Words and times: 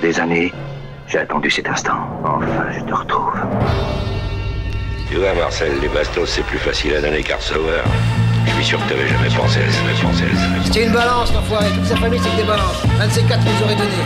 des 0.00 0.18
années, 0.20 0.52
j'ai 1.06 1.18
attendu 1.18 1.50
cet 1.50 1.68
instant. 1.68 1.98
Enfin, 2.24 2.46
je 2.76 2.80
te 2.84 2.94
retrouve. 2.94 3.32
Tu 5.10 5.16
vois, 5.16 5.34
Marcel, 5.34 5.72
les 5.80 5.88
bastos, 5.88 6.28
c'est 6.28 6.42
plus 6.44 6.58
facile 6.58 6.94
à 6.96 7.00
donner 7.00 7.22
qu'à 7.22 7.36
recevoir. 7.36 7.84
Je 8.46 8.52
suis 8.54 8.64
sûr 8.64 8.84
que 8.84 8.88
t'avais 8.90 9.08
jamais 9.08 9.28
pensé 9.28 9.60
à 9.60 9.70
ça, 9.70 9.80
pensé 10.02 10.24
à 10.24 10.36
ça. 10.36 10.46
C'était 10.64 10.84
une 10.86 10.92
balance, 10.92 11.32
l'enfoiré. 11.34 11.66
Toute 11.74 11.86
sa 11.86 11.96
famille, 11.96 12.20
c'est 12.22 12.30
que 12.30 12.36
des 12.36 12.42
balances. 12.48 12.82
Un 13.00 13.06
de 13.06 13.12
ces 13.12 13.22
quatre 13.22 13.42
nous 13.44 13.64
aurait 13.64 13.74
donné. 13.76 13.98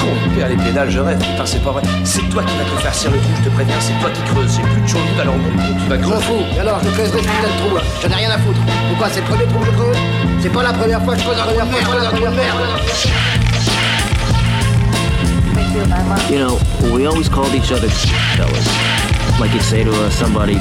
Con, 0.00 0.08
père 0.36 0.48
les 0.48 0.56
pédales, 0.56 0.90
je 0.90 0.98
rêve, 1.00 1.18
putain, 1.18 1.46
c'est 1.46 1.62
pas 1.62 1.70
vrai. 1.72 1.82
C'est 2.04 2.22
toi 2.30 2.42
qui 2.42 2.56
vas 2.56 2.64
te 2.64 2.80
faire 2.82 2.94
cirer 2.94 3.14
le 3.14 3.20
trou, 3.20 3.30
je 3.38 3.48
te 3.48 3.54
préviens, 3.54 3.76
c'est 3.80 3.98
toi 4.00 4.10
qui 4.10 4.22
creuses. 4.32 4.56
J'ai 4.56 4.62
plus 4.62 4.80
de 4.82 4.86
chaud 4.88 4.98
alors 5.20 5.34
mon 5.36 5.50
tu 5.50 5.88
vas 5.88 5.96
Je 5.96 6.00
m'en 6.02 6.10
creuser. 6.10 6.24
fous. 6.24 6.42
Et 6.56 6.60
alors, 6.60 6.78
je 6.82 6.90
creuserai 6.90 7.18
ce 7.22 7.24
putain 7.28 7.48
de 7.48 7.58
trou. 7.66 7.76
là. 7.76 7.82
J'en 8.02 8.08
ai 8.10 8.14
rien 8.14 8.30
à 8.30 8.38
foutre. 8.38 8.60
Pourquoi 8.88 9.08
C'est 9.10 9.20
le 9.20 9.26
premier 9.26 9.44
trou 9.46 9.58
que 9.60 9.66
je 9.66 9.70
creuse? 9.72 9.96
C'est 10.40 10.52
pas 10.52 10.62
la 10.62 10.72
première 10.72 11.02
fois 11.04 11.14
que 11.14 11.20
je 11.20 11.24
creuse 11.24 11.38
un 11.38 11.44
trou 11.44 11.52
de 11.52 12.32
You 15.72 16.38
know, 16.38 16.58
we 16.94 17.06
always 17.06 17.30
called 17.30 17.54
each 17.54 17.72
other 17.72 17.88
fellas. 18.36 18.68
Like 19.40 19.54
you'd 19.54 19.62
say 19.62 19.82
to 19.82 19.90
uh, 19.90 20.10
somebody, 20.10 20.52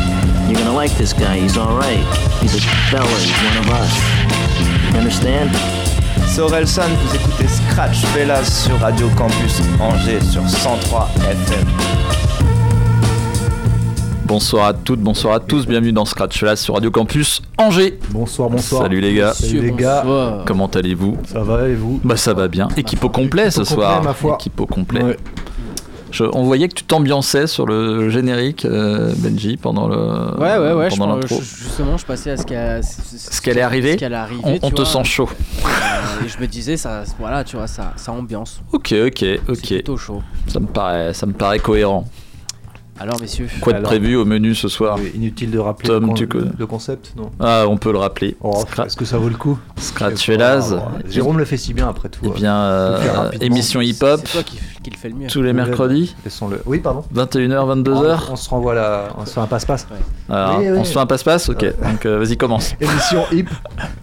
you're 0.47 0.57
gonna 0.57 0.71
like 0.71 0.91
this 0.91 1.11
guy, 1.11 1.37
he's 1.37 1.57
alright. 1.57 1.99
He's 2.41 2.55
a 2.55 2.61
fella, 2.89 3.09
he's 3.19 3.43
one 3.43 3.57
of 3.57 3.69
us. 3.71 3.91
You 4.93 4.99
understand? 4.99 5.51
C'est 6.27 6.39
Orelsan, 6.39 6.87
vous 6.95 7.15
écoutez 7.15 7.47
Scratch 7.49 8.05
Fellas 8.13 8.45
sur 8.45 8.77
Radio 8.79 9.09
Campus 9.17 9.59
Angers 9.81 10.21
sur 10.21 10.47
103 10.47 11.09
FM. 11.29 11.67
Bonsoir 14.33 14.67
à 14.67 14.73
toutes, 14.73 15.01
bonsoir 15.01 15.33
à 15.33 15.39
tous, 15.41 15.67
bienvenue 15.67 15.91
dans 15.91 16.05
Scratch 16.05 16.41
là 16.41 16.55
sur 16.55 16.75
Radio 16.75 16.89
Campus 16.89 17.41
Angers. 17.57 17.99
Bonsoir, 18.11 18.49
bonsoir. 18.49 18.83
Salut 18.83 19.01
les 19.01 19.13
gars, 19.13 19.33
Salut 19.33 19.59
les 19.59 19.71
gars. 19.73 20.05
comment 20.47 20.67
allez-vous 20.67 21.17
Ça 21.25 21.41
va 21.43 21.67
et 21.67 21.75
vous 21.75 21.99
Bah 22.05 22.15
ça 22.15 22.33
va 22.33 22.47
bien. 22.47 22.69
Équipe 22.77 23.03
au 23.03 23.09
complet 23.09 23.51
ce 23.51 23.65
soir. 23.65 24.01
ma 24.01 24.13
foi. 24.13 24.35
Équipe 24.39 24.57
au 24.61 24.65
complet. 24.67 25.03
Ouais. 25.03 25.17
Je- 26.11 26.23
on 26.23 26.43
voyait 26.43 26.69
que 26.69 26.75
tu 26.75 26.85
t'ambiançais 26.85 27.45
sur 27.45 27.65
le 27.65 28.09
générique, 28.09 28.63
euh, 28.63 29.11
Benji, 29.17 29.57
pendant 29.57 29.89
le 29.89 29.97
Ouais, 30.39 30.57
ouais, 30.57 30.73
ouais. 30.75 30.89
je 30.89 30.95
pendant 30.95 31.15
pense- 31.19 31.29
l'intro. 31.29 31.41
je- 31.43 31.63
justement, 31.65 31.97
je 31.97 32.05
passais 32.05 32.31
à 32.31 32.37
ce 32.37 32.45
qu'elle 32.45 32.81
Ce 32.85 33.41
qu'elle 33.41 33.57
est 33.57 33.61
arrivée 33.61 33.93
Ce 33.93 33.97
qu'elle 33.97 34.13
est 34.13 34.15
arrivée, 34.15 34.41
On, 34.63 34.67
on 34.67 34.69
te 34.71 34.75
vois. 34.77 34.85
sent 34.85 35.03
chaud. 35.03 35.29
Euh, 35.65 36.25
et 36.25 36.29
je 36.29 36.37
me 36.39 36.47
disais, 36.47 36.77
ça, 36.77 37.03
voilà, 37.19 37.43
tu 37.43 37.57
vois, 37.57 37.67
ça, 37.67 37.91
ça 37.97 38.13
ambiance. 38.13 38.61
Ok, 38.71 38.93
ok, 39.07 39.13
C'est 39.19 39.39
ok. 39.49 39.67
plutôt 39.67 39.97
chaud. 39.97 40.21
Ça 40.47 40.61
me 40.61 40.67
paraît, 40.67 41.13
ça 41.13 41.25
me 41.25 41.33
paraît 41.33 41.59
cohérent. 41.59 42.05
Alors, 43.01 43.19
messieurs. 43.19 43.47
Quoi 43.61 43.73
de 43.73 43.77
Alors. 43.79 43.89
prévu 43.89 44.15
au 44.15 44.25
menu 44.25 44.53
ce 44.53 44.67
soir 44.67 44.97
Inutile 45.15 45.49
de 45.49 45.57
rappeler 45.57 45.87
Tom, 45.89 46.01
le, 46.03 46.07
con- 46.09 46.13
tu 46.13 46.27
connais. 46.27 46.51
le 46.57 46.67
concept, 46.67 47.13
non 47.17 47.31
Ah, 47.39 47.63
on 47.67 47.77
peut 47.77 47.91
le 47.91 47.97
rappeler. 47.97 48.37
Oh, 48.41 48.63
Est-ce 48.85 48.95
que 48.95 49.05
ça 49.05 49.17
vaut 49.17 49.29
le 49.29 49.35
coup 49.35 49.57
Scratch 49.77 50.11
Je 50.13 50.17
sais 50.17 50.37
pas, 50.37 50.61
Fellas. 50.61 50.73
ouais. 50.73 50.81
Jérôme 51.09 51.39
le 51.39 51.45
fait 51.45 51.57
si 51.57 51.73
bien 51.73 51.87
après 51.89 52.09
tout. 52.09 52.19
Eh 52.25 52.29
bien, 52.29 52.53
euh, 52.55 52.97
le 52.97 53.01
faire 53.03 53.15
rapidement. 53.23 53.45
émission 53.47 53.81
hip-hop 53.81 54.19
C'est 54.23 54.31
toi 54.33 54.43
qui, 54.43 54.59
qui 54.83 54.91
le 54.91 54.97
fait 54.97 55.09
le 55.09 55.15
mieux. 55.15 55.27
tous 55.27 55.41
les 55.41 55.53
mercredis, 55.53 56.15
Laissons-le. 56.23 56.61
Oui, 56.67 56.77
pardon. 56.79 57.03
21h, 57.15 57.81
22h. 57.83 58.19
On, 58.29 58.33
on 58.33 58.35
se 58.35 58.49
renvoie 58.49 58.75
là, 58.75 59.07
on 59.17 59.25
se 59.25 59.31
fait 59.33 59.39
un 59.39 59.47
passe-passe. 59.47 59.87
Alors, 60.29 60.59
Oui, 60.59 60.65
oui. 60.69 60.77
on 60.79 60.83
se 60.83 60.91
fait 60.93 60.99
un 60.99 61.05
passe-passe 61.07 61.49
Ok, 61.49 61.63
donc 61.63 62.05
euh, 62.05 62.19
vas-y, 62.19 62.37
commence. 62.37 62.73
Émission 62.81 63.23
hip 63.31 63.47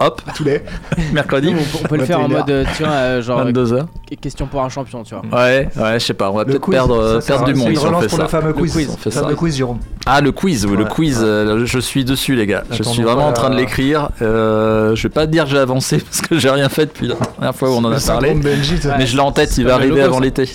Hop, 0.01 0.23
tous 0.35 0.43
les. 0.45 0.63
mercredi, 1.13 1.49
On, 1.51 1.55
peut- 1.55 1.85
on 1.85 1.89
peut 1.89 1.97
le 1.99 2.05
faire 2.05 2.21
en 2.21 2.29
21h. 2.29 2.33
mode, 2.33 2.51
euh, 2.51 2.65
tu 2.77 2.83
vois, 2.83 2.93
euh, 2.93 3.23
genre, 3.23 3.45
22h. 3.45 3.73
euh, 3.75 3.83
question 4.21 4.47
pour 4.47 4.63
un 4.63 4.69
champion, 4.69 5.05
tu 5.05 5.15
vois. 5.15 5.25
Ouais, 5.41 5.69
ouais, 5.77 6.01
je 6.01 6.05
sais 6.05 6.15
pas, 6.15 6.31
on 6.31 6.35
va 6.35 6.43
Le 6.45 6.47
peut-être 6.53 6.69
perdre, 6.71 6.97
euh, 6.99 7.21
du 7.45 7.55
monde 7.55 7.69
une 7.71 7.77
si 7.77 7.85
on 7.85 7.89
relance 7.89 8.03
fait 8.03 8.09
pour 8.09 8.17
ça. 8.19 8.23
le 8.25 8.29
fameux 8.29 8.53
quiz. 8.53 8.88
Quiz, 8.89 8.95
on 8.95 8.97
fait 8.99 9.11
Le 9.11 9.15
fameux 9.15 9.31
ça. 9.31 9.37
quiz, 9.37 9.57
Jérôme. 9.57 9.79
Ah, 10.07 10.21
le 10.23 10.33
quiz, 10.33 10.65
oui, 10.67 10.77
le 10.77 10.85
quiz, 10.87 11.19
ouais. 11.19 11.25
euh, 11.25 11.67
je 11.67 11.79
suis 11.79 12.05
dessus, 12.05 12.35
les 12.35 12.47
gars. 12.47 12.65
Je 12.71 12.83
suis 12.83 13.03
vraiment 13.03 13.29
en 13.29 13.33
train 13.33 13.51
de 13.51 13.57
l'écrire. 13.57 14.09
Euh, 14.23 14.95
je 14.97 15.03
vais 15.03 15.09
pas 15.13 15.27
te 15.27 15.33
dire 15.33 15.45
que 15.45 15.51
j'ai 15.51 15.59
avancé 15.59 15.99
parce 16.05 16.21
que 16.23 16.39
j'ai 16.39 16.49
rien 16.51 16.69
fait 16.69 16.87
depuis 16.87 17.09
la 17.09 17.15
dernière 17.17 17.55
fois 17.55 17.71
où 17.71 17.75
on 17.75 17.85
en 17.85 17.93
a 17.93 18.01
parlé. 18.01 18.35
Benji. 18.35 18.77
Mais 18.99 19.07
je 19.07 19.15
l'ai 19.17 19.21
en 19.23 19.33
tête, 19.33 19.57
il 19.59 19.65
va 19.67 19.75
arriver 19.75 19.97
logo, 19.97 20.03
avant 20.07 20.21
l'été. 20.21 20.47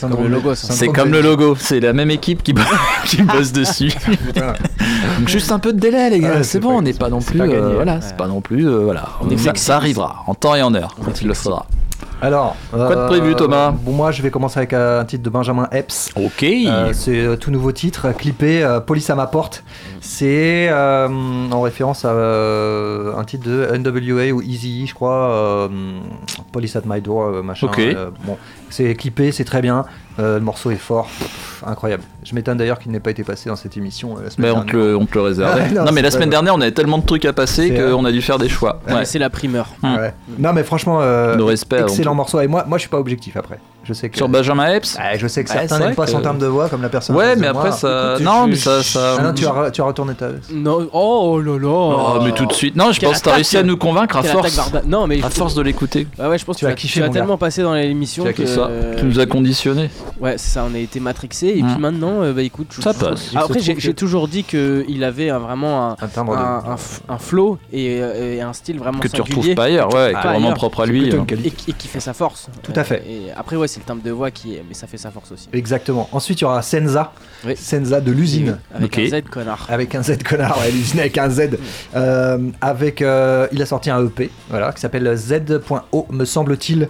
C'est 0.54 0.88
comme 0.88 1.12
le 1.12 1.22
logo, 1.22 1.56
c'est 1.60 1.80
la 1.80 1.94
même 1.94 2.10
équipe 2.12 2.42
qui, 2.44 2.54
bo- 2.54 2.62
qui 3.06 3.22
bosse 3.22 3.52
dessus. 3.52 3.92
Donc 5.20 5.28
juste 5.28 5.52
un 5.52 5.60
peu 5.60 5.74
de 5.74 5.80
délai, 5.80 6.10
les 6.10 6.20
gars. 6.20 6.36
Ouais, 6.38 6.44
c'est 6.44 6.60
bon, 6.60 6.78
on 6.78 6.82
n'est 6.82 6.94
pas 6.94 7.10
non 7.10 7.20
plus. 7.22 7.40
euh, 7.42 7.74
voilà, 7.76 8.02
c'est 8.02 8.18
pas 8.18 8.28
non 8.28 8.42
plus. 8.42 8.68
euh, 8.68 8.80
voilà, 8.80 9.10
On 9.22 9.30
est 9.30 9.38
ça, 9.58 9.76
arrivera 9.78 10.24
en 10.28 10.34
temps 10.34 10.56
et 10.56 10.62
en 10.62 10.74
heure 10.74 10.96
quand 11.04 11.22
il 11.22 11.28
le 11.28 11.34
faudra. 11.34 11.66
Alors. 12.22 12.56
Quoi 12.72 12.96
de 12.96 13.08
prévu, 13.08 13.36
Thomas? 13.36 13.72
Bon, 13.72 13.92
moi, 13.92 14.12
je 14.12 14.22
vais 14.22 14.32
commencer 14.32 14.60
avec 14.60 14.74
euh, 14.74 15.02
un 15.02 15.06
titre 15.06 15.24
de 15.24 15.30
Benjamin 15.30 15.68
Epps. 15.72 16.12
Ok. 16.16 16.44
Euh, 16.44 16.92
c'est 16.94 17.20
euh, 17.20 17.36
tout 17.36 17.52
nouveau 17.52 17.72
titre, 17.72 18.08
euh, 18.08 18.12
clippé, 18.14 18.64
euh, 18.64 18.80
Police 18.80 19.10
à 19.10 19.16
ma 19.16 19.28
porte. 19.28 19.64
C'est 20.00 20.70
euh, 20.70 21.08
en 21.52 21.62
référence 21.62 22.06
à 22.06 22.10
euh, 22.10 23.16
un 23.18 23.24
titre 23.24 23.46
de 23.50 23.78
NWA 23.78 24.32
ou 24.34 24.42
Easy, 24.42 24.88
je 24.88 24.94
crois, 24.94 25.30
euh, 25.32 25.68
Police 26.52 26.76
at 26.76 26.84
my 26.86 27.02
door, 27.02 27.24
euh, 27.24 27.44
machin. 27.44 27.68
Ok. 27.68 27.80
Euh, 27.80 28.10
bon, 28.26 28.38
c'est 28.70 28.96
clippé, 28.96 29.32
c'est 29.32 29.46
très 29.46 29.62
bien. 29.62 29.86
Euh, 30.20 30.36
le 30.36 30.42
morceau 30.46 30.70
est 30.70 30.76
fort, 30.76 31.08
Pff, 31.08 31.64
incroyable. 31.66 32.04
Je 32.24 32.36
m'étonne 32.36 32.58
d'ailleurs 32.58 32.78
qu'il 32.80 32.92
n'ait 32.92 33.00
pas 33.00 33.10
été 33.12 33.24
passé 33.24 33.50
dans 33.50 33.56
cette 33.56 33.76
émission 33.78 34.16
euh, 34.18 34.24
la 34.26 34.30
semaine 34.30 34.52
Mais 34.52 34.58
on 34.58 34.62
te, 34.64 34.72
dernière. 34.72 34.88
le, 34.92 34.98
on 34.98 35.06
te 35.06 35.16
le 35.16 35.22
réservait. 35.22 35.70
Non, 35.74 35.86
non, 35.86 35.92
mais 35.92 36.02
la 36.04 36.12
semaine 36.12 36.30
dernière, 36.30 36.54
on 36.56 36.62
avait 36.62 36.72
tellement 36.72 37.00
de 37.00 37.06
trucs 37.06 37.26
à 37.26 37.34
passer 37.34 37.74
qu'on 37.74 38.06
a 38.06 38.12
dû 38.12 38.22
faire 38.22 38.38
des 38.38 38.48
choix. 38.50 38.80
Ouais, 38.88 38.94
Ouais. 38.94 39.06
C'est 39.06 39.18
la 39.20 39.30
primeur. 39.32 39.70
Ouais. 39.82 40.14
Non, 40.38 40.54
mais 40.54 40.64
franchement, 40.64 41.00
euh, 41.02 41.36
Nos 41.36 41.48
respects 41.48 41.74
excellent 41.82 42.14
morceau. 42.16 42.40
Et 42.42 42.48
moi, 42.48 42.64
moi, 42.68 42.78
je 42.78 42.82
suis 42.84 42.90
pas 42.90 43.00
objectif 43.00 43.36
après. 43.38 43.60
Je 43.86 43.92
sais 43.92 44.10
que. 44.10 44.16
Sur 44.16 44.30
Benjamin 44.30 44.68
Epps 44.76 44.96
Ouais, 44.98 45.18
je 45.20 45.28
sais 45.28 45.44
que 45.44 45.50
Ouais, 45.52 45.68
certains 45.68 45.80
n'aiment 45.80 45.96
pas 45.96 46.08
son 46.08 46.20
que- 46.20 46.24
terme 46.24 46.38
de 46.38 46.46
voix, 46.46 46.70
comme 46.70 46.82
la 46.82 46.88
personne. 46.90 47.16
Ouais, 47.18 47.36
mais 47.36 47.52
moi. 47.52 47.64
après, 47.66 47.72
ça. 47.78 48.14
Écoute, 48.14 48.26
non, 48.26 48.48
mais 48.48 48.56
ça. 48.56 48.82
ça... 48.82 49.16
Ah 49.20 49.24
non, 49.24 49.34
tu 49.34 49.46
as, 49.46 49.72
tu 49.72 49.82
as 49.82 49.84
retourné 49.84 50.14
ta. 50.14 50.28
Non, 50.54 50.88
oh 50.94 51.42
là 51.42 51.58
là. 51.60 51.68
Oh, 51.68 52.20
mais 52.24 52.32
tout 52.32 52.46
de 52.46 52.54
suite. 52.54 52.76
Non, 52.78 52.92
je 52.94 53.02
pense 53.02 53.18
que 53.18 53.24
t'as 53.24 53.32
attaque, 53.32 53.34
réussi 53.36 53.58
à 53.58 53.64
nous 53.64 53.76
convaincre 53.76 54.16
à 54.16 54.24
force. 54.24 54.72
Non, 54.86 55.06
mais 55.08 55.22
À 55.22 55.30
force 55.30 55.56
de 55.56 55.62
l'écouter. 55.64 56.08
Ouais, 56.18 56.28
ouais, 56.28 56.38
je 56.38 56.46
pense 56.46 56.56
que 56.58 56.66
Tu 56.74 56.88
tu, 56.88 57.02
as 57.02 57.04
as, 57.04 57.08
tu 57.08 57.10
as 57.10 57.14
tellement 57.14 57.38
passé 57.38 57.62
dans 57.64 57.74
l'émission 57.74 58.24
Tu 58.24 58.30
as 58.30 58.34
que. 58.34 58.98
Tu 59.00 59.06
nous 59.06 59.20
as 59.20 59.26
conditionnés. 59.26 59.90
Ouais, 60.20 60.38
c'est 60.38 60.52
ça, 60.52 60.66
on 60.70 60.74
a 60.74 60.78
été 60.78 61.00
matrixés. 61.00 61.48
Et 61.50 61.64
puis 61.64 61.78
maintenant, 61.80 62.22
euh, 62.22 62.34
bah 62.34 62.42
écoute. 62.44 62.68
je- 62.76 62.82
Ça 62.82 62.92
je- 62.94 63.00
passe. 63.00 63.22
Se 63.32 63.38
Après, 63.38 63.60
j'ai 63.60 63.76
que- 63.76 63.92
toujours 63.92 64.28
dit 64.28 64.44
qu'il 64.44 65.04
avait 65.04 65.30
un- 65.30 65.40
vraiment 65.40 65.90
un, 65.92 65.98
Un 66.02 66.22
un, 66.32 66.64
un 66.72 66.76
f- 66.76 67.00
un 67.10 67.18
flow 67.18 67.58
et, 67.72 68.00
euh, 68.02 68.36
et 68.36 68.42
un 68.42 68.54
style 68.54 68.78
vraiment 68.80 69.00
Que 69.00 69.08
tu 69.08 69.22
retrouves 69.22 69.54
pas 69.56 69.66
ailleurs, 69.66 69.94
ouais, 69.94 70.12
qui 70.12 70.18
est 70.18 70.22
vraiment 70.22 70.38
ailleurs. 70.38 70.54
propre 70.56 70.82
à 70.82 70.86
lui. 70.86 71.14
hein. 71.14 71.26
Et, 71.44 71.52
qui- 71.52 71.72
et 71.72 71.74
qui 71.74 71.88
fait 71.88 72.00
sa 72.00 72.14
force. 72.14 72.48
Tout 72.62 72.74
à 72.76 72.84
fait. 72.84 73.04
Et 73.08 73.32
après, 73.36 73.56
ouais, 73.56 73.68
c'est 73.68 73.80
le 73.80 73.86
timbre 73.86 74.04
de 74.04 74.12
voix 74.12 74.32
qui 74.32 74.56
est. 74.56 74.64
Mais 74.68 74.74
ça 74.76 74.88
fait 74.88 74.98
sa 74.98 75.12
force 75.12 75.32
aussi. 75.32 75.50
Exactement. 75.52 76.08
Ensuite, 76.12 76.40
il 76.40 76.44
y 76.44 76.46
aura 76.46 76.62
Senza. 76.62 77.12
Oui. 77.46 77.56
Senza 77.58 78.00
de 78.00 78.12
l'usine. 78.12 78.60
Avec 78.74 78.98
un 78.98 79.06
Z, 79.08 79.22
connard. 79.30 79.66
Avec 79.70 79.96
un 79.96 80.04
Z 80.04 80.24
connard, 80.24 80.58
ouais, 80.60 80.72
l'usine 80.72 81.00
avec 81.02 81.18
un 81.18 81.30
Z. 81.30 81.58
Euh, 81.96 82.38
avec, 82.62 83.02
euh, 83.02 83.48
il 83.52 83.62
a 83.62 83.66
sorti 83.66 83.90
un 83.90 84.06
EP, 84.06 84.30
voilà, 84.50 84.72
qui 84.72 84.80
s'appelle 84.82 85.14
Z.O, 85.16 86.08
me 86.12 86.26
semble-t-il. 86.26 86.88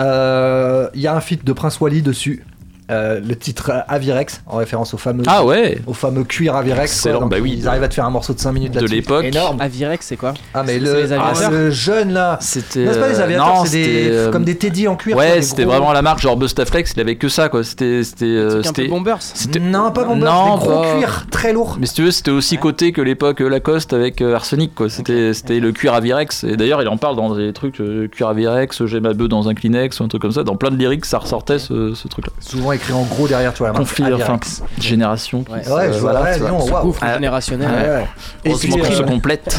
Euh, 0.00 0.88
Il 0.94 1.00
y 1.00 1.06
a 1.06 1.14
un 1.14 1.20
feat 1.20 1.44
de 1.44 1.52
Prince 1.52 1.80
Wally 1.80 2.02
dessus. 2.02 2.44
Euh, 2.88 3.18
le 3.20 3.34
titre 3.34 3.72
Avirex, 3.88 4.42
en 4.46 4.58
référence 4.58 4.94
au 4.94 4.96
fameux, 4.96 5.24
Ah 5.26 5.44
ouais 5.44 5.80
au 5.88 5.92
fameux 5.92 6.22
cuir 6.22 6.54
Avirex. 6.54 6.76
quoi. 6.78 6.84
Excellent, 7.10 7.20
Donc, 7.22 7.30
bah 7.32 7.38
oui. 7.42 7.56
Ils 7.58 7.66
arrivent 7.66 7.82
à 7.82 7.88
te 7.88 7.94
faire 7.94 8.04
un 8.04 8.10
morceau 8.10 8.32
de 8.32 8.38
5 8.38 8.52
minutes 8.52 8.74
De 8.74 8.86
l'époque. 8.86 9.24
Énorme. 9.24 9.60
Avirex, 9.60 10.06
c'est 10.06 10.16
quoi? 10.16 10.34
Ah, 10.54 10.62
mais 10.64 10.78
le, 10.78 11.02
les 11.02 11.12
ah, 11.12 11.32
le 11.50 11.70
jeune 11.72 12.12
là. 12.12 12.38
C'était. 12.40 12.84
Non, 12.84 12.92
c'est 12.92 13.00
pas 13.00 13.08
les 13.08 13.18
euh, 13.18 13.24
aviateurs, 13.24 13.54
non, 13.56 13.64
c'est 13.64 13.70
des- 13.72 13.84
c'était, 13.84 14.10
euh, 14.12 14.30
comme 14.30 14.44
des 14.44 14.54
Teddy 14.56 14.86
en 14.86 14.94
cuir. 14.94 15.16
Ouais, 15.16 15.42
c'était 15.42 15.64
gros- 15.64 15.72
vraiment 15.72 15.92
la 15.92 16.02
marque, 16.02 16.20
genre 16.20 16.36
Bustaflex, 16.36 16.92
il 16.96 17.00
avait 17.00 17.16
que 17.16 17.28
ça 17.28 17.48
quoi. 17.48 17.64
C'était. 17.64 18.04
C'était. 18.04 18.24
C'est 18.26 18.38
un 18.54 18.56
peu 18.58 18.62
c'était- 18.62 18.86
Bombers. 18.88 19.16
c'était- 19.20 19.58
Non, 19.58 19.90
pas 19.90 20.04
Bombers, 20.04 20.32
Non, 20.32 20.54
des 20.54 20.60
gros 20.60 20.82
pas- 20.82 20.94
cuirs, 20.96 21.26
très 21.32 21.52
lourds. 21.52 21.78
Mais 21.80 21.86
si 21.86 21.94
tu 21.94 22.02
veux, 22.04 22.12
c'était 22.12 22.30
aussi 22.30 22.56
coté 22.56 22.92
que 22.92 23.00
l'époque 23.02 23.40
Lacoste 23.40 23.94
avec 23.94 24.20
Arsenic, 24.22 24.76
quoi. 24.76 24.88
C'était 24.88 25.34
c'était 25.34 25.58
le 25.58 25.72
cuir 25.72 25.92
Avirex. 25.94 26.44
Et 26.44 26.56
d'ailleurs, 26.56 26.82
il 26.82 26.88
en 26.88 26.98
parle 26.98 27.16
dans 27.16 27.34
des 27.34 27.52
trucs, 27.52 27.82
cuir 28.12 28.28
Avirex, 28.28 28.84
j'ai 28.86 29.00
ma 29.00 29.12
bœuf 29.12 29.28
dans 29.28 29.48
un 29.48 29.54
Kleenex 29.54 29.98
ou 29.98 30.04
un 30.04 30.08
truc 30.08 30.22
comme 30.22 30.30
ça. 30.30 30.44
Dans 30.44 30.54
plein 30.56 30.70
de 30.70 30.76
lyrics, 30.76 31.04
ça 31.04 31.18
ressortait 31.18 31.58
ce, 31.58 31.94
ce 31.94 32.06
truc-là. 32.06 32.32
Souvent 32.38 32.75
écrit 32.76 32.92
en 32.92 33.02
gros 33.02 33.26
derrière, 33.28 33.52
tu 33.52 33.58
vois. 33.58 33.68
la 33.68 33.72
marque 33.74 33.84
Conflit, 33.84 34.12
enfin, 34.14 34.38
génération. 34.78 35.42
qui 35.44 35.52
Ouais. 35.52 35.62
voilà, 36.00 36.22
ouais, 36.22 36.34
tu 36.34 36.40
vois. 36.40 36.50
non, 36.50 36.60
Ce 36.66 36.70
waouh. 36.72 36.82
gouffre 36.84 37.00
Ah. 37.04 37.14
générationnel. 37.14 38.06
Et 38.44 38.52
puis, 38.54 38.68
qu'on 38.70 38.84
se 38.84 39.02
euh, 39.02 39.06
complète. 39.06 39.58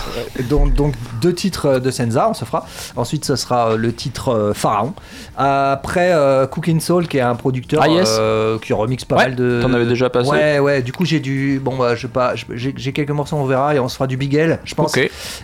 donc, 0.50 0.74
donc 0.74 0.94
deux 1.22 1.34
titres 1.34 1.80
de 1.80 1.92
Senza, 1.92 2.30
on 2.30 2.34
se 2.34 2.46
fera. 2.46 2.66
Ensuite, 2.96 3.26
ce 3.26 3.36
sera 3.36 3.72
euh, 3.72 3.78
le 3.78 3.94
titre 3.94 4.30
euh, 4.30 4.54
Pharaon. 4.54 4.94
Après, 5.38 6.12
euh, 6.14 6.48
Cooking 6.48 6.80
Soul, 6.80 7.08
qui 7.08 7.18
est 7.18 7.22
un 7.22 7.36
producteur 7.36 7.82
Ah, 7.84 7.88
yes. 7.90 8.18
euh, 8.20 8.58
qui 8.60 8.74
remixe 8.74 9.06
pas 9.06 9.18
Ouais, 9.18 9.24
mal 9.26 9.36
de. 9.36 9.60
t'en 9.62 9.74
avais 9.74 9.86
déjà 9.86 10.10
passé. 10.10 10.30
Ouais, 10.30 10.60
ouais. 10.60 10.82
Du 10.82 10.92
coup, 10.94 11.06
j'ai 11.06 11.20
du. 11.20 11.60
Bon, 11.64 11.76
bah, 11.78 11.96
je 11.96 12.02
sais 12.02 12.08
pas. 12.08 12.34
J'ai 12.54 12.94
quelques 12.94 13.12
morceaux, 13.12 13.36
on 13.36 13.46
verra, 13.46 13.76
et 13.76 13.80
on 13.80 13.88
se 13.88 13.96
fera 13.96 14.08
du 14.08 14.18
Bigel, 14.18 14.60
je 14.64 14.76
pense. 14.76 14.96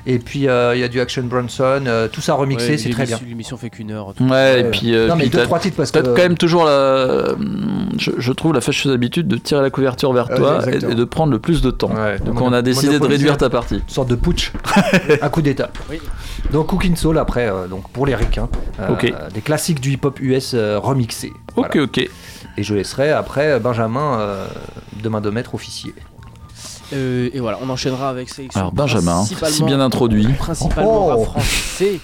Et 0.06 0.20
puis, 0.20 0.48
euh, 0.48 0.76
il 0.76 0.82
y 0.82 0.84
a 0.84 0.88
du 0.88 1.00
Action 1.00 1.24
Bronson. 1.24 1.84
euh, 1.86 2.08
tout 2.08 2.22
ça 2.22 2.34
remixé, 2.36 2.72
Ouais, 2.72 2.78
c'est 2.78 2.90
très 2.90 3.06
bien. 3.06 3.20
l'émission- 3.28 3.58
fait 3.58 3.70
qu'une 3.70 3.92
heure. 3.92 4.14
tout. 4.18 4.24
Ouais, 4.26 4.62
et 4.62 4.64
puis. 4.66 4.96
euh, 4.96 5.08
non, 5.08 5.16
mais 5.16 5.24
puis 5.24 5.30
deux, 5.32 5.44
trois 5.44 5.60
titres 5.60 5.78
parce 5.78 5.92
que. 5.92 6.00
T'as 6.00 6.10
quand 6.10 6.16
même 6.18 6.38
toujours 6.38 6.66
la. 6.66 7.24
Je, 7.98 8.12
je 8.18 8.32
trouve 8.32 8.54
la 8.54 8.62
fâcheuse 8.62 8.92
habitude 8.92 9.28
de 9.28 9.38
tirer 9.38 9.62
la 9.62 9.70
couverture 9.70 10.12
vers 10.14 10.28
toi 10.30 10.60
et, 10.72 10.80
de 10.80 11.04
prendre 11.04 11.32
le 11.32 11.40
plus 11.40 11.62
de 11.62 11.72
temps. 11.72 11.92
Ouais, 11.94 12.20
Donc 12.20 12.42
on 12.42 12.52
a 12.54 12.62
décidé 12.62 13.00
de 13.00 13.06
réduire 13.06 13.38
ta 13.38 13.50
partie. 13.50 13.76
Une 13.76 13.82
sorte 13.88 14.10
de 14.10 14.16
putsch, 14.16 14.52
un 15.22 15.30
coup 15.30 15.42
d'état. 15.42 15.70
Oui. 15.90 16.00
Donc 16.52 16.68
Cooking 16.68 16.96
Soul 16.96 17.18
après, 17.18 17.48
euh, 17.50 17.68
donc 17.68 17.90
pour 17.90 18.06
les 18.06 18.16
ricains, 18.16 18.50
euh, 18.80 18.90
Ok. 18.90 19.12
des 19.34 19.42
classiques 19.42 19.80
du 19.80 19.92
hip-hop 19.92 20.20
US 20.22 20.54
euh, 20.54 20.80
remixés. 20.80 21.32
Ok, 21.56 21.68
Voilà. 21.76 21.84
ok. 21.84 22.10
Et 22.58 22.64
je 22.64 22.74
laisserai 22.76 23.12
après 23.12 23.54
euh, 23.54 23.60
Benjamin 23.60 24.20
euh, 24.20 24.46
de 25.02 25.10
main 25.10 25.22
de 25.22 25.30
maître 25.30 25.56
officier. 25.56 25.94
Euh, 26.94 27.30
et 27.34 27.40
voilà, 27.40 27.60
on 27.62 27.70
enchaînera 27.70 28.10
avec 28.10 28.30
sélection. 28.30 28.60
Alors 28.62 28.72
Benjamin, 28.72 29.16
principalement- 29.16 29.56
si 29.56 29.64
bien 29.64 29.80
introduit, 29.80 30.28
Principalement 30.38 31.08
Oh. 31.08 31.10
rap 31.10 31.24
français. 31.24 32.00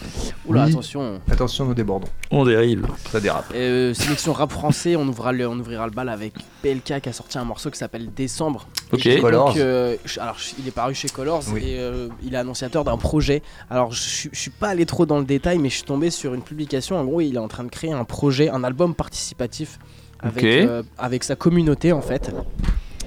Oula, 0.47 0.65
Oui. 0.65 0.71
attention. 0.71 1.21
Attention, 1.31 1.65
nous 1.65 1.73
débordons. 1.73 2.07
on 2.31 2.43
dérive. 2.45 2.85
Ça 3.11 3.19
dérape. 3.19 3.45
Euh, 3.55 3.93
sélection 3.93 4.33
rap 4.33 4.51
français, 4.51 4.95
on, 4.95 5.07
ouvrira 5.07 5.31
le, 5.31 5.47
on 5.47 5.59
ouvrira 5.59 5.85
le 5.85 5.91
bal 5.91 6.09
avec 6.09 6.33
PLK 6.63 7.01
qui 7.01 7.09
a 7.09 7.13
sorti 7.13 7.37
un 7.37 7.43
morceau 7.43 7.69
qui 7.69 7.77
s'appelle 7.77 8.09
Décembre. 8.13 8.67
Ok. 8.91 9.05
Et 9.05 9.13
donc, 9.15 9.21
Colors. 9.21 9.53
euh, 9.57 9.95
alors, 10.19 10.35
je- 10.39 10.53
il 10.59 10.67
est 10.67 10.71
paru 10.71 10.93
chez 10.95 11.09
Colors 11.09 11.43
Oui. 11.53 11.61
et 11.63 11.79
euh, 11.79 12.07
il 12.23 12.33
est 12.33 12.37
annonciateur 12.37 12.83
d'un 12.83 12.97
projet. 12.97 13.41
Alors, 13.69 13.91
je, 13.91 14.29
suis- 14.33 14.49
pas 14.49 14.69
allé 14.69 14.85
trop 14.85 15.05
dans 15.05 15.19
le 15.19 15.25
détail, 15.25 15.59
mais 15.59 15.69
je 15.69 15.75
suis 15.75 15.83
tombé 15.83 16.09
sur 16.09 16.33
une 16.33 16.41
publication. 16.41 16.97
En 16.99 17.05
gros, 17.05 17.21
il 17.21 17.35
est 17.35 17.39
en 17.39 17.47
train 17.47 17.63
de 17.63 17.69
créer 17.69 17.91
un 17.93 18.03
projet, 18.03 18.49
un 18.49 18.63
album 18.63 18.95
participatif 18.95 19.77
avec, 20.21 20.43
euh, 20.43 20.83
avec 20.97 21.23
sa 21.23 21.35
communauté 21.35 21.93
en 21.93 22.01
fait. 22.01 22.31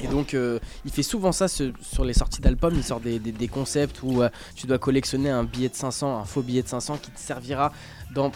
Et 0.03 0.09
donc, 0.09 0.35
euh, 0.35 0.59
il 0.85 0.91
fait 0.91 1.03
souvent 1.03 1.33
ça 1.33 1.49
ce- 1.49 1.73
sur 1.81 2.05
les 2.05 2.13
sorties 2.15 2.41
d'albums. 2.41 2.75
Il 2.77 2.83
sort 2.85 3.01
des, 3.01 3.19
des- 3.19 3.33
des 3.33 3.49
concepts 3.49 4.01
où 4.03 4.23
euh, 4.23 4.29
tu 4.57 4.67
dois 4.67 4.79
collectionner 4.79 5.31
un 5.31 5.45
billet 5.45 5.69
de 5.69 5.75
500, 5.77 6.19
un 6.21 6.25
faux 6.25 6.43
billet 6.43 6.63
de 6.63 6.69
500 6.69 6.99
qui 7.01 7.11
te 7.11 7.21
servira 7.21 7.73
dans 8.15 8.33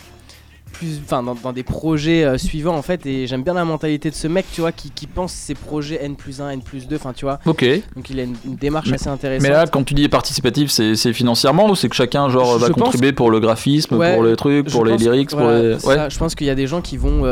plus, 0.73 1.01
enfin, 1.05 1.23
dans, 1.23 1.35
dans 1.35 1.53
des 1.55 1.63
projets 1.63 2.25
euh, 2.25 2.37
suivants 2.39 2.77
en 2.77 2.83
fait. 2.83 3.07
Et 3.07 3.27
j'aime 3.27 3.43
bien 3.43 3.55
la 3.55 3.65
mentalité 3.65 4.11
de 4.11 4.15
ce 4.15 4.29
mec, 4.29 4.45
tu 4.53 4.61
vois, 4.61 4.73
qui, 4.73 4.91
qui 4.91 5.07
pense 5.07 5.33
ses 5.33 5.55
projets 5.55 6.05
N 6.05 6.17
plus 6.17 6.41
1, 6.41 6.51
N 6.51 6.61
plus 6.63 6.87
2, 6.87 6.97
enfin, 6.97 7.13
tu 7.15 7.25
vois. 7.25 7.39
Ok. 7.47 7.65
Donc, 7.95 8.11
il 8.11 8.21
a 8.21 8.25
une, 8.25 8.37
une 8.45 8.57
démarche 8.57 8.89
Mais- 8.89 8.97
assez 8.97 9.09
intéressante. 9.09 9.43
Mais 9.49 9.55
là, 9.55 9.67
quand 9.67 9.85
tu 9.85 9.95
dis 9.95 10.07
participatif, 10.09 10.71
c'est 10.71 11.13
financièrement 11.15 11.71
ou 11.71 11.75
c'est 11.75 11.89
que 11.89 11.95
chacun 11.97 12.29
genre 12.29 12.59
Je- 12.59 12.67
va 12.67 12.71
contribuer 12.71 13.13
pour 13.13 13.31
le 13.31 13.41
graphisme, 13.41 13.97
Ouais, 13.97 14.15
pour 14.15 14.25
les 14.25 14.37
trucs, 14.37 14.69
pour 14.71 14.85
les 14.85 14.97
lyrics, 14.99 15.33
voilà, 15.33 15.63
les. 15.63 15.75
Ouais. 15.87 15.97
ça. 15.97 16.09
je 16.11 16.19
pense 16.19 16.35
qu'il 16.35 16.47
y 16.47 16.51
a 16.51 16.55
des 16.55 16.67
gens 16.67 16.83
qui 16.83 16.97
vont, 16.99 17.23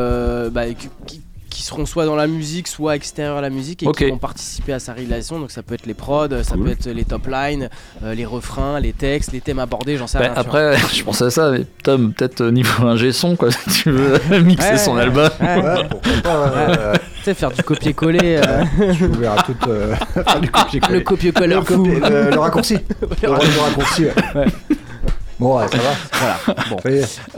bah, 0.51 0.67
qui, 0.69 0.75
qui- 0.75 0.89
qui 1.07 1.21
seront 1.65 1.87
soit 1.87 2.05
dans 2.07 2.17
la 2.17 2.27
musique, 2.27 2.69
soit 2.69 2.95
extérieurs 2.97 3.37
à 3.39 3.41
la 3.41 3.51
musique 3.51 3.83
et 3.83 3.87
qui 3.93 4.11
vont 4.11 4.19
participer 4.19 4.73
à 4.73 4.79
sa 4.79 4.93
réalisation. 4.93 5.39
Donc 5.41 5.51
ça 5.51 5.63
peut 5.63 5.75
être 5.75 5.87
les 5.87 5.95
prods, 5.95 6.29
ça 6.43 6.55
Cool. 6.55 6.65
peut 6.65 6.71
être 6.73 6.89
les 6.89 7.05
top 7.05 7.27
lines, 7.27 7.69
euh, 8.03 8.15
les 8.15 8.25
refrains, 8.25 8.81
les 8.81 8.93
textes, 8.93 9.33
les 9.33 9.41
thèmes 9.41 9.59
abordés, 9.59 9.97
j'en 9.97 10.07
sais 10.07 10.19
Bah, 10.19 10.25
rien. 10.27 10.35
après, 10.37 10.77
je 10.93 11.03
pensais 11.05 11.25
à 11.25 11.31
ça, 11.31 11.51
mais 11.51 11.65
Tom, 11.83 12.13
peut-être 12.13 12.41
euh, 12.43 12.51
niveau 12.51 12.87
ingé 12.87 13.13
son, 13.13 13.37
quoi, 13.37 13.51
si 13.69 13.83
tu 13.83 13.91
veux 13.91 14.19
mixer 14.43 14.71
Ouais, 14.73 14.79
son 14.79 14.95
ouais. 14.97 15.03
album. 15.03 15.31
Ouais, 15.41 15.89
Tu 17.17 17.23
sais, 17.25 17.35
faire 17.35 17.51
du 17.53 17.63
copier-coller, 17.63 18.41
euh, 18.47 18.65
ouais. 18.79 18.95
Tu 18.97 19.07
verras 19.09 19.43
tout. 19.43 19.55
euh, 19.69 19.95
faire 19.97 20.41
du 20.41 20.51
copier-coller. 20.51 20.99
le 20.99 21.05
copier-coller 21.05 21.55
Le 21.55 21.61
copier- 21.63 22.01
le- 22.01 22.31
le 22.31 22.39
raccourci. 22.39 22.79
Le 23.01 23.09
le 23.23 23.61
raccourci. 23.61 24.05
ouais. 24.05 24.47
Bon, 25.45 25.59
ouais, 25.59 25.67
ça 25.69 25.77
va. 25.77 25.91
Voilà. 26.47 26.61
Bon. 26.71 26.77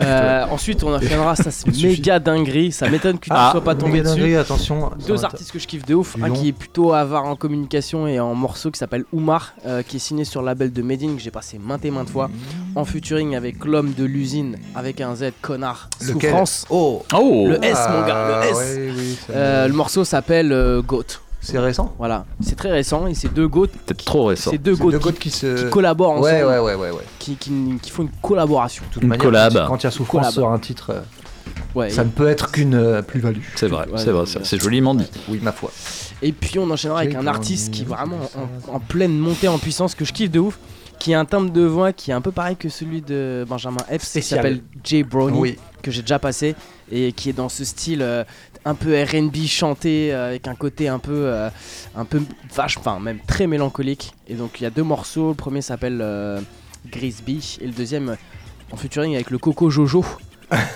Euh, 0.00 0.44
ensuite, 0.52 0.84
on 0.84 0.94
enchaînera. 0.94 1.34
Ça, 1.34 1.50
c'est 1.50 1.66
méga 1.82 2.18
dinguerie. 2.20 2.70
Ça 2.70 2.88
m'étonne 2.88 3.18
que 3.18 3.24
tu 3.24 3.30
Ah, 3.32 3.46
ne 3.48 3.50
sois 3.52 3.64
pas 3.64 3.74
tombé 3.74 4.00
dessus. 4.00 4.14
dinguerie, 4.14 4.36
attention. 4.36 4.90
Deux 5.06 5.24
artistes 5.24 5.50
que 5.50 5.58
je 5.58 5.66
kiffe 5.66 5.84
de 5.84 5.94
ouf. 5.94 6.14
Un 6.22 6.30
qui 6.30 6.48
est 6.48 6.52
plutôt 6.52 6.92
avare 6.92 7.24
en 7.24 7.34
communication 7.34 8.06
et 8.06 8.20
en 8.20 8.34
morceaux 8.34 8.70
qui 8.70 8.78
s'appelle 8.78 9.04
Oumar, 9.12 9.54
euh, 9.66 9.82
qui 9.82 9.96
est 9.96 10.00
signé 10.00 10.24
sur 10.24 10.40
le 10.40 10.46
label 10.46 10.72
de 10.72 10.82
Medine 10.82 11.16
que 11.16 11.22
j'ai 11.22 11.30
passé 11.32 11.58
maintes 11.58 11.84
et 11.84 11.90
maintes 11.90 12.10
fois. 12.10 12.30
En 12.76 12.84
featuring 12.84 13.34
avec 13.34 13.64
l'homme 13.64 13.92
de 13.94 14.04
l'usine, 14.04 14.56
avec 14.76 15.00
un 15.00 15.14
Z, 15.16 15.32
connard, 15.42 15.88
Lequel 16.00 16.30
souffrance. 16.30 16.64
Oh 16.70 17.02
Oh 17.12 17.46
Le 17.48 17.64
S, 17.64 17.78
mon 17.90 18.06
gars, 18.06 18.40
le 18.44 18.50
S. 18.50 18.56
ouais, 18.56 18.92
oui, 18.96 19.18
ça- 19.26 19.32
Euh, 19.34 19.66
le 19.68 19.74
morceau 19.74 20.04
s'appelle 20.04 20.54
Goat. 20.86 21.04
C'est 21.40 21.58
récent? 21.58 21.94
Voilà, 21.98 22.24
c'est 22.40 22.56
très 22.56 22.72
récent 22.72 23.06
et 23.06 23.14
c'est 23.14 23.32
deux 23.32 23.46
Goats, 23.46 23.68
Peut-être 23.68 24.04
trop 24.04 24.24
récent. 24.26 24.50
c'est 24.50 24.58
deux 24.58 24.74
Goats 24.74 24.90
deux 24.92 24.98
qui, 24.98 25.04
gouttes 25.04 25.18
qui 25.18 25.30
se. 25.30 25.64
qui 25.64 25.70
collaborent 25.70 26.10
ensemble, 26.12 26.24
Ouais, 26.24 26.42
ouais, 26.42 26.58
ouais, 26.58 26.74
ouais. 26.74 26.90
ouais. 26.90 27.04
Qui, 27.20 27.36
qui, 27.36 27.52
qui 27.80 27.90
font 27.90 28.02
une 28.02 28.10
collaboration. 28.20 28.82
De 28.88 28.94
toute 28.94 29.02
Une 29.02 29.08
manière, 29.10 29.24
collab. 29.24 29.66
Quand 29.68 29.76
il 29.82 29.84
y 29.84 29.86
a 29.86 29.90
souffrance 29.90 30.32
sur 30.32 30.48
un 30.50 30.58
titre, 30.58 30.90
euh, 30.90 31.00
Ouais, 31.74 31.90
ça 31.90 32.04
ne 32.04 32.10
peut 32.10 32.26
être 32.26 32.50
qu'une 32.50 32.74
euh, 32.74 33.02
plus-value. 33.02 33.40
C'est 33.54 33.68
vrai, 33.68 33.86
Ouais, 33.88 33.98
c'est 33.98 34.10
vrai, 34.10 34.24
c'est 34.42 34.60
joliment 34.60 34.94
dit. 34.94 35.06
Oui, 35.28 35.38
ma 35.42 35.52
foi. 35.52 35.70
Et 36.22 36.32
puis 36.32 36.58
on 36.58 36.68
enchaînera 36.70 37.00
avec 37.00 37.14
un 37.14 37.26
artiste 37.26 37.70
qui 37.72 37.82
est 37.82 37.86
vraiment 37.86 38.18
en, 38.68 38.74
en 38.76 38.80
pleine 38.80 39.16
montée 39.16 39.46
en 39.48 39.58
puissance, 39.58 39.94
que 39.94 40.04
je 40.06 40.12
kiffe 40.12 40.30
de 40.30 40.40
ouf, 40.40 40.58
qui 40.98 41.12
a 41.12 41.20
un 41.20 41.26
timbre 41.26 41.50
de 41.52 41.60
voix 41.62 41.92
qui 41.92 42.10
est 42.10 42.14
un 42.14 42.22
peu 42.22 42.32
pareil 42.32 42.56
que 42.56 42.70
celui 42.70 43.02
de 43.02 43.44
Benjamin 43.48 43.82
F, 43.90 44.10
qui 44.10 44.22
s'appelle 44.22 44.62
Jay 44.82 45.02
Brownie, 45.02 45.38
Oui. 45.38 45.58
que 45.82 45.90
j'ai 45.90 46.00
déjà 46.00 46.18
passé, 46.18 46.54
et 46.90 47.12
qui 47.12 47.28
est 47.28 47.34
dans 47.34 47.50
ce 47.50 47.64
style 47.64 48.00
euh, 48.00 48.24
un 48.66 48.74
peu 48.74 49.00
RB 49.00 49.46
chanté, 49.46 50.12
euh, 50.12 50.28
avec 50.30 50.48
un 50.48 50.56
côté 50.56 50.88
un 50.88 50.98
peu, 50.98 51.12
euh, 51.14 51.48
un 51.94 52.04
peu 52.04 52.20
vache, 52.52 52.76
enfin 52.78 52.98
même 52.98 53.20
très 53.26 53.46
mélancolique. 53.46 54.12
Et 54.26 54.34
donc 54.34 54.60
il 54.60 54.64
y 54.64 54.66
a 54.66 54.70
deux 54.70 54.82
morceaux, 54.82 55.28
le 55.28 55.34
premier 55.34 55.62
s'appelle 55.62 56.00
euh, 56.02 56.40
Grisby, 56.90 57.58
et 57.60 57.66
le 57.66 57.72
deuxième 57.72 58.16
en 58.72 58.76
featuring 58.76 59.14
avec 59.14 59.30
le 59.30 59.38
Coco 59.38 59.70
Jojo, 59.70 60.04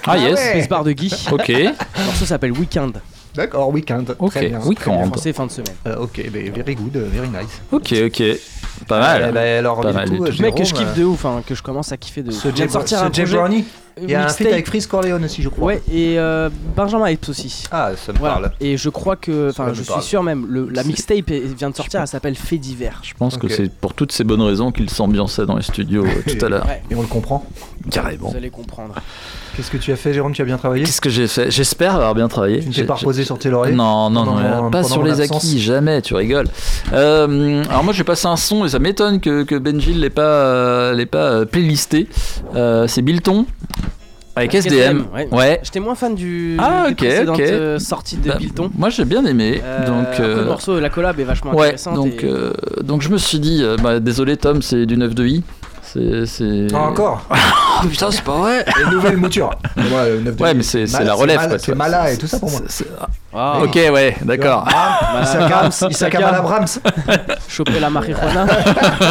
Ah 0.06 0.16
yes, 0.18 0.38
Space 0.38 0.68
Bar 0.68 0.84
de 0.84 0.92
Guy. 0.92 1.12
ok, 1.32 1.48
Le 1.48 2.04
morceau 2.04 2.24
s'appelle 2.24 2.52
Weekend, 2.52 3.00
D'accord, 3.34 3.68
week-end. 3.70 4.04
ok, 4.18 4.30
Très 4.30 4.48
bien. 4.48 4.60
en 4.60 4.66
week-end. 4.66 5.06
français 5.06 5.32
fin 5.32 5.46
de 5.46 5.50
semaine. 5.52 5.74
Euh, 5.86 5.96
ok, 5.98 6.20
ben, 6.32 6.52
very 6.52 6.74
good, 6.74 6.96
euh, 6.96 7.08
very 7.12 7.28
nice. 7.28 7.60
Ok, 7.70 7.94
ok, 8.06 8.22
pas 8.88 8.98
mal. 9.00 9.26
Eh 9.28 9.32
ben, 9.32 9.58
alors, 9.58 9.80
Pas 9.80 9.90
du 9.90 9.94
mal 9.96 10.04
coup, 10.08 10.12
du 10.14 10.18
tout. 10.18 10.24
euh, 10.26 10.30
Le 10.36 10.42
mec 10.42 10.54
que 10.56 10.64
je 10.64 10.74
kiffe 10.74 10.94
de 10.96 11.04
ouf, 11.04 11.24
hein, 11.24 11.42
que 11.46 11.54
je 11.54 11.62
commence 11.62 11.92
à 11.92 11.96
kiffer 11.96 12.22
de 12.22 12.30
Ce 12.32 12.48
Jay, 12.54 12.68
sortir 12.68 12.98
ce 12.98 13.04
un 13.04 13.12
Jay 13.12 13.22
projet, 13.22 13.36
Brownie, 13.36 13.64
euh, 13.98 14.02
il 14.02 14.10
y 14.10 14.14
a 14.14 14.20
un 14.24 14.28
feat 14.28 14.40
mixtape. 14.40 14.52
avec 14.52 14.66
Freeze 14.66 14.86
Corleone 14.86 15.24
aussi, 15.24 15.42
je 15.42 15.48
crois. 15.48 15.64
Ouais, 15.66 15.82
et 15.92 16.18
euh, 16.18 16.48
Benjamin 16.74 17.06
Epps 17.06 17.28
aussi. 17.28 17.64
Ah, 17.70 17.90
ça 17.96 18.12
me 18.12 18.18
Voilà. 18.18 18.34
parle. 18.34 18.52
Et 18.60 18.76
je 18.76 18.88
crois 18.88 19.14
que, 19.16 19.50
enfin, 19.50 19.68
je 19.74 19.82
suis 19.82 19.84
parle. 19.92 20.02
sûr 20.02 20.22
même, 20.24 20.46
le, 20.48 20.68
la 20.68 20.82
mixtape 20.82 21.30
vient 21.30 21.70
de 21.70 21.76
sortir, 21.76 22.00
elle 22.00 22.08
s'appelle 22.08 22.34
Fait 22.34 22.58
divers. 22.58 23.00
Je 23.04 23.14
pense 23.14 23.36
que 23.36 23.46
c'est 23.48 23.70
pour 23.72 23.94
toutes 23.94 24.10
ces 24.12 24.24
bonnes 24.24 24.42
raisons 24.42 24.72
qu'il 24.72 24.90
s'ambiançait 24.90 25.46
dans 25.46 25.56
les 25.56 25.62
studios 25.62 26.04
euh, 26.04 26.22
tout 26.38 26.44
à 26.44 26.48
l'heure. 26.48 26.66
Ouais, 26.66 26.82
Et 26.90 26.94
on 26.96 27.02
le 27.02 27.06
comprend. 27.06 27.44
Carrément. 27.90 28.30
vous 28.30 28.36
allez 28.36 28.50
comprendre. 28.50 28.94
Qu'est-ce 29.56 29.70
que 29.70 29.76
tu 29.76 29.92
as 29.92 29.96
fait, 29.96 30.12
Jérôme? 30.14 30.32
Tu 30.32 30.42
as 30.42 30.44
bien 30.44 30.56
travaillé? 30.56 30.84
Qu'est-ce 30.84 31.00
que 31.00 31.10
j'ai 31.10 31.26
fait? 31.26 31.50
J'espère 31.50 31.94
avoir 31.96 32.14
bien 32.14 32.28
travaillé. 32.28 32.60
Tu 32.60 32.68
ne 32.68 32.72
t'es 32.72 32.84
pas 32.84 32.94
reposé 32.94 33.24
sur 33.24 33.38
tes 33.38 33.50
lauriers 33.50 33.74
Non, 33.74 34.08
non, 34.08 34.24
non, 34.24 34.36
pendant- 34.36 34.70
pas 34.70 34.82
sur 34.84 35.02
les 35.02 35.20
absence? 35.20 35.44
acquis, 35.44 35.60
jamais, 35.60 36.00
tu 36.02 36.14
rigoles. 36.14 36.46
Euh, 36.92 37.62
alors 37.68 37.84
moi 37.84 37.92
j'ai 37.92 38.04
passé 38.04 38.26
un 38.26 38.36
son 38.36 38.64
et 38.64 38.68
ça 38.68 38.78
m'étonne 38.78 39.20
que, 39.20 39.42
que 39.42 39.56
Benji 39.56 39.92
l'ait 39.92 40.08
pas, 40.10 40.22
euh, 40.22 40.94
l'ait 40.94 41.06
pas 41.06 41.24
euh, 41.32 41.44
playlisté. 41.44 42.08
Euh, 42.54 42.86
c'est 42.86 43.02
Bilton 43.02 43.44
avec 44.36 44.54
SDM. 44.54 45.04
ouais. 45.14 45.28
Ouais. 45.32 45.60
J'étais 45.64 45.80
moins 45.80 45.94
fan 45.96 46.14
du 46.14 46.56
Ah, 46.58 46.84
des 46.86 46.92
ok, 46.92 46.96
précédentes, 46.98 47.36
ok. 47.36 47.42
euh, 47.46 47.78
sorties 47.78 48.16
de 48.16 48.28
Bah, 48.28 48.36
Bilton. 48.38 48.70
Moi 48.78 48.88
j'ai 48.88 49.04
bien 49.04 49.24
aimé. 49.26 49.60
Euh, 49.62 49.86
donc, 49.86 50.20
euh, 50.20 50.36
le 50.36 50.44
morceau, 50.44 50.78
la 50.80 50.88
collab 50.88 51.18
est 51.20 51.24
vachement 51.24 51.52
ouais, 51.54 51.64
intéressante. 51.66 51.96
donc, 51.96 52.22
et- 52.22 52.26
euh, 52.26 52.52
donc 52.82 53.02
je 53.02 53.08
me 53.10 53.18
suis 53.18 53.40
dit, 53.40 53.58
euh, 53.62 53.76
bah, 53.82 53.98
désolé 54.00 54.36
Tom, 54.36 54.62
c'est 54.62 54.86
du 54.86 54.96
9 54.96 55.14
de 55.14 55.26
i. 55.26 55.42
C'est, 55.92 56.26
c'est... 56.26 56.66
Ah, 56.72 56.82
encore 56.88 57.22
Oh, 57.82 57.86
putain, 57.88 58.10
c'est 58.10 58.22
pas 58.22 58.36
vrai. 58.36 58.64
Et 58.80 58.90
nouvelle 58.90 59.16
mouture. 59.16 59.50
Ouais, 59.76 60.10
le 60.10 60.20
neuf 60.20 60.36
de 60.36 60.42
Ouais, 60.42 60.50
vie. 60.52 60.56
mais 60.58 60.62
c'est, 60.62 60.84
la 61.02 61.14
relève. 61.14 61.38
mal- 61.38 61.48
quoi, 61.48 61.58
tu 61.58 61.64
C'est. 61.66 61.74
Mala 61.74 62.12
et 62.12 62.16
tout 62.18 62.26
ça 62.26 62.38
pour 62.38 62.50
moi. 62.50 62.60
C'est- 62.66 62.84
c'est- 62.84 62.90
Ah, 63.32 63.58
Ok, 63.62 63.74
ouais, 63.76 64.16
d'accord. 64.22 64.66
Isaac 65.22 65.40
Abrams, 65.52 65.68
Isaac 65.72 65.90
Isaac 65.92 66.14
Abrams. 66.16 66.66
choper 67.48 67.78
la 67.80 67.88
marijuana. 67.88 68.46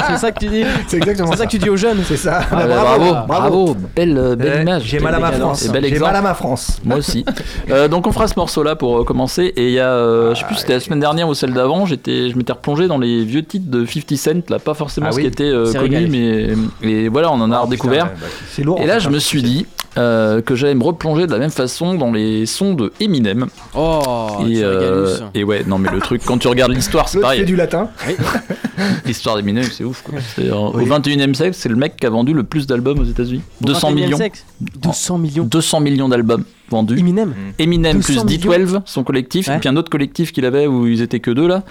c'est 0.10 0.18
ça 0.18 0.32
que 0.34 0.40
tu 0.40 0.48
dis 0.50 0.66
C'est 0.88 0.98
exactement 0.98 1.32
C'est 1.32 1.38
ça 1.38 1.46
que 1.46 1.52
tu 1.52 1.58
dis 1.58 1.70
aux 1.70 1.78
jeunes 1.78 2.04
C'est 2.06 2.18
ça. 2.18 2.42
Ah, 2.52 2.56
bah, 2.56 2.68
bravo, 2.68 3.16
bravo, 3.28 3.78
belle, 3.96 4.18
euh, 4.18 4.36
belle 4.36 4.56
Eh, 4.58 4.62
image. 4.64 4.84
J'ai 4.84 5.00
mal 5.00 5.16
à 5.16 5.20
ma 5.20 5.32
France. 5.32 5.64
J'ai 5.82 6.00
mal 6.00 6.16
à 6.16 6.22
ma 6.22 6.34
France. 6.34 6.80
Moi 6.84 6.98
aussi. 6.98 7.26
Euh, 7.72 7.88
donc 7.88 8.08
on 8.08 8.12
fera 8.12 8.28
ce 8.28 8.34
morceau-là 8.38 8.76
pour 8.76 9.00
euh, 9.00 9.04
commencer. 9.06 9.54
Et 9.56 9.68
il 9.70 9.74
y 9.74 9.80
a, 9.80 9.88
euh, 9.90 10.36
je 10.36 10.40
sais 10.42 10.46
plus, 10.46 10.56
si 10.56 10.62
c'était 10.62 10.74
la 10.74 10.80
semaine 10.82 11.00
dernière 11.00 11.28
ou 11.30 11.34
celle 11.34 11.54
d'avant. 11.54 11.86
J'étais, 11.86 12.30
je 12.30 12.38
m'étais 12.38 12.54
replongé 12.54 12.88
dans 12.88 12.98
les 13.00 13.24
vieux 13.24 13.44
titres 13.44 13.70
de 13.72 13.86
50 13.86 14.18
Cent, 14.18 14.50
là, 14.50 14.60
pas 14.60 14.74
forcément 14.74 15.08
Ah 15.10 15.14
ce 15.14 15.20
qui 15.22 15.28
était 15.28 15.44
euh, 15.46 15.66
connu, 15.72 15.80
régalé. 15.96 16.08
mais 16.08 16.56
et 16.82 17.08
voilà, 17.10 17.32
on 17.32 17.42
en 17.42 17.52
a 17.52 17.60
Oh, 17.62 17.66
redécouvert. 17.66 18.12
putain, 18.12 18.26
bah, 18.26 18.32
C'est 18.52 18.64
lourd. 18.64 18.80
Et 18.82 18.86
là, 18.86 19.00
je 19.00 19.06
fait, 19.06 19.12
me 19.12 19.18
hein. 19.18 19.20
suis 19.20 19.42
dit 19.44 19.66
euh, 19.98 20.42
que 20.42 20.56
j'allais 20.56 20.76
me 20.76 20.84
replonger 20.84 21.26
de 21.28 21.32
la 21.32 21.40
même 21.40 21.50
façon 21.50 21.96
dans 21.96 22.12
les 22.12 22.46
sons 22.46 22.74
de 22.74 22.94
Eminem. 23.00 23.48
Oh, 23.76 24.28
et, 24.48 24.62
euh, 24.64 25.18
et 25.34 25.44
ouais, 25.44 25.64
non, 25.66 25.78
mais 25.80 25.90
le 25.92 26.00
truc, 26.00 26.22
quand 26.26 26.38
tu 26.38 26.48
regardes 26.48 26.72
l'histoire, 26.72 27.10
c'est 27.10 27.20
pareil. 27.20 27.44
du 27.46 27.56
latin. 27.56 27.90
L'histoire 29.06 29.36
d'Eminem, 29.36 29.64
c'est 29.66 29.84
ouf. 29.84 30.02
quoi. 30.04 30.20
C'est, 30.36 30.50
euh, 30.50 30.70
Oui. 30.74 30.84
Au 30.84 30.86
21 30.86 31.30
e 31.30 31.34
siècle, 31.34 31.56
c'est 31.58 31.70
le 31.70 31.76
mec 31.76 31.98
qui 31.98 32.06
a 32.06 32.10
vendu 32.10 32.34
le 32.34 32.44
plus 32.44 32.66
d'albums 32.68 33.00
aux 33.00 33.04
États-Unis. 33.06 33.42
Au 33.62 33.66
200 33.66 33.92
21e 33.92 33.96
millions. 33.96 34.18
siècle, 34.18 34.40
200 34.82 35.18
millions. 35.18 35.44
200 35.44 35.80
millions 35.82 36.10
d'albums 36.10 36.44
vendus. 36.70 36.98
Eminem. 37.00 37.34
Eminem 37.58 37.98
200 37.98 38.26
plus 38.26 38.36
D12, 38.38 38.82
son 38.86 39.04
collectif, 39.04 39.48
Ouais. 39.48 39.56
et 39.56 39.60
puis 39.60 39.70
un 39.70 39.76
autre 39.76 39.90
collectif 39.90 40.32
qu'il 40.32 40.46
avait 40.46 40.68
où 40.68 40.88
ils 40.88 41.02
étaient 41.02 41.20
que 41.20 41.32
deux 41.32 41.48
là. 41.48 41.64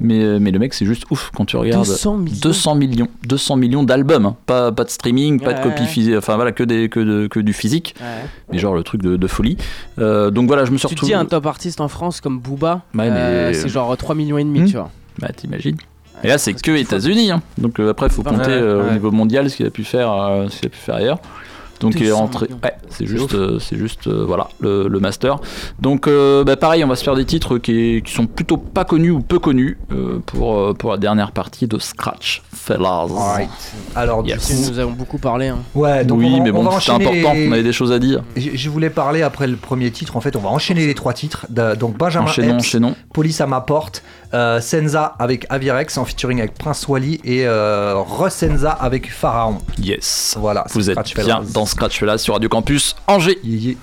Mais, 0.00 0.22
euh, 0.22 0.38
mais 0.40 0.50
le 0.50 0.58
mec, 0.58 0.72
c'est 0.74 0.86
juste 0.86 1.04
ouf 1.10 1.30
quand 1.36 1.44
tu 1.44 1.56
regardes. 1.56 1.84
200 1.86 2.16
millions. 2.16 2.36
200 2.42 2.74
millions, 2.74 3.08
200 3.26 3.56
millions 3.56 3.82
d'albums, 3.82 4.26
hein. 4.26 4.36
pas, 4.46 4.72
pas 4.72 4.84
de 4.84 4.90
streaming, 4.90 5.40
pas 5.40 5.52
de 5.54 5.62
copie 5.62 5.82
ouais. 5.82 5.86
physique, 5.88 6.14
enfin 6.16 6.36
voilà, 6.36 6.52
que, 6.52 6.62
des, 6.62 6.88
que, 6.88 7.00
de- 7.00 7.26
que 7.26 7.40
du 7.40 7.52
physique, 7.52 7.94
Ouais. 8.00 8.06
mais 8.52 8.58
genre 8.58 8.74
le 8.74 8.82
truc 8.82 9.02
de, 9.02 9.16
de 9.16 9.26
folie. 9.26 9.56
Euh, 9.98 10.30
donc 10.30 10.46
voilà, 10.46 10.64
je 10.64 10.70
me 10.72 10.78
suis 10.78 10.88
Tu 10.88 10.94
retrouvé. 10.94 11.12
dis 11.12 11.14
un 11.14 11.24
top 11.26 11.46
artiste 11.46 11.80
en 11.80 11.88
France 11.88 12.20
comme 12.20 12.38
Booba, 12.40 12.82
Ouais, 12.94 13.08
euh, 13.10 13.48
mais- 13.48 13.54
c'est 13.54 13.68
genre 13.68 13.94
3 13.96 14.14
millions 14.14 14.38
et 14.38 14.44
demi, 14.44 14.60
Hmm. 14.60 14.66
tu 14.66 14.72
vois. 14.76 14.90
Bah 15.20 15.28
t'imagines. 15.36 15.76
Et 16.22 16.28
là, 16.28 16.36
c'est 16.38 16.52
que 16.54 16.70
États-Unis, 16.72 17.30
hein. 17.30 17.42
donc 17.58 17.78
euh, 17.80 17.90
après, 17.90 18.06
il 18.06 18.12
faut 18.12 18.22
compter 18.22 18.50
euh, 18.50 18.82
au 18.82 18.86
ouais. 18.86 18.92
niveau 18.92 19.10
mondial 19.10 19.48
ce 19.50 19.56
qu'il 19.56 19.66
a 19.66 19.70
pu 19.70 19.84
faire, 19.84 20.12
euh, 20.12 20.48
ce 20.48 20.58
qu'il 20.60 20.66
a 20.66 20.70
pu 20.70 20.78
faire 20.78 20.94
ailleurs. 20.96 21.18
Donc 21.80 21.94
il 21.96 22.02
est 22.04 22.08
200 22.08 22.18
rentré. 22.18 22.46
Ouais, 22.62 22.74
c'est 22.90 23.06
juste, 23.06 23.34
euh, 23.34 23.58
c'est 23.58 23.76
juste, 23.76 24.06
euh, 24.06 24.24
voilà, 24.26 24.48
le, 24.60 24.86
le 24.88 25.00
master. 25.00 25.38
Donc 25.80 26.06
euh, 26.06 26.44
bah, 26.44 26.56
pareil, 26.56 26.84
on 26.84 26.88
va 26.88 26.96
se 26.96 27.04
faire 27.04 27.14
des 27.16 27.24
titres 27.24 27.58
qui, 27.58 28.02
qui 28.04 28.12
sont 28.12 28.26
plutôt 28.26 28.56
pas 28.58 28.84
connus 28.84 29.10
ou 29.10 29.20
peu 29.20 29.38
connus 29.38 29.78
euh, 29.92 30.18
pour 30.26 30.56
euh, 30.58 30.74
pour 30.74 30.90
la 30.92 30.96
dernière 30.98 31.32
partie 31.32 31.66
de 31.66 31.78
Scratch 31.78 32.42
Fellas. 32.54 33.06
Alright. 33.10 33.48
Alors, 33.96 34.22
du 34.22 34.30
Yes. 34.30 34.46
coup, 34.46 34.70
Nous 34.72 34.78
avons 34.78 34.92
beaucoup 34.92 35.18
parlé. 35.18 35.48
Hein. 35.48 35.58
ouais, 35.74 36.04
donc 36.04 36.18
oui, 36.20 36.28
on 36.34 36.38
va, 36.38 36.44
mais 36.44 36.50
on 36.50 36.62
bon, 36.64 36.70
c'était 36.78 36.90
important. 36.92 37.32
les- 37.34 37.48
On 37.48 37.52
avait 37.52 37.62
des 37.62 37.72
choses 37.72 37.90
à 37.92 37.98
dire. 37.98 38.22
Je, 38.36 38.50
je 38.54 38.70
voulais 38.70 38.90
parler 38.90 39.22
après 39.22 39.46
le 39.46 39.56
premier 39.56 39.90
titre. 39.90 40.16
En 40.16 40.20
fait, 40.20 40.36
on 40.36 40.40
va 40.40 40.50
enchaîner 40.50 40.86
les 40.86 40.94
trois 40.94 41.12
titres. 41.14 41.46
De- 41.48 41.74
donc 41.74 41.96
Benjamin 41.96 42.26
Enchaînons, 42.26 42.54
Epps, 42.54 42.66
enchaînons. 42.66 42.94
Police 43.12 43.40
à 43.40 43.46
ma 43.46 43.60
porte, 43.62 44.02
euh, 44.34 44.60
Senza 44.60 45.14
avec 45.18 45.46
Avirex 45.50 45.96
en 45.98 46.04
featuring 46.04 46.38
avec 46.40 46.54
Prince 46.54 46.86
Wally 46.86 47.20
et 47.24 47.46
euh, 47.46 47.94
Resenza 47.96 48.70
avec 48.70 49.10
Pharaon. 49.12 49.58
Yes. 49.78 50.36
Voilà. 50.38 50.64
Vous 50.70 50.90
êtes 50.90 50.94
Scratch 50.94 51.14
bien 51.14 51.24
Fellas. 51.24 51.52
dans 51.52 51.66
Scratch 51.70 51.98
Fellas 51.98 52.18
sur 52.18 52.34
Radio 52.34 52.48
Campus 52.48 52.96
Angers. 53.06 53.36
Yeah, 53.44 53.74
yeah. 53.74 53.76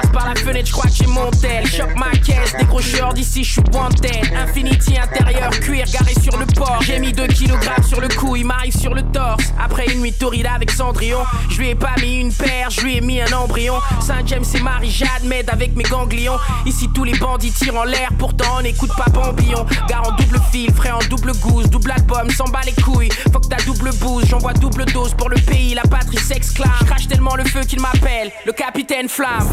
Passe 0.00 0.12
par 0.12 0.28
la 0.28 0.34
fenêtre, 0.36 0.66
je 0.66 0.72
crois 0.72 0.84
que 0.84 0.94
j'ai 0.94 1.06
mon 1.06 1.28
tel. 1.32 1.66
Chope 1.66 1.96
ma 1.96 2.10
caisse, 2.10 2.54
décrocheur 2.56 3.12
d'ici, 3.14 3.42
je 3.42 3.52
suis 3.54 3.62
wanted. 3.72 4.32
Infinity 4.32 4.96
intérieur, 4.96 5.50
cuir 5.50 5.86
garé 5.92 6.14
sur 6.22 6.36
le 6.36 6.46
port. 6.46 6.78
J'ai 6.82 7.00
mis 7.00 7.12
2 7.12 7.26
kg 7.26 7.58
sur 7.84 8.00
le 8.00 8.06
cou, 8.06 8.36
il 8.36 8.46
m'arrive 8.46 8.76
sur 8.78 8.94
le 8.94 9.02
torse. 9.02 9.52
Après 9.60 9.86
une 9.92 10.00
nuit 10.00 10.12
torrida 10.12 10.52
avec 10.52 10.70
Cendrillon, 10.70 11.24
je 11.50 11.58
lui 11.58 11.70
ai 11.70 11.74
pas 11.74 11.96
mis 12.00 12.20
une 12.20 12.32
paire, 12.32 12.70
je 12.70 12.82
lui 12.82 12.98
ai 12.98 13.00
mis 13.00 13.20
un 13.20 13.32
embryon. 13.32 13.74
Saint-James 14.00 14.44
et 14.54 14.60
Marie-Jade 14.60 15.08
avec 15.48 15.74
mes 15.74 15.82
ganglions. 15.82 16.38
Ici 16.64 16.88
tous 16.94 17.02
les 17.02 17.18
bandits 17.18 17.50
tirent 17.50 17.78
en 17.78 17.84
l'air, 17.84 18.10
pourtant 18.18 18.58
on 18.58 18.62
n'écoute 18.62 18.92
pas 18.96 19.10
Bambillon. 19.10 19.66
Gare 19.88 20.06
en 20.06 20.12
double 20.12 20.40
fil, 20.52 20.72
frère 20.74 20.98
en 20.98 21.08
double 21.08 21.32
gousse, 21.38 21.68
double 21.70 21.90
album, 21.90 22.30
s'en 22.30 22.44
bat 22.44 22.60
les 22.64 22.82
couilles. 22.82 23.10
Faut 23.32 23.40
que 23.40 23.48
ta 23.48 23.56
double 23.64 23.90
bouse, 23.96 24.26
j'envoie 24.28 24.52
double 24.52 24.84
dose 24.84 25.12
pour 25.14 25.28
le 25.28 25.40
pays, 25.40 25.74
la 25.74 25.82
patrie 25.82 26.18
s'exclame. 26.18 26.70
Crache 26.86 27.08
tellement 27.08 27.34
le 27.34 27.44
feu 27.44 27.62
qu'il 27.62 27.80
m'appelle, 27.80 28.30
le 28.46 28.52
capitaine 28.52 29.08
Flamme. 29.08 29.48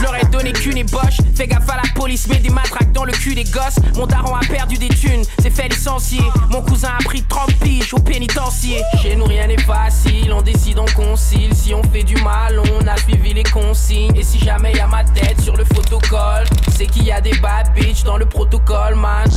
Je 0.00 0.02
leur 0.02 0.16
ai 0.16 0.24
donné 0.26 0.52
qu'une 0.52 0.78
ébauche. 0.78 1.18
Fais 1.34 1.46
gaffe 1.46 1.68
à 1.68 1.76
la 1.76 1.82
police, 1.94 2.26
met 2.28 2.38
des 2.38 2.50
matraques 2.50 2.92
dans 2.92 3.04
le 3.04 3.12
cul 3.12 3.34
des 3.34 3.44
gosses. 3.44 3.78
Mon 3.96 4.06
daron 4.06 4.34
a 4.34 4.40
perdu 4.40 4.76
des 4.76 4.88
thunes, 4.88 5.24
s'est 5.40 5.50
fait 5.50 5.68
licencier. 5.68 6.22
Mon 6.48 6.62
cousin 6.62 6.90
a 6.98 7.02
pris 7.04 7.22
30 7.22 7.54
piges 7.56 7.92
au 7.92 7.98
pénitencier. 7.98 8.82
Chez 9.02 9.16
nous, 9.16 9.24
rien 9.24 9.46
n'est 9.46 9.60
facile, 9.60 10.32
on 10.32 10.42
décide, 10.42 10.78
on 10.78 10.86
concile. 10.86 11.54
Si 11.54 11.74
on 11.74 11.82
fait 11.82 12.02
du 12.02 12.16
mal, 12.22 12.60
on 12.60 12.86
a 12.86 12.96
suivi 12.96 13.34
les 13.34 13.42
consignes. 13.42 14.16
Et 14.16 14.22
si 14.22 14.38
jamais 14.38 14.72
y 14.72 14.80
a 14.80 14.86
ma 14.86 15.04
tête 15.04 15.40
sur 15.40 15.56
le 15.56 15.64
photocall, 15.64 16.46
c'est 16.76 16.86
qu'il 16.86 17.04
y 17.04 17.12
a 17.12 17.20
des 17.20 17.36
bad 17.38 17.72
bitch 17.74 18.02
dans 18.04 18.16
le 18.16 18.26
protocole, 18.26 18.94
man. 18.94 19.28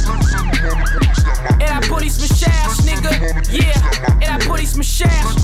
Et 1.60 1.65
la 1.65 1.88
police 1.88 2.22
me 2.22 2.36
cherche, 2.36 2.80
nigga, 2.86 3.12
yeah. 3.51 3.74
Et 4.22 4.25
la 4.27 4.46
police 4.46 4.75
me 4.77 4.84
cherche, 4.84 5.36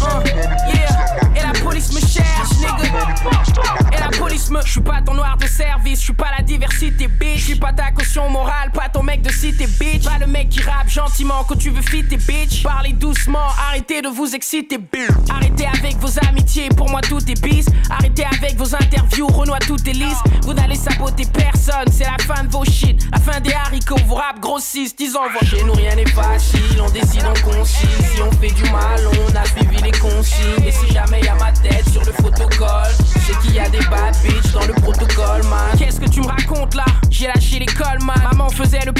service, 5.99 6.01
j'suis 6.01 6.13
pas 6.13 6.31
la 6.37 6.43
diversité, 6.43 7.07
bitch. 7.07 7.39
J'suis 7.39 7.55
pas 7.55 7.73
ta 7.73 7.91
caution 7.91 8.29
morale, 8.29 8.71
pas 8.71 8.89
ton 8.89 9.03
Pas 9.39 10.17
le 10.19 10.27
mec 10.27 10.49
qui 10.49 10.59
rappe 10.59 10.89
gentiment 10.89 11.45
quand 11.47 11.55
tu 11.55 11.69
veux 11.69 11.81
fitter, 11.81 12.17
bitch. 12.17 12.61
Parlez 12.61 12.91
doucement, 12.91 13.47
arrêtez 13.69 14.01
de 14.01 14.09
vous 14.09 14.35
exciter, 14.35 14.77
bitch. 14.77 15.09
Arrêtez 15.29 15.65
avec 15.65 15.97
vos 15.99 16.09
amitiés, 16.27 16.67
pour 16.75 16.89
moi 16.89 16.99
tout 16.99 17.21
est 17.31 17.41
bis. 17.41 17.65
Arrêtez 17.89 18.25
avec 18.25 18.57
vos 18.57 18.75
interviews, 18.75 19.27
Renoir 19.27 19.59
tout 19.59 19.77
est 19.87 19.93
lisse. 19.93 20.17
Vous 20.43 20.53
n'allez 20.53 20.75
saboter 20.75 21.23
personne, 21.25 21.87
c'est 21.89 22.03
la 22.03 22.17
fin 22.21 22.43
de 22.43 22.51
vos 22.51 22.65
shit. 22.65 23.01
La 23.13 23.19
fin 23.19 23.39
des 23.39 23.53
haricots, 23.53 23.95
vos 24.07 24.15
rap 24.15 24.41
grossissent, 24.41 24.95
ils 24.99 25.15
envoient. 25.15 25.45
Chez 25.45 25.63
nous 25.63 25.71
rien 25.71 25.95
n'est 25.95 26.09
facile, 26.09 26.81
on 26.85 26.89
décide, 26.89 27.23
on 27.25 27.49
concile. 27.49 27.87
Si 28.13 28.21
on 28.21 28.31
fait 28.33 28.51
du 28.51 28.63
mal, 28.63 28.99
on 29.07 29.35
a 29.37 29.45
suivi 29.45 29.81
les 29.81 29.97
consignes. 29.97 30.65
Et 30.65 30.71
si 30.73 30.93
jamais 30.93 31.21
y 31.21 31.27
a 31.29 31.35
ma 31.35 31.53
tête 31.53 31.87
sur 31.89 32.03
le 32.03 32.11
photocall, 32.11 32.91
c'est 33.25 33.39
qu'il 33.39 33.55
y 33.55 33.59
a 33.59 33.69
des 33.69 33.79
bad 33.89 34.13
bitch 34.21 34.51
dans 34.51 34.67
le 34.67 34.73
protocole, 34.73 35.43
man. 35.49 35.77
Qu'est-ce 35.77 36.01
que 36.01 36.09
tu 36.09 36.19
me 36.19 36.27
racontes 36.27 36.75
là? 36.75 36.85
J'ai 37.09 37.27
lâché 37.27 37.59
l'école, 37.59 38.03
man. 38.03 38.17
Maman 38.31 38.49
faisait 38.49 38.83
le 38.85 38.91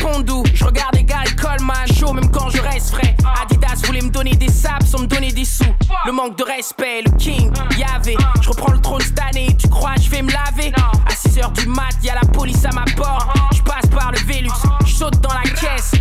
je 0.53 0.63
regardais 0.63 1.03
Gary 1.03 1.35
Coleman. 1.35 1.87
Chaud 1.97 2.13
même 2.13 2.29
quand 2.31 2.49
je 2.49 2.61
reste 2.61 2.91
frais. 2.91 3.15
Adidas 3.41 3.81
voulait 3.85 4.01
me 4.01 4.09
donner 4.09 4.35
des 4.35 4.49
saps 4.49 4.87
sans 4.87 4.99
me 4.99 5.07
donner 5.07 5.31
des 5.31 5.45
sous. 5.45 5.63
Le 6.05 6.11
manque 6.11 6.37
de 6.37 6.43
respect, 6.43 7.01
le 7.05 7.11
king, 7.17 7.51
y'avait. 7.77 8.17
Je 8.41 8.49
reprends 8.49 8.71
le 8.71 8.79
trône 8.79 9.01
cette 9.01 9.19
année, 9.19 9.55
tu 9.57 9.67
crois 9.67 9.93
je 10.01 10.09
vais 10.09 10.21
me 10.21 10.31
laver? 10.31 10.71
À 11.05 11.13
6h 11.13 11.53
du 11.53 11.67
mat, 11.67 11.89
y 12.03 12.09
a 12.09 12.15
la 12.15 12.27
police 12.31 12.63
à 12.65 12.69
ma 12.69 12.85
porte. 12.95 13.27
Je 13.53 13.61
passe 13.61 13.87
par 13.87 14.11
le 14.11 14.19
Vélux, 14.19 14.51
je 14.85 14.93
saute 14.93 15.19
dans 15.21 15.33
la 15.33 15.43
caisse. 15.43 15.91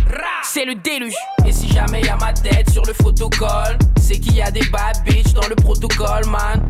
C'est 0.43 0.65
le 0.65 0.75
déluge. 0.75 1.13
Et 1.45 1.51
si 1.51 1.69
jamais 1.71 2.01
y 2.01 2.09
a 2.09 2.15
ma 2.17 2.33
tête 2.33 2.69
sur 2.69 2.85
le 2.85 2.93
photocall, 2.93 3.77
c'est 4.01 4.19
qu'il 4.19 4.35
y 4.35 4.41
a 4.41 4.51
des 4.51 4.65
bad 4.69 5.03
bitch 5.05 5.33
dans 5.33 5.47
le 5.47 5.55
protocole, 5.55 6.25
man. 6.27 6.61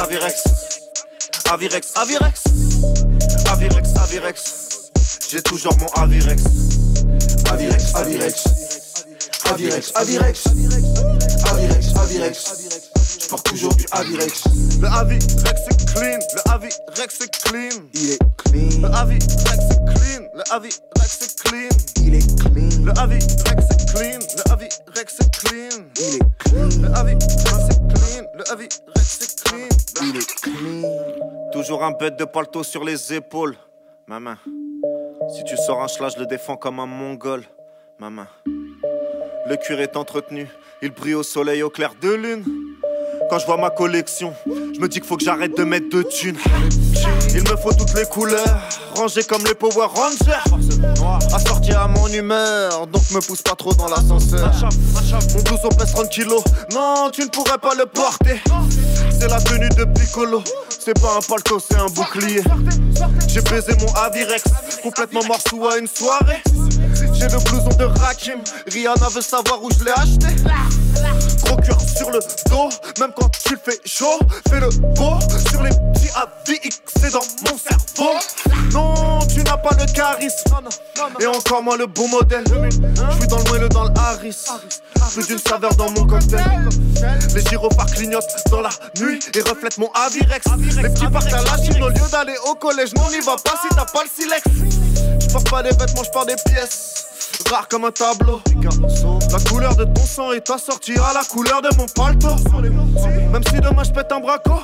Avirex, 0.00 0.42
Avirex, 1.52 1.92
Avirex, 1.94 2.44
Avirex, 3.50 3.88
Avirex. 3.96 4.90
J'ai 5.30 5.42
toujours 5.42 5.76
mon 5.76 5.88
Avirex. 6.02 6.42
Avirex, 7.52 7.94
Avirex, 7.94 8.44
Avirex, 9.44 9.92
Avirex, 9.94 10.46
Avirex, 11.44 11.96
Avirex. 11.96 12.36
Je 13.20 13.26
porte 13.28 13.44
toujours 13.44 13.74
du 13.74 13.84
Avirex. 13.92 14.44
Le 14.80 14.88
Avirex 14.88 15.60
c'est 15.68 15.92
clean, 15.92 16.18
le 16.34 16.50
Avirex 16.50 17.14
c'est 17.18 17.30
clean. 17.30 17.82
Il 17.92 18.10
est 18.12 18.18
clean. 18.38 18.80
Le 18.80 18.88
Avirex 18.94 19.28
c'est 19.44 19.84
clean, 19.84 20.22
le 20.34 20.42
Avirex 20.50 21.18
c'est 21.18 21.34
clean. 21.44 21.68
Il 22.02 22.14
est 22.14 22.40
clean. 22.40 22.84
Le 22.86 22.92
Avirex 22.98 23.64
c'est 23.68 23.94
clean, 23.94 24.18
le 24.34 24.50
Avirex 24.50 25.14
c'est 25.20 25.30
clean. 25.30 25.84
Il 25.98 26.14
est 26.14 26.20
clean. 26.38 26.68
Le 26.80 26.88
Avirex 26.96 27.26
c'est 27.68 27.78
clean, 27.92 28.24
le 28.34 28.50
Avirex 28.50 28.80
c'est 29.04 29.29
Toujours 31.60 31.84
un 31.84 31.90
bête 31.90 32.16
de 32.16 32.24
palto 32.24 32.62
sur 32.62 32.84
les 32.84 33.12
épaules. 33.12 33.54
Ma 34.06 34.18
main. 34.18 34.38
Si 35.36 35.44
tu 35.44 35.58
sors 35.58 35.82
un 35.82 35.88
schla, 35.88 36.08
je 36.08 36.18
le 36.18 36.24
défends 36.24 36.56
comme 36.56 36.80
un 36.80 36.86
mongol. 36.86 37.44
Ma 37.98 38.08
main. 38.08 38.26
Le 39.46 39.56
cuir 39.56 39.78
est 39.78 39.94
entretenu, 39.94 40.48
il 40.80 40.90
brille 40.90 41.16
au 41.16 41.22
soleil 41.22 41.62
au 41.62 41.68
clair 41.68 41.92
de 42.00 42.12
lune. 42.12 42.44
Quand 43.28 43.38
je 43.38 43.44
vois 43.44 43.58
ma 43.58 43.68
collection, 43.68 44.32
je 44.46 44.80
me 44.80 44.88
dis 44.88 45.00
qu'il 45.00 45.04
faut 45.06 45.18
que 45.18 45.22
j'arrête 45.22 45.54
de 45.54 45.64
mettre 45.64 45.90
de 45.90 46.02
thunes. 46.02 46.38
Il 47.34 47.42
me 47.42 47.56
faut 47.58 47.74
toutes 47.74 47.92
les 47.92 48.06
couleurs, 48.06 48.66
rangées 48.94 49.24
comme 49.24 49.44
les 49.44 49.54
Power 49.54 49.88
Rangers. 49.94 50.40
Assorti 51.32 51.72
à 51.72 51.86
mon 51.86 52.08
humeur, 52.08 52.86
donc 52.88 53.02
me 53.12 53.20
pousse 53.20 53.42
pas 53.42 53.54
trop 53.54 53.72
dans 53.74 53.88
l'ascenseur. 53.88 54.50
Mon 55.34 55.42
blouson 55.42 55.68
pèse 55.68 55.92
30 55.92 56.08
kilos, 56.08 56.42
non, 56.72 57.10
tu 57.12 57.22
ne 57.22 57.28
pourrais 57.28 57.58
pas 57.58 57.74
le 57.74 57.86
porter. 57.86 58.40
C'est 59.18 59.28
la 59.28 59.40
tenue 59.40 59.68
de 59.68 59.84
Piccolo, 59.84 60.42
c'est 60.68 60.98
pas 61.00 61.16
un 61.16 61.20
palto, 61.20 61.58
c'est 61.60 61.78
un 61.78 61.86
bouclier. 61.86 62.42
J'ai 63.28 63.42
baisé 63.42 63.72
mon 63.80 63.92
Avirex, 63.94 64.42
complètement 64.82 65.24
morceau 65.24 65.68
à 65.68 65.78
une 65.78 65.86
soirée. 65.86 66.42
J'ai 67.14 67.28
le 67.28 67.38
blouson 67.44 67.76
de 67.76 67.84
Rakim, 67.84 68.40
Rihanna 68.66 69.08
veut 69.08 69.20
savoir 69.20 69.62
où 69.62 69.70
je 69.70 69.84
l'ai 69.84 69.92
acheté. 69.92 70.26
Gros 71.42 71.56
cuir 71.56 71.76
sur 71.80 72.10
le 72.10 72.20
dos, 72.48 72.68
même 72.98 73.10
quand 73.16 73.28
tu 73.28 73.54
le 73.54 73.60
fais 73.62 73.80
chaud, 73.84 74.18
fais 74.48 74.60
le 74.60 74.68
beau 74.68 75.18
sur 75.50 75.62
les 75.62 75.70
petits 75.70 76.10
AVX, 76.14 76.80
c'est 77.00 77.12
dans 77.12 77.20
mon 77.46 77.58
cerveau. 77.58 78.14
Non, 78.72 79.18
tu 79.26 79.42
n'as 79.42 79.56
pas 79.56 79.76
le 79.78 79.86
charisme, 79.92 80.54
et 81.18 81.26
encore 81.26 81.62
moins 81.62 81.76
le 81.76 81.86
bon 81.86 82.08
modèle. 82.08 82.44
Je 82.46 83.18
suis 83.18 83.28
dans 83.28 83.38
le 83.38 83.44
moelleux, 83.44 83.68
dans 83.68 83.84
le 83.84 83.90
Harris, 83.98 84.44
plus 85.12 85.26
d'une 85.26 85.38
saveur 85.38 85.74
dans 85.76 85.90
mon 85.90 86.06
cocktail. 86.06 86.68
Les 87.34 87.42
gyrophares 87.42 87.86
clignotent 87.86 88.24
dans 88.50 88.60
la 88.60 88.70
nuit 89.00 89.20
et 89.34 89.40
reflètent 89.40 89.78
mon 89.78 89.90
Avirex. 89.94 90.46
Les 90.76 90.88
petits 90.88 91.08
partent 91.08 91.32
à 91.32 91.42
la 91.42 91.62
Chine 91.62 91.82
au 91.82 91.88
lieu 91.88 92.08
d'aller 92.10 92.36
au 92.48 92.54
collège, 92.54 92.94
non, 92.94 93.10
n'y 93.10 93.20
va 93.20 93.36
pas 93.36 93.54
si 93.62 93.68
t'as 93.74 93.84
pas 93.84 94.02
le 94.04 94.10
silex. 94.14 94.42
Je 95.30 95.34
porte 95.34 95.48
pas 95.48 95.62
des 95.62 95.70
vêtements, 95.70 96.02
je 96.02 96.10
porte 96.10 96.26
des 96.26 96.34
pièces. 96.50 97.06
Rare 97.48 97.68
comme 97.68 97.84
un 97.84 97.92
tableau. 97.92 98.40
La 99.30 99.38
couleur 99.48 99.76
de 99.76 99.84
ton 99.84 100.04
sang 100.04 100.32
est 100.32 100.50
assortie 100.50 100.96
à 100.98 101.12
la 101.12 101.22
couleur 101.22 101.62
de 101.62 101.68
mon 101.76 101.86
paletot. 101.86 102.34
Même 103.30 103.44
si 103.44 103.60
demain 103.60 103.84
je 103.84 103.92
pète 103.92 104.10
un 104.10 104.18
braco, 104.18 104.54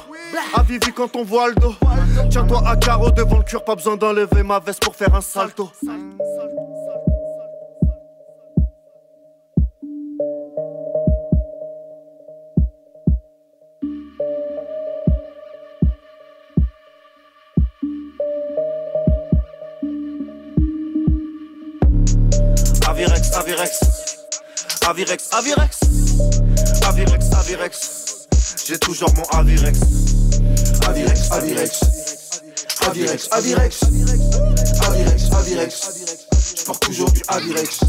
à 0.56 0.62
Vivi 0.64 0.92
quand 0.92 1.14
on 1.14 1.22
voit 1.22 1.50
le 1.50 1.54
dos. 1.54 1.74
Tiens-toi 2.30 2.62
à 2.66 2.74
carreau 2.74 3.12
devant 3.12 3.38
le 3.38 3.44
cure, 3.44 3.62
pas 3.62 3.76
besoin 3.76 3.96
d'enlever 3.96 4.42
ma 4.42 4.58
veste 4.58 4.82
pour 4.82 4.96
faire 4.96 5.14
un 5.14 5.20
salto. 5.20 5.70
Avirex, 23.36 23.80
Avirex, 24.88 25.28
Avirex, 25.32 25.80
Avirex, 26.86 27.24
Avirex. 27.34 28.26
J'ai 28.66 28.78
toujours 28.78 29.12
mon 29.14 29.24
Avirex. 29.38 29.78
Avirex, 30.88 31.30
Avirex, 31.30 31.80
Avirex, 32.88 33.28
Avirex, 33.32 33.80
Avirex, 34.80 35.32
Avirex. 35.32 35.90
Je 36.56 36.64
porte 36.64 36.82
toujours 36.82 37.10
du 37.12 37.20
Avirex. 37.28 37.80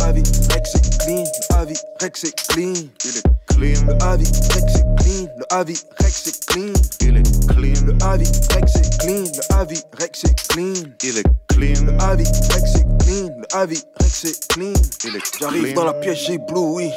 Avirex 0.00 0.70
c'est 0.72 0.98
clean, 1.04 1.24
Avirex 1.50 2.20
c'est 2.20 2.34
clean. 2.48 2.72
Il 3.04 3.16
est 3.18 3.22
clean. 3.46 3.86
Le 3.86 4.02
Avirex 4.04 4.72
c'est 4.72 4.84
clean, 5.04 5.28
le 5.36 5.44
Avirex 5.50 6.22
c'est 6.24 6.46
clean. 6.46 6.72
Il 7.00 7.16
est 7.18 7.46
clean. 7.46 7.86
Le 7.86 7.92
Avirex 8.04 8.72
c'est 8.72 8.98
clean, 8.98 9.24
le 9.24 9.54
Avirex 9.54 10.20
c'est 10.24 10.34
clean. 10.48 10.74
Il 11.02 11.18
est 11.18 11.24
clean. 11.48 11.84
Le 11.84 11.92
Avirex 12.02 12.72
c'est 12.72 12.86
clean, 13.04 13.23
le 13.54 13.60
Avirex 13.60 13.84
c'est 14.10 14.48
clean. 14.48 14.72
J'arrive 15.40 15.74
dans 15.74 15.84
la 15.84 15.94
pièce, 15.94 16.18
j'ai 16.26 16.38
oui. 16.54 16.90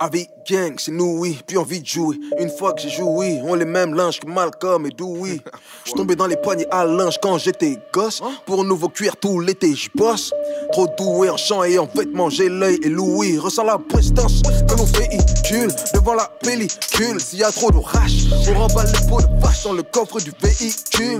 Avi 0.00 0.28
gang, 0.48 0.74
c'est 0.78 0.92
nous, 0.92 1.18
oui, 1.18 1.40
puis 1.44 1.56
envie 1.56 1.80
de 1.80 1.86
jouer. 1.86 2.16
Une 2.38 2.50
fois 2.50 2.72
que 2.72 2.82
j'ai 2.82 2.90
joué, 2.90 3.40
on 3.42 3.54
les 3.56 3.64
mêmes 3.64 3.94
linges 3.94 4.20
que 4.20 4.28
Malcolm 4.28 4.86
et 4.86 4.90
Dewey. 4.90 5.40
J'suis 5.84 5.94
tombé 5.94 6.14
dans 6.14 6.28
les 6.28 6.36
poignées 6.36 6.68
à 6.70 6.84
linge 6.84 7.18
quand 7.20 7.36
j'étais 7.38 7.78
gosse. 7.92 8.22
Pour 8.46 8.60
un 8.60 8.64
nouveau 8.64 8.88
cuir 8.88 9.16
tout 9.16 9.40
l'été, 9.40 9.74
j'y 9.74 9.88
bosse. 9.92 10.32
Trop 10.70 10.86
doué 10.96 11.30
en 11.30 11.36
chant 11.36 11.64
et 11.64 11.78
en 11.78 11.88
vêtements, 11.92 12.30
j'ai 12.30 12.48
l'œil 12.48 12.78
et 12.84 12.88
Louis. 12.88 13.38
Ressens 13.38 13.64
la 13.64 13.78
prestance 13.78 14.40
de 14.42 14.74
nos 14.76 14.84
véhicules 14.84 15.74
devant 15.92 16.14
la 16.14 16.30
pellicule. 16.42 17.20
S'il 17.20 17.40
y 17.40 17.44
a 17.44 17.50
trop 17.50 17.72
d'orage, 17.72 18.28
on 18.48 18.54
remballe 18.54 18.92
les 18.92 19.08
pots 19.08 19.20
de 19.20 19.40
vache 19.40 19.64
dans 19.64 19.72
le 19.72 19.82
coffre 19.82 20.20
du 20.20 20.32
véhicule. 20.40 21.18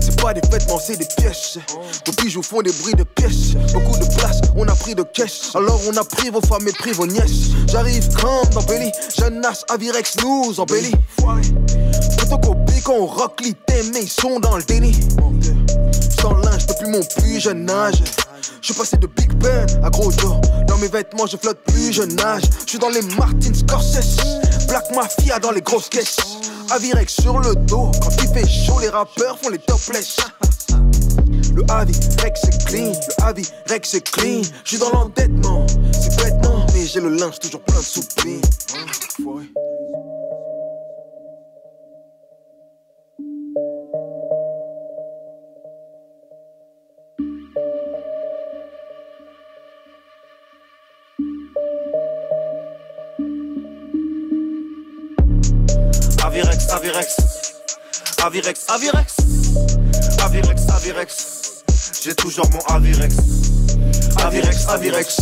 C'est 0.00 0.20
pas 0.20 0.34
des 0.34 0.40
vêtements, 0.48 0.78
c'est 0.78 0.96
des 0.96 1.06
pièces. 1.18 1.58
Vos 2.06 2.12
bijoux 2.12 2.42
font 2.42 2.62
des 2.62 2.72
bruits 2.72 2.94
de 2.94 3.04
pièces. 3.04 3.54
Beaucoup 3.72 3.98
de 3.98 4.14
place, 4.16 4.40
on 4.56 4.66
a 4.68 4.74
pris 4.74 4.94
de 4.94 5.02
caisse. 5.02 5.50
Alors 5.54 5.80
on 5.86 5.96
a 5.96 6.04
pris 6.04 6.30
vos 6.30 6.40
femmes 6.40 6.66
et 6.68 6.72
pris 6.72 6.92
vos 6.92 7.06
nièces. 7.06 7.50
J'arrive 7.68 8.08
comme 8.14 8.48
dans 8.52 8.62
Belly, 8.62 8.90
jeunesse 9.16 9.64
Avirex 9.68 10.16
nous 10.22 10.58
embellit. 10.58 10.94
Photocopie 12.18 12.82
quand 12.84 12.94
on 12.94 13.06
rock 13.06 13.40
l'idée, 13.40 13.90
mais 13.92 14.02
ils 14.02 14.10
sont 14.10 14.40
dans 14.40 14.56
le 14.56 14.62
déni. 14.62 14.98
Sans 16.20 16.34
linge 16.34 16.66
depuis 16.66 16.88
mon 16.88 17.02
plus 17.02 17.40
jeune 17.40 17.68
âge. 17.70 18.02
Je 18.60 18.66
suis 18.66 18.74
passé 18.74 18.96
de 18.96 19.06
Big 19.06 19.32
Ben 19.34 19.66
à 19.84 19.90
gros 19.90 20.10
Joe. 20.10 20.36
Dans 20.66 20.78
mes 20.78 20.88
vêtements, 20.88 21.26
je 21.26 21.36
flotte 21.36 21.58
plus 21.66 21.92
jeune 21.92 22.18
âge. 22.20 22.42
Je 22.64 22.70
suis 22.70 22.78
dans 22.78 22.88
les 22.88 23.02
Martin 23.16 23.52
Scorsese. 23.54 24.16
Black 24.68 24.84
Mafia 24.94 25.38
dans 25.38 25.50
les 25.50 25.62
grosses 25.62 25.88
caisses. 25.88 26.16
Avirex 26.70 27.12
sur 27.20 27.38
le 27.38 27.54
dos. 27.54 27.90
Quand 28.02 28.10
il 28.22 28.28
fait 28.28 28.48
chaud, 28.48 28.80
les 28.80 28.88
rappeurs 28.88 29.38
font 29.38 29.50
les 29.50 29.58
topless. 29.58 30.16
Le 31.54 31.62
Avirex 31.70 32.40
c'est 32.42 32.64
clean, 32.64 32.92
le 32.92 33.24
Avirex 33.24 33.90
c'est 33.90 34.00
clean. 34.00 34.40
Je 34.64 34.68
suis 34.70 34.78
dans 34.78 34.90
l'endettement, 34.90 35.66
c'est 35.92 36.16
bêtement, 36.16 36.66
mais 36.72 36.86
j'ai 36.86 37.00
le 37.00 37.10
linge 37.10 37.38
toujours 37.40 37.60
plein 37.60 37.78
de 37.78 37.84
soupline. 37.84 38.40
Avirex, 56.72 57.16
Avirex, 58.24 58.64
Avirex, 58.68 59.16
Avirex, 60.24 60.62
Avirex. 60.70 61.62
J'ai 62.02 62.14
toujours 62.14 62.48
mon 62.50 62.60
Avirex. 62.74 63.14
Avirex, 64.24 64.68
Avirex, 64.68 65.18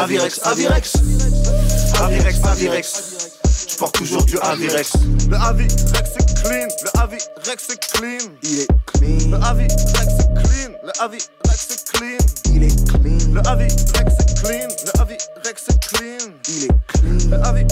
Avirex, 0.00 0.40
Avirex, 0.44 0.92
Avirex, 2.00 2.44
Avirex. 2.44 2.86
Je 3.68 3.76
porte 3.76 3.96
toujours 3.96 4.24
du 4.24 4.38
Avirex. 4.38 4.92
Le 5.28 5.36
Avirex 5.36 6.10
c'est 6.16 6.42
clean, 6.42 6.68
le 6.82 7.00
Avirex 7.00 7.64
c'est 7.68 7.80
clean. 7.92 8.18
Il 8.42 8.60
est 8.60 8.68
clean. 8.86 9.30
Le 9.30 9.36
Avirex 9.44 9.74
c'est 10.16 10.32
clean, 10.34 10.72
le 10.82 10.92
Avirex 11.02 11.28
c'est 11.68 11.84
clean. 11.92 12.16
Il 12.54 12.62
est 12.64 12.88
clean. 12.88 13.34
Le 13.34 13.46
Avirex 13.46 14.14
c'est 14.18 14.42
clean, 14.42 14.68
le 14.86 15.00
Avirex 15.00 15.62
c'est 15.68 15.78
clean. 15.80 16.32
Il 16.48 16.64
est 16.64 16.68
clean. 16.88 17.36
Le 17.36 17.36
Avirex 17.44 17.67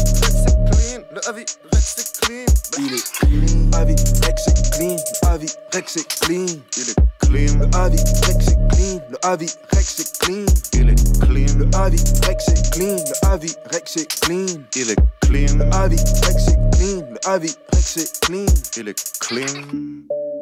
c'est 5.97 6.09
clean. 6.21 6.47
Il 6.77 6.91
est 6.91 6.97
clean. 7.21 7.59
Le 7.59 7.77
Avirex 7.77 8.45
c'est 8.45 8.59
clean, 8.69 9.01
le 9.11 9.17
Avirex 9.23 9.95
c'est 9.97 10.19
clean. 10.19 10.45
Il 10.75 10.91
est 10.91 11.21
clean. 11.21 11.59
Le 11.59 11.75
Avirex 11.75 12.45
c'est 12.47 12.71
clean, 12.71 12.97
le 12.97 13.29
Avirex 13.29 13.83
c'est 13.87 14.21
clean. 14.21 14.47
Il 14.75 14.91
est 14.91 14.97
clean. 15.23 15.59
Le 15.59 15.75
Avirex 15.75 16.45
c'est 16.45 16.59
clean, 16.77 17.07
le 17.11 17.29
Avirex 17.29 17.57
c'est 17.81 18.21
clean. 18.21 18.47
Il 18.77 18.89
est 18.89 19.19
clean. 19.21 20.36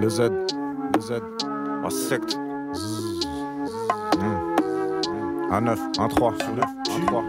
Le 0.00 0.08
Z. 0.08 0.20
Le 0.20 1.00
Z. 1.00 1.12
En 1.84 1.90
secte. 1.90 2.38
Hmm. 4.16 5.50
Un 5.50 5.60
9, 5.62 5.80
un 5.98 6.08
3, 6.08 6.32
9, 6.56 6.64
un 6.64 7.06
3, 7.06 7.24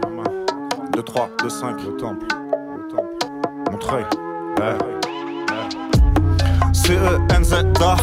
2, 0.92 1.02
3, 1.02 1.30
2, 1.42 1.48
5, 1.48 1.82
le 1.84 1.96
temple, 1.96 2.26
le 2.76 2.88
temple, 2.88 3.72
Montreuil, 3.72 4.04
ouais. 4.58 4.78
C-E-N-Z-A, 6.72 7.96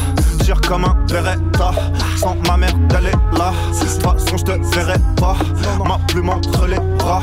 tire 0.43 0.61
comme 0.61 0.85
un 0.85 0.95
Beretta. 1.07 1.71
Sans 2.17 2.35
ma 2.47 2.57
mère, 2.57 2.69
est 2.69 3.37
là. 3.37 3.51
De 3.71 3.79
toute 3.79 4.01
façon, 4.01 4.37
je 4.37 4.43
te 4.43 4.75
verrai 4.75 4.99
pas. 5.15 5.35
Ma 5.87 5.99
plume 6.07 6.29
entre 6.29 6.67
les 6.67 6.79
bras. 6.97 7.21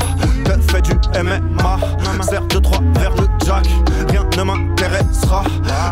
Fait 0.71 0.81
du 0.81 0.91
MMA. 1.23 1.79
Serre 2.21 2.47
de 2.47 2.59
trois 2.59 2.79
verres 2.95 3.15
de 3.15 3.27
Jack. 3.45 3.67
Rien 4.09 4.23
ne 4.37 4.43
m'intéressera. 4.43 5.43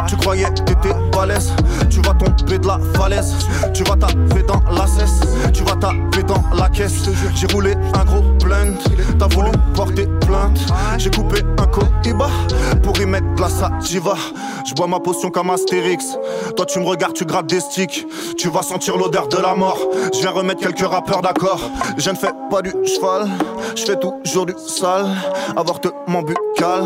Tu 0.08 0.16
croyais 0.18 0.46
que 0.46 0.62
t'étais 0.62 0.94
balèze. 1.12 1.54
Tu 1.89 2.02
vas 2.02 2.13
tomber 2.13 2.60
de 2.60 2.68
la 2.68 2.80
falaise. 2.96 3.36
Tu 3.74 3.84
vas 3.84 3.96
taper 3.96 4.44
dans 4.48 4.62
la 4.72 4.88
cesse. 4.88 5.22
Tu 5.54 5.63
vas 5.63 5.76
taper 5.76 6.24
dans 6.24 6.44
la 6.56 6.70
caisse. 6.70 7.10
J'ai 7.36 7.48
roulé 7.48 7.76
un 7.94 8.06
gros 8.06 8.22
blunt. 8.44 8.78
T'as 9.20 9.28
voulu 9.28 9.52
porter 9.76 10.08
plainte. 10.22 10.60
J'ai 10.98 11.12
coupé 11.12 11.42
un 11.58 11.68
cohiba 11.68 12.30
pour 12.82 13.00
y 13.00 13.06
mettre 13.06 13.36
de 13.36 13.42
la 13.42 13.50
sativa. 13.50 14.16
Je 14.66 14.74
bois 14.74 14.88
ma 14.88 15.00
potion 15.00 15.30
comme 15.30 15.50
Astérix. 15.50 16.18
Toi, 16.56 16.66
tu 16.66 16.80
me 16.80 16.86
regardes, 16.86 17.13
tu 17.13 17.26
grattes 17.26 17.48
des 17.48 17.60
sticks. 17.60 18.08
Tu 18.38 18.50
vas 18.50 18.63
sentir 18.63 18.98
l'odeur 18.98 19.28
de 19.28 19.38
la 19.38 19.56
mort. 19.56 19.80
Je 20.13 20.20
viens 20.20 20.32
remettre 20.32 20.62
quelques 20.62 20.88
rappeurs 20.88 21.22
d'accord. 21.22 21.60
Je 21.98 22.10
ne 22.10 22.16
fais 22.16 22.32
pas 22.50 22.62
du 22.62 22.72
cheval. 22.86 23.28
Je 23.76 23.84
fais 23.84 23.98
toujours 23.98 24.42
du 24.45 24.53
sale. 24.67 25.08
Avortement 25.56 26.21
buccal. 26.21 26.86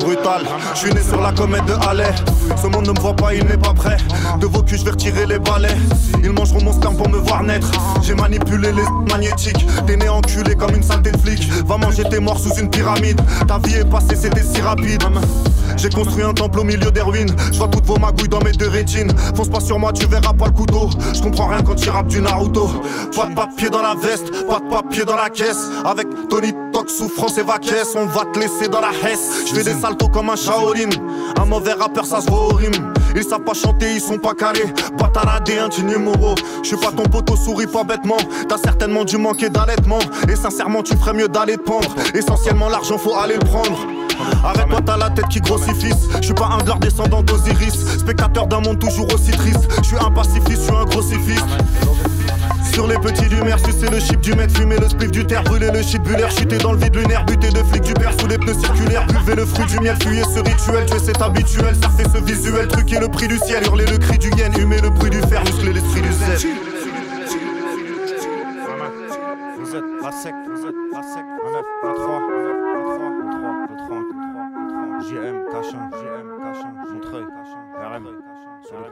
Brutal. 0.00 0.42
Je 0.74 0.78
suis 0.78 0.92
né 0.92 1.00
sur 1.00 1.20
la 1.20 1.32
comète 1.32 1.64
de 1.66 1.72
Halley. 1.72 2.12
Ce 2.60 2.66
monde 2.66 2.86
ne 2.86 2.92
me 2.92 3.00
voit 3.00 3.14
pas, 3.14 3.34
il 3.34 3.44
n'est 3.44 3.56
pas 3.56 3.72
prêt. 3.72 3.96
De 4.40 4.46
vos 4.46 4.62
culs, 4.62 4.78
je 4.78 4.84
vais 4.84 4.90
retirer 4.90 5.26
les 5.26 5.38
balais. 5.38 5.76
Ils 6.22 6.32
mangeront 6.32 6.62
mon 6.62 6.72
sperme 6.72 6.96
pour 6.96 7.08
me 7.08 7.18
voir 7.18 7.42
naître. 7.42 7.70
J'ai 8.02 8.14
manipulé 8.14 8.72
les 8.72 8.84
magnétiques. 9.10 9.66
T'es 9.86 9.96
né 9.96 10.08
enculé 10.08 10.54
comme 10.54 10.74
une 10.74 10.82
saleté 10.82 11.12
de 11.12 11.18
flic. 11.18 11.48
Va 11.66 11.76
manger 11.76 12.04
tes 12.04 12.20
morts 12.20 12.38
sous 12.38 12.54
une 12.54 12.70
pyramide. 12.70 13.20
Ta 13.46 13.58
vie 13.58 13.76
est 13.76 13.90
passée, 13.90 14.16
c'était 14.16 14.42
si 14.42 14.60
rapide. 14.60 15.02
J'ai 15.76 15.90
construit 15.90 16.22
un 16.22 16.32
temple 16.32 16.60
au 16.60 16.64
milieu 16.64 16.90
des 16.90 17.00
ruines. 17.00 17.34
Je 17.52 17.58
vois 17.58 17.68
toutes 17.68 17.86
vos 17.86 17.98
magouilles 17.98 18.28
dans 18.28 18.40
mes 18.40 18.52
deux 18.52 18.68
rétines. 18.68 19.12
Fonce 19.34 19.48
pas 19.48 19.60
sur 19.60 19.78
moi, 19.78 19.92
tu 19.92 20.06
verras 20.06 20.32
pas 20.32 20.46
le 20.46 20.52
couteau. 20.52 20.90
Je 21.12 21.20
comprends 21.20 21.48
rien 21.48 21.62
quand 21.62 21.74
tu 21.74 21.90
rappes 21.90 22.08
du 22.08 22.20
Naruto. 22.20 22.68
Pas 23.14 23.26
de 23.26 23.34
papier 23.34 23.70
dans 23.70 23.82
la 23.82 23.94
veste, 23.94 24.30
pas 24.46 24.60
de 24.60 24.68
papier 24.68 25.04
dans 25.04 25.16
la 25.16 25.30
caisse. 25.30 25.68
Avec 25.84 26.06
Tony 26.28 26.52
souffrance 26.90 27.38
et 27.38 27.42
vaquesse. 27.42 27.94
On 27.96 28.06
va 28.06 28.24
te 28.32 28.38
laisser 28.38 28.68
dans 28.68 28.80
la 28.80 28.90
hesse. 28.90 29.44
Je 29.46 29.54
fais 29.54 29.64
des 29.64 29.80
saltos 29.80 30.08
comme 30.08 30.30
un 30.30 30.36
Shaolin. 30.36 30.90
Un 31.40 31.44
mauvais 31.44 31.72
rappeur, 31.72 32.06
ça 32.06 32.20
se 32.20 32.30
voit 32.30 32.46
au 32.46 32.54
rime. 32.54 32.92
Ils 33.16 33.22
savent 33.22 33.44
pas 33.44 33.54
chanter, 33.54 33.94
ils 33.94 34.00
sont 34.00 34.18
pas 34.18 34.34
calés. 34.34 34.72
Bataradé, 34.98 35.58
un 35.58 35.68
numéro. 35.82 36.34
Je 36.62 36.68
suis 36.68 36.76
pas 36.76 36.90
ton 36.90 37.04
poteau, 37.04 37.36
souris 37.36 37.66
pas 37.66 37.84
bêtement. 37.84 38.16
T'as 38.48 38.58
certainement 38.58 39.04
dû 39.04 39.16
manquer 39.16 39.48
d'allaitement. 39.48 40.00
Et 40.28 40.36
sincèrement, 40.36 40.82
tu 40.82 40.96
ferais 40.96 41.14
mieux 41.14 41.28
d'aller 41.28 41.56
te 41.56 41.62
pendre. 41.62 41.94
Essentiellement, 42.14 42.68
l'argent, 42.68 42.98
faut 42.98 43.14
aller 43.14 43.34
le 43.34 43.44
prendre. 43.44 43.78
Arrête-toi, 44.44 44.80
t'as 44.84 44.96
la 44.96 45.10
tête 45.10 45.28
qui 45.28 45.40
grossit 45.40 45.74
fils. 45.74 46.08
Je 46.16 46.26
suis 46.26 46.34
pas 46.34 46.48
un 46.58 46.62
gloire 46.62 46.78
descendant 46.78 47.22
d'Osiris. 47.22 47.98
Spectateur 47.98 48.46
d'un 48.46 48.60
monde 48.60 48.78
toujours 48.78 49.12
aussi 49.14 49.30
triste. 49.32 49.68
Je 49.78 49.88
suis 49.88 49.98
un 49.98 50.10
pacifiste, 50.10 50.48
je 50.48 50.62
suis 50.62 50.74
un 50.74 50.84
grossifiste. 50.84 51.44
Sur 52.74 52.88
les 52.88 52.98
petits 52.98 53.28
du 53.28 53.40
mer, 53.40 53.56
c'est 53.60 53.88
le 53.88 54.00
chip 54.00 54.20
du 54.20 54.34
mètre, 54.34 54.52
fumer 54.58 54.76
le 54.76 54.88
spliff 54.88 55.12
du 55.12 55.24
terre, 55.24 55.44
brûler 55.44 55.70
le 55.70 55.80
shit 55.80 56.02
bullaire, 56.02 56.28
chuter 56.32 56.58
dans 56.58 56.72
le 56.72 56.78
vide 56.78 56.96
lunaire, 56.96 57.24
buter 57.24 57.50
de 57.50 57.62
flics 57.62 57.84
du 57.84 57.94
père 57.94 58.12
sous 58.18 58.26
les 58.26 58.36
pneus 58.36 58.54
circulaires, 58.54 59.06
buvez 59.06 59.36
le 59.36 59.46
fruit 59.46 59.64
du 59.66 59.78
miel, 59.78 59.96
fuyez 60.02 60.24
ce 60.24 60.40
rituel, 60.40 60.84
tuer 60.86 60.98
cet 60.98 61.22
habituel, 61.22 61.76
fait 61.96 62.08
ce 62.12 62.18
visuel, 62.24 62.66
truquer 62.66 62.98
le 62.98 63.06
prix 63.06 63.28
du 63.28 63.38
ciel, 63.38 63.62
hurler 63.64 63.86
le 63.86 63.96
cri 63.98 64.18
du 64.18 64.28
yen, 64.30 64.52
humer 64.58 64.80
le 64.80 64.90
bruit 64.90 65.10
du 65.10 65.20
fer, 65.20 65.40
muscler 65.44 65.72
l'esprit 65.72 66.02
du 66.02 66.12
zèle. 66.12 66.50
Vous 69.60 69.76
êtes 69.76 70.00
pas 70.02 70.10
sec, 70.10 70.34
vous 70.52 70.66
êtes 70.66 70.90
pas 70.92 71.02
sec. 71.04 71.24
1 71.46 71.52
9, 71.52 71.64
1 71.84 71.94
3, 71.94 72.16
1 72.16 72.30
9, 72.42 72.56
1 72.74 72.82
3, 72.82 73.06
1 73.06 73.30
3, 73.30 73.38
1 73.38 73.38
3, 73.38 73.54
1 73.54 73.86
3, 73.86 73.98
1 73.98 74.02
3. 74.02 74.34
JM, 75.00 75.36
Cachin, 75.52 75.90
JM, 75.92 76.26
Cachin, 76.42 76.72
Montreuil, 76.92 77.26
RM, 77.78 78.06
sur 78.66 78.78
le 78.78 78.86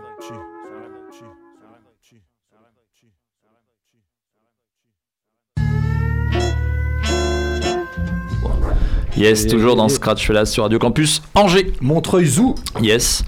Yes, 9.17 9.47
toujours 9.47 9.77
dans 9.77 9.89
Scratch 9.89 10.31
là 10.31 10.47
sur 10.47 10.63
Radio 10.63 10.79
Campus 10.79 11.23
Angers. 11.35 11.73
Montreuil 11.81 12.27
Zoo. 12.27 12.55
Yes. 12.81 13.25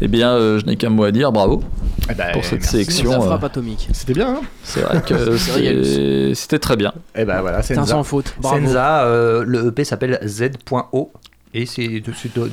Eh 0.00 0.08
bien, 0.08 0.30
euh, 0.32 0.58
je 0.58 0.66
n'ai 0.66 0.76
qu'un 0.76 0.90
mot 0.90 1.04
à 1.04 1.12
dire, 1.12 1.30
bravo 1.30 1.62
Eh 2.10 2.14
ben, 2.14 2.32
pour 2.32 2.44
cette 2.44 2.54
merci. 2.60 2.70
sélection. 2.70 3.12
Ça 3.12 3.18
euh, 3.18 3.26
frappe 3.26 3.44
atomique. 3.44 3.88
C'était 3.92 4.14
bien, 4.14 4.28
hein 4.30 4.40
c'est 4.64 4.80
vrai 4.80 5.00
que 5.06 6.34
c'était 6.34 6.58
très 6.58 6.76
bien. 6.76 6.92
Et 7.14 7.24
ben 7.24 7.40
voilà, 7.40 7.62
C'est 7.62 7.74
un 7.74 7.82
Senza. 7.82 7.92
sans 7.92 8.02
faute. 8.02 8.34
Bravo. 8.40 8.66
Senza, 8.66 9.04
euh, 9.04 9.44
le 9.46 9.68
EP 9.68 9.84
s'appelle 9.84 10.18
Z.O. 10.26 11.12
Et 11.54 11.66
c'est 11.66 12.02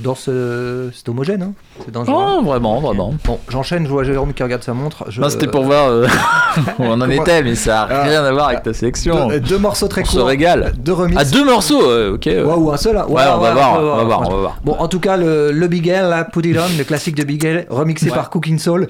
dans 0.04 0.14
ce. 0.14 0.90
C'est 0.94 1.08
homogène, 1.08 1.42
hein 1.42 1.54
C'est. 1.86 1.98
Oh, 2.10 2.42
vraiment, 2.44 2.82
vraiment. 2.82 3.14
Bon, 3.24 3.40
j'enchaîne, 3.48 3.86
je 3.86 3.90
vois 3.92 4.04
Jérôme 4.04 4.34
qui 4.34 4.44
regarde 4.44 4.62
sa 4.62 4.74
montre. 4.74 5.06
Je... 5.10 5.22
Non, 5.22 5.30
c'était 5.30 5.48
pour 5.48 5.64
voir 5.64 5.88
euh, 5.88 6.06
où 6.80 6.84
on 6.84 7.00
en 7.00 7.10
était, 7.10 7.42
mais 7.42 7.56
ça 7.56 7.88
n'a 7.90 7.96
Ah, 8.02 8.04
rien 8.04 8.24
à 8.26 8.32
voir 8.34 8.50
avec 8.50 8.64
ta 8.64 8.74
sélection. 8.74 9.30
Deux, 9.30 9.40
deux 9.40 9.58
morceaux 9.58 9.88
très 9.88 10.02
on 10.02 10.04
courts. 10.04 10.14
se 10.14 10.20
régale. 10.20 10.74
Deux 10.78 10.92
remixes. 10.92 11.18
Ah, 11.22 11.24
deux 11.24 11.46
morceaux, 11.46 11.80
ouais, 11.82 12.08
ok. 12.10 12.24
ouais. 12.26 12.42
Ouais, 12.44 12.54
ou 12.56 12.72
un 12.74 12.78
seul. 12.78 12.98
hein. 12.98 13.06
Ouais, 13.08 13.24
on 13.34 13.38
va 13.40 13.54
voir, 13.54 13.80
on 13.82 13.96
va 13.96 14.04
voir, 14.04 14.22
on 14.28 14.32
va 14.32 14.38
voir. 14.38 14.58
Bon, 14.66 14.76
en 14.78 14.90
tout 14.90 15.00
cas, 15.00 15.16
le, 15.16 15.54
le 15.54 15.68
Big 15.70 15.88
L, 15.88 16.10
là, 16.10 16.26
Put 16.26 16.46
It 16.46 16.58
On, 16.58 16.78
le 16.78 16.84
classique 16.84 17.16
de 17.16 17.24
Big 17.24 17.46
L, 17.46 17.68
remixé 17.70 18.10
par 18.10 18.30
Cooking 18.30 18.60
Soul. 18.60 18.88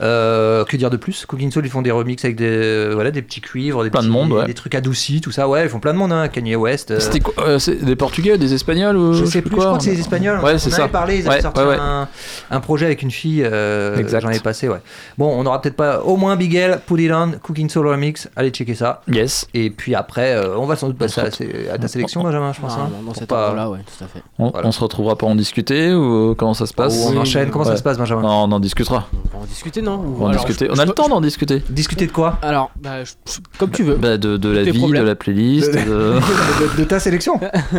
Euh, 0.00 0.64
que 0.64 0.76
dire 0.76 0.88
de 0.90 0.96
plus? 0.96 1.26
Cooking 1.26 1.50
Soul, 1.50 1.66
ils 1.66 1.70
font 1.70 1.82
des 1.82 1.90
remixes 1.90 2.24
avec 2.24 2.36
des, 2.36 2.46
euh, 2.48 2.92
voilà, 2.94 3.10
des 3.10 3.20
petits 3.22 3.40
cuivres, 3.40 3.82
des, 3.84 3.90
Plein 3.90 4.02
de 4.02 4.08
monde, 4.08 4.32
ouais. 4.32 4.46
des 4.46 4.54
trucs 4.54 4.74
adoucis, 4.74 5.20
tout 5.20 5.30
ça. 5.30 5.46
Ouais, 5.48 5.64
ils 5.64 5.68
font 5.68 5.78
plein 5.80 5.92
de 5.92 5.98
monde, 5.98 6.12
hein. 6.12 6.28
Kanye 6.28 6.56
West. 6.56 6.90
euh, 6.90 7.00
C'était 7.00 7.20
quoi 7.20 7.34
euh, 7.46 7.58
des 7.82 7.96
Portugais, 7.96 8.38
des 8.38 8.54
Espagnols 8.54 8.96
ou 8.96 9.12
je 9.12 9.24
sais 9.26 9.42
plus, 9.42 9.50
je 9.56 9.56
crois 9.60 9.76
que 9.76 9.84
c'est 9.84 9.90
les 9.90 10.00
Espagnols. 10.00 10.40
Ouais, 10.42 10.52
on 10.54 10.58
c'est 10.58 10.70
ça. 10.70 10.84
avait 10.84 10.92
parlé, 10.92 11.18
ils 11.18 11.26
avaient 11.26 11.36
Ouais, 11.36 11.40
sorti 11.42 11.60
ouais, 11.60 11.66
ouais. 11.66 11.76
Un, 11.78 12.08
un 12.50 12.60
projet 12.60 12.86
avec 12.86 13.02
une 13.02 13.10
fille. 13.10 13.42
euh, 13.44 13.96
Exact. 13.98 14.20
J'en 14.22 14.30
ai 14.30 14.38
passé, 14.40 14.68
ouais. 14.68 14.80
Bon, 15.18 15.30
on 15.38 15.44
aura 15.44 15.60
peut-être 15.60 15.76
pas. 15.76 16.00
Au 16.00 16.16
moins 16.16 16.36
Big 16.36 16.54
L, 16.54 16.80
Put 16.86 17.02
It 17.02 17.12
On, 17.12 17.32
Cooking 17.42 17.68
Soul 17.68 17.86
Remix. 17.88 18.28
Allez 18.36 18.50
checker 18.50 18.74
ça. 18.74 19.02
Yes. 19.08 19.46
Et 19.54 19.70
puis 19.70 19.94
après, 19.94 20.32
euh, 20.34 20.56
on 20.56 20.64
va 20.66 20.76
sans 20.76 20.86
doute 20.88 20.98
passer 20.98 21.20
à, 21.20 21.74
à 21.74 21.78
ta 21.78 21.88
sélection, 21.88 22.22
Benjamin, 22.22 22.52
je 22.54 22.60
pense. 22.60 22.72
Ah, 22.76 22.82
hein, 22.86 22.90
dans 23.00 23.04
pour 23.04 23.16
cet 23.16 23.28
pas- 23.28 23.48
ordre-là, 23.48 23.68
ouais, 23.70 23.78
tout 23.80 24.04
à 24.04 24.08
fait. 24.08 24.22
On, 24.38 24.50
Voilà. 24.50 24.66
on 24.68 24.72
se 24.72 24.80
retrouvera 24.80 25.16
pour 25.16 25.28
en 25.28 25.34
discuter 25.34 25.92
ou 25.92 26.34
comment 26.38 26.54
ça 26.54 26.64
se 26.66 26.72
passe 26.74 26.96
Ou 26.96 27.12
on 27.12 27.16
enchaîne. 27.18 27.50
Comment 27.50 27.64
ça 27.64 27.72
Ouais. 27.72 27.76
se 27.76 27.82
passe, 27.82 27.98
Benjamin? 27.98 28.22
Non, 28.22 28.44
on 28.44 28.52
en 28.52 28.60
discutera. 28.60 29.06
On 29.34 29.38
va 29.38 29.44
en 29.44 29.46
discuter, 29.46 29.82
non 29.82 29.89
On 29.96 30.18
va 30.18 30.24
en 30.26 30.28
Alors, 30.30 30.44
discuter. 30.44 30.66
je- 30.66 30.72
On 30.72 30.74
je- 30.76 30.80
a 30.80 30.84
le 30.84 30.92
temps 30.92 31.08
d'en 31.08 31.20
discuter. 31.20 31.62
Discuter 31.68 32.06
de 32.06 32.12
quoi 32.12 32.38
Alors, 32.42 32.70
bah, 32.80 33.04
je- 33.04 33.12
comme 33.58 33.70
tu 33.70 33.82
veux. 33.82 33.94
Bah, 33.94 34.16
de, 34.16 34.36
de 34.36 34.48
la 34.50 34.62
vie, 34.62 34.78
problèmes. 34.78 35.02
de 35.02 35.08
la 35.08 35.14
playlist. 35.14 35.72
de, 35.72 35.78
de- 35.78 35.84
de- 36.76 36.78
de 36.78 36.84
ta 36.84 36.98
sélection 37.00 37.38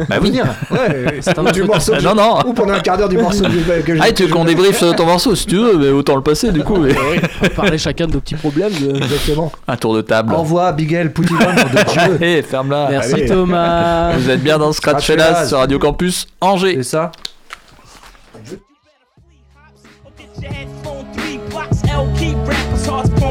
Bah 0.10 0.16
oui. 0.22 0.40
Ouais, 0.72 1.20
C'est 1.22 1.38
un 1.38 1.46
ou 1.46 1.52
du 1.52 1.64
morceau. 1.64 1.94
Ah, 1.98 2.02
non, 2.02 2.16
non. 2.16 2.40
Ou 2.46 2.54
pendant 2.54 2.74
un 2.74 2.80
quart 2.80 2.98
d'heure 2.98 3.10
du 3.10 3.18
morceau 3.18 3.44
que, 3.44 3.94
Ah, 4.02 4.12
tu 4.12 4.24
veux 4.24 4.30
qu'on 4.30 4.46
débriefe 4.46 4.84
ton 4.96 5.06
morceau 5.06 5.36
si 5.36 5.46
tu 5.46 5.56
veux, 5.58 5.78
mais 5.78 5.90
autant 5.90 6.16
le 6.16 6.22
passer 6.24 6.52
du 6.52 6.64
coup. 6.64 6.78
mais- 6.78 6.96
On 6.96 7.44
va 7.44 7.50
parler 7.50 7.78
chacun 7.78 8.08
de 8.08 8.14
nos 8.14 8.20
petits 8.20 8.36
problèmes. 8.36 8.72
de- 8.74 8.96
Exactement. 8.98 9.52
Un 9.68 9.78
tour 9.78 9.96
de 9.96 10.02
table. 10.02 10.34
Envoie 10.34 10.72
Big 10.72 10.94
L, 10.94 11.12
Put 11.14 11.24
It 11.24 11.32
On, 11.32 11.36
nom 11.36 11.52
de 11.54 12.18
Dieu. 12.20 12.42
Ferme-la. 12.44 12.88
Merci. 12.90 13.26
Thomas. 13.28 14.14
Vous 14.18 14.30
êtes 14.30 14.42
bien 14.44 14.58
dans 14.58 14.72
Scratch 14.72 15.04
Scratch 15.04 15.06
Fellas 15.08 15.34
Fellas. 15.36 15.48
sur 15.48 15.58
Radio 15.60 15.80
Campus 15.80 16.28
Angers. 16.42 16.76
C'est 16.78 16.84
ça 16.84 17.12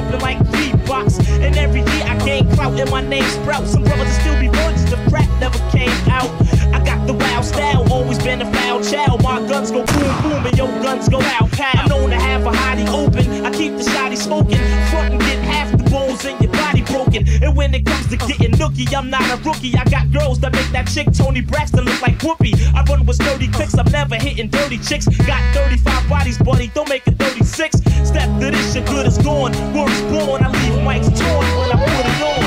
rappers 0.00 0.22
like 0.22 0.38
beatbox. 0.38 1.20
And 1.40 1.56
every 1.56 1.80
year 1.80 2.04
I 2.04 2.18
gain 2.24 2.50
clout 2.52 2.78
and 2.78 2.90
my 2.90 3.02
name 3.02 3.24
sprouts. 3.24 3.72
Some 3.72 3.84
brothers 3.84 4.12
still 4.18 4.38
be 4.40 4.48
virgins, 4.48 4.90
the 4.90 4.96
crap 5.08 5.28
never 5.40 5.58
came 5.70 5.90
out. 6.10 6.30
I 6.74 6.82
got 6.84 7.06
the 7.06 7.14
wild 7.14 7.44
style, 7.44 7.90
always 7.92 8.18
been 8.18 8.42
a 8.42 8.52
foul 8.52 8.82
child. 8.82 9.22
My 9.22 9.40
guns 9.48 9.70
go 9.70 9.84
boom 9.84 10.22
boom 10.22 10.46
and 10.46 10.56
your 10.56 10.68
guns 10.82 11.08
go 11.08 11.20
out 11.20 11.50
pow. 11.52 11.82
I'm 11.82 11.88
known 11.88 12.10
to 12.10 12.16
have 12.16 12.46
a 12.46 12.50
hottie 12.50 12.88
open. 12.88 13.29
Your. 17.12 17.24
And 17.42 17.56
when 17.56 17.74
it 17.74 17.84
comes 17.84 18.06
to 18.08 18.16
getting 18.16 18.52
nookie, 18.52 18.94
I'm 18.94 19.10
not 19.10 19.22
a 19.30 19.36
rookie. 19.42 19.74
I 19.76 19.84
got 19.84 20.10
girls 20.12 20.40
that 20.40 20.52
make 20.52 20.70
that 20.72 20.88
chick 20.88 21.08
Tony 21.12 21.40
Braxton 21.40 21.84
look 21.84 22.00
like 22.02 22.18
Whoopi. 22.18 22.54
I 22.74 22.82
run 22.84 23.04
with 23.06 23.16
sturdy 23.16 23.48
clicks, 23.48 23.76
I'm 23.78 23.90
never 23.90 24.16
hitting 24.16 24.48
dirty 24.48 24.78
chicks. 24.78 25.06
Got 25.26 25.42
35 25.54 26.08
bodies, 26.08 26.38
buddy, 26.38 26.68
don't 26.68 26.88
make 26.88 27.06
it 27.06 27.18
36. 27.18 27.76
Step 28.06 28.28
to 28.40 28.50
this, 28.50 28.74
your 28.74 28.84
good 28.86 29.06
is 29.06 29.18
gone. 29.18 29.52
Words 29.74 30.00
born, 30.02 30.42
I 30.42 30.48
leave 30.50 30.80
mics 30.82 31.10
torn 31.18 31.46
when 31.58 31.70
I 31.70 31.78
put 31.78 32.06
it 32.06 32.22
on. 32.22 32.40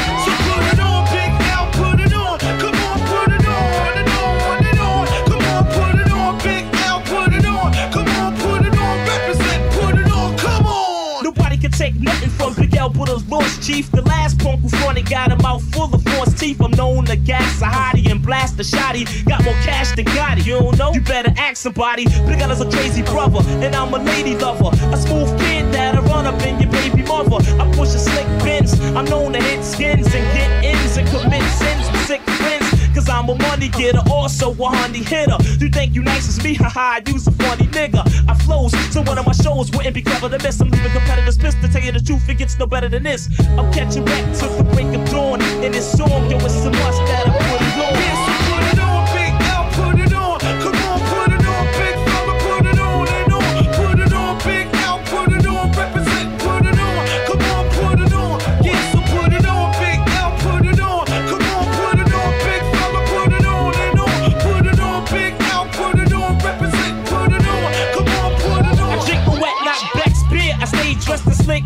Put 0.44 0.64
it 0.74 0.80
on, 0.80 1.06
Big 1.14 1.32
L, 1.54 1.66
put 1.72 2.00
it 2.00 2.14
on. 2.14 2.40
Come 2.40 2.76
on, 2.76 3.00
put 3.08 3.32
it 3.34 3.46
on 3.48 3.98
and 3.98 4.10
on 4.10 4.66
and 4.66 4.80
on. 4.80 5.08
Come 5.30 5.46
on, 5.54 5.64
put 5.72 5.96
it 6.02 6.12
on, 6.12 6.38
Big 6.40 6.66
L, 6.88 7.00
put 7.02 7.34
it 7.34 7.46
on. 7.46 7.74
Come 7.92 8.10
on, 8.10 8.36
put 8.38 8.66
it 8.66 8.78
on, 8.78 9.08
represent, 9.08 9.72
put 9.74 9.96
it 9.98 10.12
on, 10.12 10.38
come 10.38 10.66
on. 10.66 11.24
Nobody 11.24 11.58
can 11.58 11.72
take 11.72 11.96
nothing 11.96 12.30
from 12.30 12.54
Big 12.56 12.73
L 12.84 12.90
but 12.90 13.10
us 13.10 13.24
Bush 13.24 13.66
Chief. 13.66 13.90
The 13.92 14.02
last 14.02 14.40
punk 14.40 14.60
who 14.62 14.68
fronted 14.68 15.10
got 15.10 15.32
a 15.32 15.38
mouth 15.38 15.64
full 15.74 15.94
of 15.96 16.04
false 16.04 16.34
teeth. 16.38 16.60
I'm 16.62 16.72
known 16.72 17.06
to 17.06 17.16
gas 17.16 17.62
a 17.62 17.66
hottie 17.66 18.12
and 18.12 18.22
blast 18.22 18.60
a 18.60 18.64
shotty. 18.64 19.06
Got 19.26 19.42
more 19.46 19.54
cash 19.64 19.96
than 19.96 20.06
Gotti. 20.06 20.46
You 20.46 20.60
don't 20.60 20.78
know? 20.78 20.92
You 20.94 21.00
better 21.00 21.34
ask 21.38 21.58
somebody. 21.58 22.04
Big 22.28 22.42
L 22.42 22.52
is 22.52 22.60
a 22.60 22.70
crazy 22.70 23.02
brother, 23.02 23.40
and 23.64 23.74
I'm 23.74 23.94
a 23.94 24.00
lady 24.00 24.36
lover. 24.36 24.72
A 24.94 24.98
smooth 24.98 25.30
kid 25.40 25.74
that'll 25.74 26.04
run 26.04 26.26
up 26.26 26.42
in 26.44 26.60
your 26.60 26.72
baby 26.72 27.04
mother. 27.04 27.38
I 27.62 27.72
push 27.74 27.96
a 27.96 28.00
slick 28.00 28.28
bins. 28.44 28.74
I'm 28.98 29.06
known 29.06 29.32
to 29.32 29.42
hit 29.42 29.64
skins 29.64 30.08
and 30.08 30.26
get 30.36 30.50
ins 30.66 30.98
and 30.98 31.08
commit 31.08 31.44
sins 31.54 31.90
with 31.90 32.06
sick 32.06 32.22
friends. 32.22 32.73
Cause 33.04 33.10
I'm 33.10 33.28
a 33.28 33.36
money 33.36 33.68
getter, 33.68 34.00
also 34.10 34.52
a 34.52 34.66
honey 34.70 35.04
hitter. 35.04 35.36
You 35.60 35.68
think 35.68 35.94
you 35.94 36.04
nice 36.04 36.30
as 36.30 36.42
me? 36.42 36.54
Haha, 36.54 37.02
you's 37.06 37.28
a 37.28 37.32
funny 37.32 37.68
nigga. 37.68 38.02
I 38.30 38.34
flows, 38.46 38.72
so 38.94 39.02
one 39.02 39.18
of 39.18 39.26
my 39.26 39.34
shows 39.34 39.70
wouldn't 39.72 39.94
be 39.94 40.02
clever 40.02 40.30
to 40.30 40.42
miss. 40.42 40.62
I'm 40.62 40.70
leaving 40.70 40.92
competitors 40.92 41.38
pissed 41.38 41.60
to 41.62 41.68
tell 41.68 41.82
you 41.82 41.92
the 41.92 42.00
truth, 42.00 42.30
it 42.30 42.38
gets 42.38 42.58
no 42.58 42.66
better 42.66 42.88
than 42.88 43.04
this. 43.04 43.28
I'm 43.58 43.70
catching 43.74 44.06
back 44.06 44.24
to 44.38 44.48
the 44.48 44.64
break 44.72 44.88
of 44.96 45.10
dawn. 45.10 45.42
In 45.62 45.74
this 45.74 45.98
song, 45.98 46.32
yo, 46.32 46.38
it's 46.38 46.64
a 46.64 46.72
must 46.72 47.00
that 47.08 47.28
I 47.28 47.43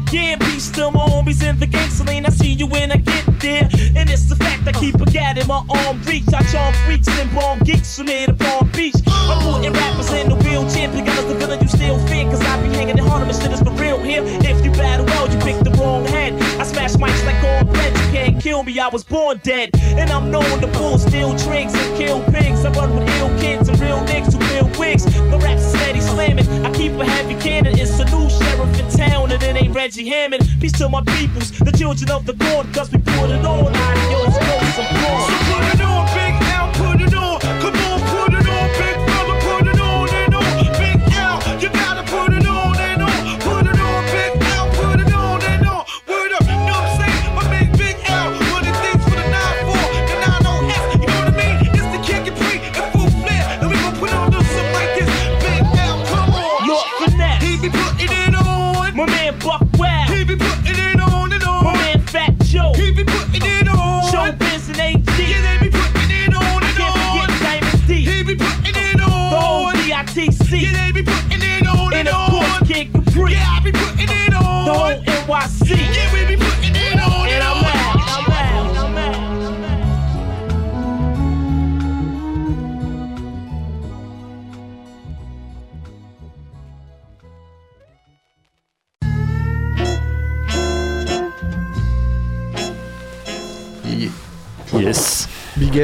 Peace 0.09 0.71
to 0.71 0.89
my 0.89 1.01
homies 1.01 1.45
in 1.45 1.59
the 1.59 1.65
gang 1.65 1.89
lane. 2.05 2.25
I 2.25 2.29
see 2.29 2.53
you 2.53 2.65
when 2.65 2.91
I 2.93 2.97
get 2.97 3.25
there. 3.41 3.69
And 3.95 4.09
it's 4.09 4.29
the 4.29 4.37
fact 4.37 4.56
keep 4.79 4.95
a 4.95 5.05
gat 5.05 5.37
in 5.37 5.47
my 5.47 5.63
arm 5.69 6.01
reach. 6.03 6.27
I 6.33 6.43
charm 6.51 6.73
freaks 6.85 7.07
and 7.07 7.33
bomb 7.33 7.59
geeks 7.59 7.97
from 7.97 8.07
here 8.07 8.27
to 8.27 8.33
Palm 8.33 8.69
Beach. 8.71 8.95
I'm 9.07 9.41
putting 9.41 9.73
rappers 9.73 10.11
in 10.13 10.29
the 10.29 10.35
wheelchair. 10.35 10.87
Out 10.87 11.27
the 11.27 11.35
villain 11.35 11.59
you 11.61 11.67
still 11.67 11.99
fear. 12.07 12.25
Cause 12.25 12.41
I 12.41 12.61
be 12.61 12.69
hanging 12.69 12.97
in 12.97 13.05
Harlem 13.05 13.29
and 13.29 13.37
shit 13.37 13.51
is 13.51 13.61
for 13.61 13.71
real 13.71 13.99
here. 13.99 14.23
If 14.23 14.63
you 14.63 14.71
battle 14.71 15.05
well, 15.05 15.29
you 15.31 15.39
pick 15.39 15.57
the 15.63 15.71
wrong 15.71 16.05
head. 16.05 16.33
I 16.59 16.63
smash 16.63 16.93
mics 16.93 17.25
like 17.25 17.43
all 17.43 17.65
bread. 17.73 17.93
You 17.97 18.05
can't 18.11 18.41
kill 18.41 18.63
me, 18.63 18.79
I 18.79 18.87
was 18.87 19.03
born 19.03 19.39
dead. 19.43 19.71
And 19.97 20.09
I'm 20.09 20.31
known 20.31 20.61
to 20.61 20.67
pull 20.67 20.97
steel 20.97 21.31
tricks 21.37 21.73
and 21.73 21.97
kill 21.97 22.23
pigs. 22.31 22.65
I 22.65 22.71
run 22.71 22.95
with 22.95 23.09
ill 23.17 23.29
kids 23.39 23.69
and 23.69 23.79
real 23.79 23.99
niggas 24.05 24.33
who 24.33 24.39
wear 24.39 24.65
wigs. 24.79 25.05
The 25.05 25.39
rap's 25.41 25.65
steady 25.65 26.01
slamming. 26.01 26.47
I 26.65 26.71
keep 26.71 26.93
a 26.93 27.05
heavy 27.05 27.35
cannon. 27.41 27.77
It's 27.77 27.99
a 27.99 28.05
new 28.05 28.29
sheriff 28.29 28.79
in 28.79 28.89
town, 28.91 29.31
and 29.31 29.41
it 29.41 29.55
ain't 29.55 29.75
Reggie 29.75 30.07
Hammond. 30.07 30.47
Peace 30.59 30.73
to 30.73 30.89
my 30.89 31.01
peoples, 31.03 31.51
the 31.51 31.71
children 31.71 32.11
of 32.11 32.25
the 32.25 32.33
corn, 32.33 32.71
cause 32.73 32.91
we 32.91 32.99
put 32.99 33.29
it. 33.29 33.43
Adios, 33.45 33.73
go 34.09 34.31
some 34.31 34.36
applause. 34.79 35.36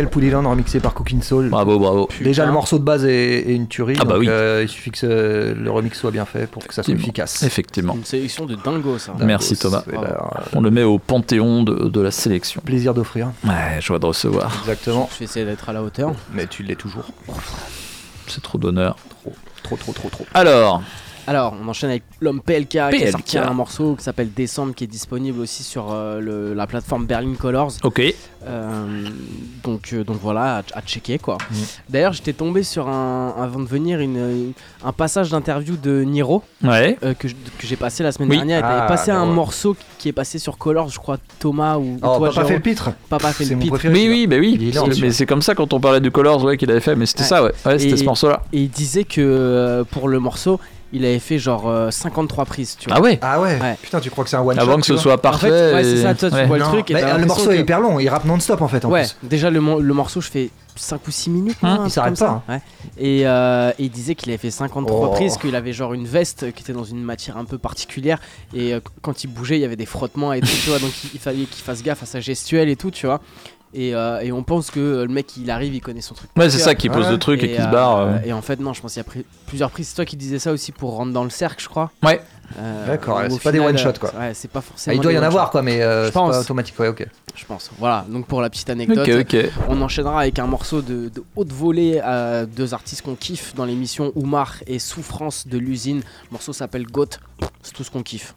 Pouliland 0.02 0.42
remixé 0.50 0.80
par 0.80 0.94
Cooking 0.94 1.22
Soul. 1.22 1.50
Bravo, 1.50 1.78
bravo. 1.80 2.10
Déjà, 2.22 2.46
le 2.46 2.52
morceau 2.52 2.80
de 2.80 2.84
base 2.84 3.06
est, 3.06 3.50
est 3.50 3.56
une 3.56 3.68
tuerie. 3.68 3.96
Ah 4.00 4.06
bah 4.06 4.14
donc, 4.14 4.22
oui. 4.22 4.28
euh, 4.30 4.62
il 4.64 4.70
suffit 4.70 4.92
que 4.92 4.98
ce- 4.98 5.54
le 5.54 5.72
remix 5.72 5.98
soit 5.98 6.12
bien 6.12 6.26
fait 6.26 6.48
pour 6.50 6.66
que 6.66 6.74
ça 6.74 6.84
soit 6.84 6.94
efficace. 6.94 7.44
Effectivement. 7.44 7.94
Une 7.96 8.04
sélection 8.06 8.46
de 8.46 8.56
dingo, 8.56 8.98
ça. 8.98 9.14
Merci 9.20 9.56
Thomas. 9.58 9.84
Ben, 9.88 10.00
On 10.54 10.62
le 10.62 10.72
met 10.72 10.84
au 10.84 10.98
panthéon 11.00 11.64
de, 11.64 11.90
de 11.90 12.02
la 12.02 12.12
sélection. 12.12 12.62
Plaisir 12.66 12.94
d'offrir. 12.94 13.32
Ouais, 13.46 13.80
joie 13.82 14.00
de 14.00 14.06
recevoir. 14.06 14.52
Exactement. 14.62 15.10
Je 15.14 15.20
vais 15.20 15.26
essayer 15.26 15.46
d'être 15.46 15.70
à 15.70 15.74
la 15.74 15.84
hauteur. 15.84 16.14
Mais 16.34 16.48
tu 16.48 16.64
l'es 16.64 16.76
toujours. 16.76 17.06
C'est 18.28 18.42
trop 18.42 18.58
d'honneur. 18.58 18.96
Trop, 19.64 19.78
trop, 19.78 19.94
trop, 19.94 20.10
trop. 20.10 20.26
Alors, 20.34 20.82
Alors, 21.26 21.56
on 21.64 21.68
enchaîne 21.70 21.90
avec 21.90 22.04
l'homme 22.20 22.42
PLK, 22.42 22.68
qui 22.68 22.80
a 22.80 23.12
sorti 23.12 23.38
un 23.38 23.54
morceau 23.54 23.96
qui 23.96 24.04
s'appelle 24.04 24.32
Descendre, 24.34 24.74
qui 24.76 24.84
est 24.84 24.88
disponible 24.88 25.40
aussi 25.40 25.64
sur 25.64 25.92
euh, 25.94 26.20
le- 26.20 26.54
la 26.54 26.68
plateforme 26.68 27.06
Berlin 27.06 27.34
Colors. 27.40 27.72
ok. 27.84 28.02
Euh, 28.46 29.06
donc, 29.64 29.92
euh, 29.94 30.04
donc 30.04 30.18
voilà, 30.22 30.58
à, 30.58 30.78
à 30.78 30.82
checker 30.82 31.18
quoi. 31.18 31.38
Mm. 31.50 31.56
D'ailleurs, 31.90 32.12
j'étais 32.12 32.34
tombé 32.34 32.64
sur 32.64 32.90
un, 32.90 33.34
avant 33.40 33.62
de 33.62 33.66
venir 33.68 34.02
une, 34.02 34.52
un 34.84 34.92
passage 34.92 35.30
d'interview 35.30 35.78
de 35.78 36.04
Niro 36.04 36.44
Ouais. 36.62 36.98
euh, 37.04 37.14
que, 37.14 37.30
j'ai 37.64 37.76
passé 37.78 38.04
la 38.04 38.12
semaine 38.12 38.30
Oui. 38.30 38.36
dernière. 38.36 38.60
Il 38.60 38.66
Ah, 38.66 38.80
avait 38.80 38.88
passé 38.90 39.12
un 39.12 39.20
d'accord. 39.22 39.34
morceau 39.34 39.78
qui 39.98 40.10
est 40.10 40.14
passé 40.14 40.40
sur 40.40 40.58
Colors, 40.58 40.90
je 40.90 41.00
crois 41.00 41.18
Thomas 41.40 41.78
ou, 41.78 41.84
ou 41.94 42.00
Oh, 42.02 42.18
toi, 42.18 42.20
Papa 42.20 42.32
Jérôme. 42.32 42.48
fait 42.50 42.54
le 42.56 42.60
pitre. 42.62 42.92
Papa 43.08 43.32
fait 43.32 43.46
le 43.46 43.56
pitre. 43.56 43.70
préféré. 43.72 43.94
Oui, 43.94 44.08
oui, 44.10 44.28
bah 44.28 44.36
oui. 44.40 44.72
Lent, 44.76 44.88
mais 45.00 45.12
c'est 45.12 45.26
comme 45.26 45.42
ça 45.42 45.56
quand 45.56 45.72
on 45.72 45.80
parlait 45.80 46.02
du 46.02 46.12
Colors, 46.12 46.44
ouais, 46.44 46.58
qu'il 46.58 46.70
avait 46.70 46.82
fait. 46.82 46.98
Mais 46.98 47.06
c'était 47.06 47.22
Ouais. 47.22 47.28
ça, 47.30 47.44
ouais. 47.46 47.54
Ouais, 47.66 47.80
c'était 47.80 47.94
Et- 47.94 47.98
ce 47.98 48.04
morceau-là. 48.04 48.44
Et 48.52 48.64
il 48.64 48.70
disait 48.70 49.06
que 49.06 49.22
euh, 49.22 49.84
pour 49.86 50.10
le 50.10 50.20
morceau, 50.20 50.60
il 50.94 51.04
avait 51.06 51.20
fait 51.20 51.40
genre 51.40 51.68
euh, 51.68 51.92
53 51.92 52.46
prises, 52.46 52.78
tu 52.80 52.88
vois. 52.88 52.98
Ah 52.98 53.02
ouais. 53.02 53.20
Ah 53.22 53.42
ouais. 53.42 53.60
Ouais. 53.60 53.76
Putain, 53.82 54.00
tu 54.00 54.10
crois 54.10 54.24
que 54.24 54.30
c'est 54.30 54.38
un 54.38 54.42
one 54.42 54.56
shot 54.56 54.62
Avant 54.62 54.76
que 54.78 54.82
tu 54.82 54.88
ce 54.90 54.94
vois 54.94 55.02
soit 55.02 55.14
En 55.16 55.18
parfait. 55.18 55.50
fait, 55.50 55.74
ouais, 55.74 55.84
c'est 55.84 56.02
ça, 56.04 56.14
toi 56.16 56.30
tu 56.30 56.36
ouais. 56.36 56.46
vois 56.46 56.58
le 56.58 56.64
Non, 56.64 56.70
truc 56.70 56.92
et 56.92 56.94
mais, 56.94 57.02
t'as 57.02 57.08
euh, 57.08 57.14
le 57.14 57.20
l'impression 57.22 57.36
morceau 57.44 57.52
est 57.52 57.56
que- 57.58 57.62
hyper 57.62 57.80
long, 57.82 58.00
il 58.00 58.08
rappe 58.10 58.26
non-stop 58.26 58.62
en 58.62 58.68
fait 58.68 58.86
en 58.86 58.90
Ouais, 58.92 59.02
plus. 59.20 59.28
déjà 59.28 59.50
le, 59.50 59.60
mo- 59.60 59.80
le 59.82 59.94
morceau, 59.94 60.22
je 60.22 60.30
fais 60.30 60.50
5 60.76 61.08
ou 61.08 61.12
6 61.12 61.30
minutes. 61.30 61.58
Un 61.62 61.74
il 61.74 61.78
truc 61.82 61.92
s'arrête 61.92 62.18
comme 62.18 62.28
ça. 62.28 62.42
Ouais. 62.50 62.62
Et, 62.98 63.28
euh, 63.28 63.72
et 63.78 63.84
il 63.84 63.90
disait 63.92 64.16
qu'il 64.16 64.30
avait 64.30 64.38
fait 64.40 64.50
53 64.52 65.10
Oh. 65.10 65.12
prises, 65.14 65.38
qu'il 65.38 65.56
avait 65.56 65.74
genre 65.74 65.94
une 65.94 66.06
veste 66.08 66.52
qui 66.54 66.64
était 66.64 66.74
dans 66.74 66.84
une 66.84 67.02
matière 67.04 67.38
un 67.38 67.46
peu 67.46 67.58
particulière. 67.60 68.20
Et 68.56 68.74
euh, 68.74 68.80
quand 69.02 69.24
il 69.24 69.28
bougeait, 69.28 69.58
il 69.58 69.62
y 69.62 69.66
avait 69.66 69.76
des 69.76 69.86
frottements 69.86 70.34
et 70.34 70.42
tout, 70.42 70.48
tu 70.64 70.70
vois. 70.70 70.80
Donc 70.80 70.92
il, 71.04 71.10
il 71.16 71.20
fallait 71.20 71.44
qu'il 71.46 71.64
fasse 71.64 71.84
gaffe 71.84 72.02
à 72.04 72.06
sa 72.08 72.20
gestuelle 72.22 72.70
et 72.70 72.76
tout, 72.76 72.90
tu 72.92 73.06
vois. 73.06 73.20
Et, 73.74 73.96
euh, 73.96 74.20
et 74.22 74.32
on 74.32 74.44
pense 74.44 74.70
que 74.72 75.04
le 75.04 75.08
mec, 75.08 75.36
il 75.38 75.50
arrive, 75.50 75.74
il 75.74 75.82
connaît 75.82 76.02
son 76.02 76.14
truc. 76.14 76.30
Ouais, 76.38 76.50
c'est 76.50 76.60
ça 76.60 76.76
qui 76.76 76.90
pose 76.90 77.06
Ouais. 77.06 77.12
le 77.12 77.18
truc 77.18 77.42
et, 77.44 77.50
qui 77.56 77.62
se 77.62 77.68
barre. 77.70 77.98
euh. 77.98 78.18
Et 78.26 78.32
en 78.34 78.42
fait, 78.42 78.60
non, 78.60 78.74
je 78.74 78.82
pense 78.82 78.94
qu'il 78.94 79.00
y 79.00 79.02
a 79.02 79.04
pris 79.04 79.26
plusieurs 79.48 79.72
prises. 79.72 79.88
C'est 79.90 79.96
toi 79.96 80.06
qui 80.06 80.16
disais 80.16 80.38
ça 80.40 80.52
aussi 80.52 80.72
pour 80.72 80.92
rentrer 80.96 81.14
dans 81.14 81.24
le 81.24 81.30
cercle, 81.32 81.62
je 81.64 81.70
crois. 81.70 81.92
Ouais. 82.04 82.22
Euh, 82.60 82.88
D'accord, 82.88 83.18
ouais, 83.18 83.30
c'est 83.30 83.42
pas 83.42 83.52
des 83.52 83.60
one-shot, 83.60 83.90
euh, 83.90 83.94
quoi. 84.00 84.14
Ouais, 84.18 84.34
c'est 84.34 84.50
pas 84.50 84.60
Ah, 84.60 84.62
forcément. 84.62 84.96
il 84.96 85.02
doit 85.02 85.12
y 85.14 85.18
en 85.18 85.24
avoir 85.24 85.50
quoi, 85.50 85.62
mais 85.62 85.82
euh, 85.82 86.04
Je 86.04 86.08
c'est 86.08 86.14
pas 86.14 86.20
pense. 86.20 86.36
automatique. 86.38 86.78
Ouais, 86.80 86.88
ok. 86.90 87.08
Je 87.36 87.46
pense. 87.46 87.72
Voilà, 87.80 88.06
donc 88.08 88.28
pour 88.28 88.42
la 88.42 88.50
petite 88.50 88.70
anecdote. 88.70 89.08
On 89.70 89.82
enchaînera 89.82 90.22
avec 90.22 90.38
un 90.40 90.46
morceau 90.46 90.82
de, 90.82 91.10
de 91.10 91.24
haute 91.36 91.52
volée 91.52 92.00
à 92.00 92.46
deux 92.46 92.74
artistes 92.74 93.02
qu'on 93.02 93.16
kiffe 93.16 93.56
dans 93.56 93.66
l'émission 93.66 94.12
Oumar 94.16 94.56
et 94.68 94.78
Souffrance 94.78 95.48
de 95.48 95.58
l'usine. 95.58 95.98
Le 96.00 96.32
morceau 96.34 96.54
s'appelle 96.54 96.86
Goat. 96.86 97.18
C'est 97.64 97.74
tout 97.74 97.84
ce 97.84 97.90
qu'on 97.92 98.04
kiffe. 98.04 98.36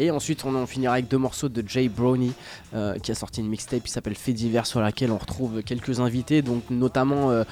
Et 0.00 0.10
ensuite, 0.10 0.44
on 0.44 0.56
en 0.56 0.66
finira 0.66 0.94
avec 0.94 1.06
deux 1.06 1.18
morceaux 1.18 1.48
de 1.48 1.62
Jay 1.64 1.88
Brownie 1.88 2.32
euh, 2.74 2.94
qui 2.98 3.12
a 3.12 3.14
sorti 3.14 3.40
une 3.40 3.48
mixtape 3.48 3.84
qui 3.84 3.92
s'appelle 3.92 4.16
Fait 4.16 4.32
divers 4.32 4.66
sur 4.66 4.80
laquelle 4.80 5.12
on 5.12 5.18
retrouve 5.18 5.62
quelques 5.62 6.00
invités, 6.00 6.42
donc 6.42 6.62
notamment 6.70 7.30
euh, 7.30 7.44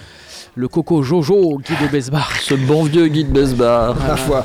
le 0.57 0.67
Coco 0.67 1.05
Jojo, 1.05 1.59
Guy 1.59 1.75
de 1.81 1.89
Besbar. 1.89 2.33
Ce 2.41 2.55
bon 2.55 2.83
vieux 2.85 3.07
Guy 3.07 3.25
de 3.25 3.31
Besbar. 3.33 3.95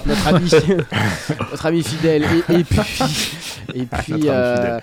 Notre 0.05 0.27
ami, 0.27 0.49
notre 1.51 1.65
ami 1.65 1.83
fidèle. 1.83 2.23
Et, 2.23 2.53
et 2.59 2.63
puis, 2.63 2.79
et 3.73 3.85
puis 3.85 4.29
euh, 4.29 4.79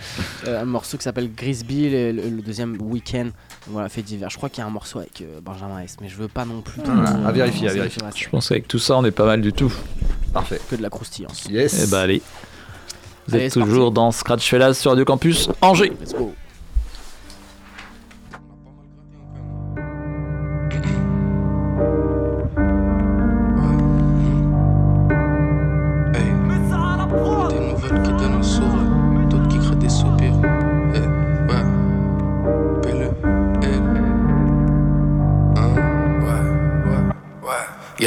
euh, 0.47 0.63
un 0.63 0.65
morceau 0.65 0.97
qui 0.97 1.05
s'appelle 1.05 1.31
Grisby, 1.35 1.91
le, 1.91 2.43
deuxième 2.43 2.77
Weekend. 2.81 3.33
Voilà, 3.67 3.89
fait 3.89 4.03
divers. 4.03 4.31
Je 4.31 4.37
crois 4.37 4.49
qu'il 4.49 4.63
y 4.63 4.65
a 4.65 4.67
un 4.67 4.73
morceau 4.73 4.99
avec 4.99 5.21
euh, 5.21 5.41
Benjamin 5.43 5.81
S, 5.81 5.97
mais 6.01 6.09
je 6.09 6.17
veux 6.17 6.29
pas 6.29 6.45
non 6.45 6.61
plus. 6.61 6.83
trop, 6.83 6.93
Ah, 6.97 7.29
à 7.29 7.33
vérifier, 7.33 7.69
à 7.69 7.73
vérifier. 7.73 8.03
Je 8.15 8.29
pense 8.29 8.49
qu'avec 8.49 8.69
tout 8.69 8.79
ça, 8.79 8.97
on 8.97 9.05
est 9.05 9.11
pas 9.11 9.27
mal 9.27 9.41
du 9.41 9.53
tout. 9.53 9.73
Parfait. 10.33 10.61
Que 10.71 10.77
de 10.77 10.83
la 10.83 10.91
croustillance. 10.91 11.47
Yes. 11.51 11.85
Eh 11.85 11.91
bah 11.91 12.03
allez. 12.03 12.23
Vous 13.27 13.35
Allez, 13.35 13.45
êtes 13.45 13.53
toujours 13.53 13.91
dans 13.91 14.11
Scratch 14.11 14.49
Fellas 14.49 14.75
sur 14.75 14.91
Radio 14.93 15.05
Campus 15.05 15.51
Angers. 15.61 15.93
Let's 16.01 16.15
go. 16.15 16.33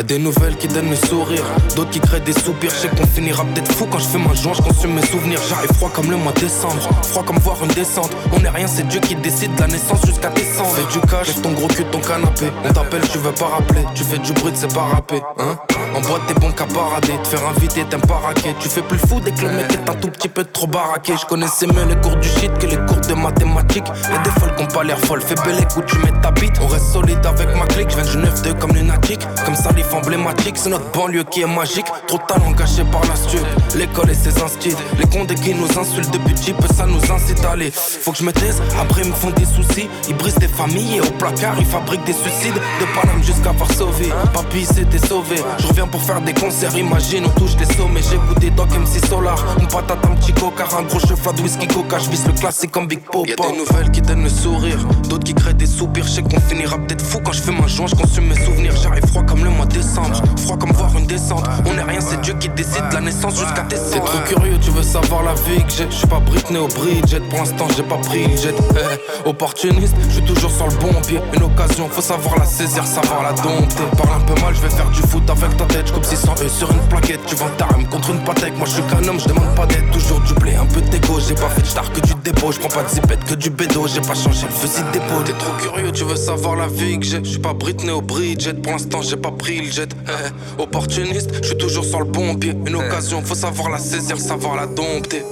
Ouais. 0.02 0.08
Y 0.08 0.14
a 0.14 0.18
des 0.18 0.20
nouvelles 0.20 0.58
qui 0.58 0.68
donnent 0.68 0.90
le 0.90 0.96
sourire, 0.96 1.44
d'autres 1.76 1.92
qui 1.92 2.00
créent 2.00 2.20
des 2.20 2.34
soupirs. 2.34 2.72
Je 2.72 2.76
sais 2.76 2.90
qu'on 2.90 3.06
finira 3.06 3.44
peut-être 3.46 3.72
fou 3.72 3.86
quand 3.90 4.00
je 4.00 4.06
fais 4.06 4.18
ma 4.18 4.34
joint, 4.34 4.54
je 4.54 4.62
consume 4.62 4.94
mes 4.94 5.06
souvenirs. 5.06 5.40
J'arrive 5.48 5.74
froid 5.74 5.92
comme 5.94 6.10
le 6.10 6.18
mois 6.18 6.34
de 6.34 6.40
décembre, 6.40 6.82
froid 7.04 7.24
comme 7.24 7.38
voir 7.38 7.58
une 7.64 7.72
descente. 7.72 8.12
On 8.34 8.44
est 8.44 8.50
rien, 8.50 8.68
c'est 8.68 8.88
Dieu 8.88 9.00
qui 9.00 9.16
décide 9.16 9.56
de 9.56 9.62
la 9.62 9.68
naissance 9.68 10.06
jusqu'à 10.06 10.30
décembre. 10.30 10.76
Fais 10.76 11.00
du 11.00 11.06
cash, 11.08 11.42
ton 11.42 11.52
gros 11.52 11.68
cul 11.68 11.86
ton 11.86 12.00
canapé. 12.00 12.48
On 12.64 12.74
t'appelle, 12.74 13.02
tu 13.12 13.18
veux 13.20 13.32
pas 13.32 13.48
rappeler, 13.48 13.86
tu 13.94 14.04
fais 14.04 14.18
du 14.18 14.34
bruit, 14.34 14.54
c'est 14.56 14.74
pas 14.74 14.84
rappé. 14.84 15.22
Hein 15.38 15.58
en 16.02 16.08
boîte, 16.08 16.22
t'es 16.28 16.34
bon 16.34 16.52
qu'à 16.52 16.66
parader, 16.66 17.14
te 17.24 17.28
faire 17.28 17.48
inviter, 17.48 17.86
t'aimes 17.86 18.02
pas 18.02 18.20
raquer. 18.26 18.56
Tu 18.60 18.70
fais 18.70 18.82
plus 18.82 18.98
fou 18.98 19.20
dès 19.20 19.32
que 19.32 19.42
le 19.42 19.50
mec 19.50 19.72
est 19.72 19.90
un 19.90 19.96
tout 19.96 20.10
petit 20.10 20.30
peu 20.30 20.44
trop 20.44 20.68
baraqué. 20.68 21.14
Je 21.20 21.26
connaissais 21.26 21.68
mieux 21.68 21.86
les 21.88 21.96
cours 21.96 22.16
du 22.16 22.28
shit 22.28 22.52
que 22.58 22.68
les 22.68 22.78
cours 22.88 23.02
de 23.02 23.14
mathématiques. 23.14 23.88
Y'a 23.88 24.18
des 24.20 24.30
folles 24.40 24.56
qui 24.56 24.64
ont 24.64 24.68
pas 24.68 24.84
l'air 24.84 25.00
folles, 25.00 25.22
fais 25.22 25.36
belle 25.36 25.60
écoute, 25.60 25.86
tu 25.88 25.98
mets 26.00 26.14
ta 26.22 26.32
bite. 26.32 26.56
On 26.62 26.68
reste 26.68 26.88
solide 26.92 27.26
avec 27.26 27.56
ma 27.56 27.66
clique, 27.66 27.90
je 27.90 28.02
viens 28.02 28.22
du 28.22 28.30
9-2 28.30 28.60
comme 28.60 28.74
lunatique. 28.74 29.22
Comme 29.46 29.56
salif 29.56 29.94
emblématique, 29.94 30.56
c'est 30.58 30.70
notre 30.70 30.90
banlieue 30.92 31.24
qui 31.24 31.42
est 31.42 31.48
magique. 31.48 31.88
Trop 32.08 32.18
de 32.18 32.24
talent 32.24 32.52
gâché 32.52 32.84
par 32.92 33.02
la 33.02 33.16
stud, 33.16 33.46
l'école 33.76 34.10
et 34.10 34.16
ses 34.16 34.42
instits. 34.42 34.76
Les 34.98 35.06
condés 35.06 35.36
qui 35.36 35.54
nous 35.54 35.80
insultent 35.80 36.12
depuis 36.12 36.34
petit 36.34 36.54
peu, 36.54 36.68
ça 36.74 36.86
nous 36.86 37.12
incite 37.12 37.44
à 37.46 37.52
aller. 37.52 37.72
Faut 37.72 38.12
que 38.12 38.18
je 38.18 38.24
me 38.24 38.32
taise, 38.32 38.62
après 38.80 39.02
ils 39.04 39.10
me 39.10 39.16
font 39.16 39.32
des 39.32 39.46
soucis. 39.46 39.90
Ils 40.10 40.16
brisent 40.16 40.36
des 40.36 40.48
familles 40.48 40.98
et 40.98 41.02
au 41.02 41.12
placard 41.12 41.56
ils 41.60 41.66
fabriquent 41.66 42.06
des 42.06 42.14
suicides. 42.14 42.56
De 42.56 42.86
Paname 42.96 43.24
jusqu'à 43.24 43.52
Varsovie, 43.52 44.12
papy 44.34 44.66
s'était 44.66 45.06
sauvé. 45.06 45.36
Je 45.60 45.68
reviens 45.68 45.88
pour 45.92 46.02
faire 46.02 46.22
des 46.22 46.34
concerts, 46.34 46.76
imagine, 46.78 47.26
on 47.26 47.40
touche 47.40 47.56
les 47.60 47.66
sommets. 47.66 48.02
J'écoute 48.02 48.40
des 48.40 48.50
Doc 48.50 48.70
MC 48.70 49.06
Solar, 49.08 49.38
une 49.60 49.68
patate, 49.68 50.00
un 50.06 50.16
petit 50.16 50.32
coca, 50.34 50.64
un 50.78 50.84
gros 50.84 51.00
de 51.00 51.42
whisky 51.42 51.68
coca. 51.68 52.00
Je 52.00 52.10
vise 52.10 52.26
le 52.26 52.34
classique 52.34 52.72
comme 52.72 52.88
Big 52.88 53.02
Pop. 53.02 53.28
Y'a 53.28 53.36
des 53.36 53.58
nouvelles 53.58 53.92
qui 53.92 54.02
donnent 54.02 54.24
le 54.24 54.30
sourire, 54.30 54.80
d'autres 55.10 55.26
qui 55.26 55.34
créent 55.34 55.54
des 55.54 55.66
soupirs. 55.66 56.06
Je 56.06 56.10
sais 56.10 56.22
qu'on 56.22 56.40
finira 56.40 56.78
peut-être 56.78 57.06
fou 57.06 57.20
quand 57.24 57.34
je 57.34 57.42
fais 57.42 57.52
ma 57.52 57.68
joint, 57.68 57.88
je 57.88 57.96
consume 57.96 58.28
mes 58.28 58.36
souvenirs. 58.36 58.74
J'arrive 58.82 59.06
froid 59.08 59.24
comme 59.24 59.44
le 59.44 59.50
mois 59.50 59.66
de 59.66 59.74
décembre, 59.74 60.22
froid 60.38 60.58
comme 60.58 60.72
voir 60.72 60.98
une 60.98 61.06
descente. 61.06 61.44
On 61.66 61.78
est 61.78 61.84
rien, 61.84 62.00
c'est 62.00 62.22
Dieu 62.22 62.36
qui 62.40 62.48
décide 62.50 62.88
de 62.90 62.96
la 62.96 63.02
naissance 63.02 63.38
jusqu'à 63.38 63.64
décembre. 63.64 63.92
T'es 63.92 64.00
trop 64.00 64.20
curieux, 64.40 64.58
tu 64.62 64.72
veux 64.72 64.84
savoir 64.84 65.24
la 65.24 65.34
vie 65.34 65.64
que 65.64 65.72
j'ai. 65.72 65.88
Je 65.90 65.96
suis 65.96 66.08
pas 66.08 66.20
Britney 66.20 66.60
au 66.60 66.68
Bridget, 66.68 67.20
pour 67.30 67.40
l'instant 67.40 67.68
j'ai 67.76 67.84
pas 67.84 67.98
pris 67.98 68.28
le 68.28 68.38
jet. 68.38 68.56
Eh, 68.76 69.30
opportuniste, 69.30 69.96
je 70.08 70.14
suis 70.16 70.24
toujours 70.24 70.52
sur 70.52 70.68
le 70.68 70.76
bon 70.78 70.94
pied. 71.06 71.20
Une 71.34 71.44
occasion, 71.44 71.90
faut 71.90 72.02
savoir 72.02 72.38
la 72.38 72.46
saisir, 72.46 72.86
savoir 72.86 73.24
la 73.24 73.34
dompter. 73.34 73.84
Parle 73.98 74.22
un 74.22 74.26
peu 74.26 74.40
mal, 74.42 74.56
je 74.56 74.62
vais 74.62 74.70
faire 74.70 74.90
du 74.90 75.02
foot 75.02 75.30
avec 75.30 75.58
ta 75.58 75.66
tête. 75.66 75.81
J'coupe 75.86 76.06
600 76.06 76.36
E 76.44 76.50
sur 76.50 76.72
une 76.72 76.80
plaquette. 76.90 77.20
Tu 77.26 77.36
vends 77.36 77.50
ta 77.58 77.66
rame 77.66 77.88
contre 77.88 78.12
une 78.12 78.24
patek. 78.24 78.58
Moi 78.58 78.68
je 78.68 78.74
suis 78.74 78.84
qu'un 78.84 79.08
homme, 79.08 79.20
je 79.20 79.28
demande 79.28 79.56
pas 79.56 79.66
d'aide. 79.66 79.90
Toujours 79.92 80.20
du 80.22 80.34
blé, 80.36 80.56
un 80.56 80.66
peu 80.66 80.82
d'égo. 80.82 81.20
J'ai 81.20 81.36
pas 81.36 81.50
fait 81.50 81.62
de 81.62 81.68
star 81.68 81.92
que 81.92 82.02
du 82.02 82.14
dépôt. 82.24 82.52
Je 82.52 82.60
prends 82.60 82.70
pas 82.70 82.84
de 82.84 82.90
zipette 82.90 83.24
que 83.26 83.36
du 83.36 83.50
bédo. 83.50 83.88
J'ai 83.88 84.02
pas 84.02 84.16
changé 84.16 84.46
le 84.48 84.54
fusil 84.54 84.84
dépôt. 84.94 85.22
T'es 85.26 85.34
trop 85.34 85.54
curieux, 85.54 85.92
tu 85.92 86.04
veux 86.04 86.16
savoir 86.16 86.56
la 86.56 86.68
vie 86.68 87.00
que 87.00 87.06
j'ai. 87.06 87.24
Je 87.24 87.30
suis 87.30 87.40
pas 87.40 87.54
Britney 87.54 87.92
au 87.92 88.02
Bridget. 88.02 88.54
Pour 88.54 88.74
l'instant, 88.74 89.02
j'ai 89.02 89.18
pas 89.18 89.32
pris 89.32 89.62
le 89.62 89.72
jet. 89.72 89.90
Eh, 90.08 90.62
opportuniste, 90.62 91.32
je 91.42 91.48
suis 91.48 91.58
toujours 91.58 91.86
sur 91.86 92.00
le 92.00 92.06
bon 92.06 92.36
pied. 92.36 92.54
Une 92.66 92.76
occasion, 92.76 93.22
faut 93.24 93.36
savoir 93.36 93.70
la 93.70 93.78
saisir, 93.78 94.20
savoir 94.20 94.56
la 94.56 94.68
dompter. 94.68 95.24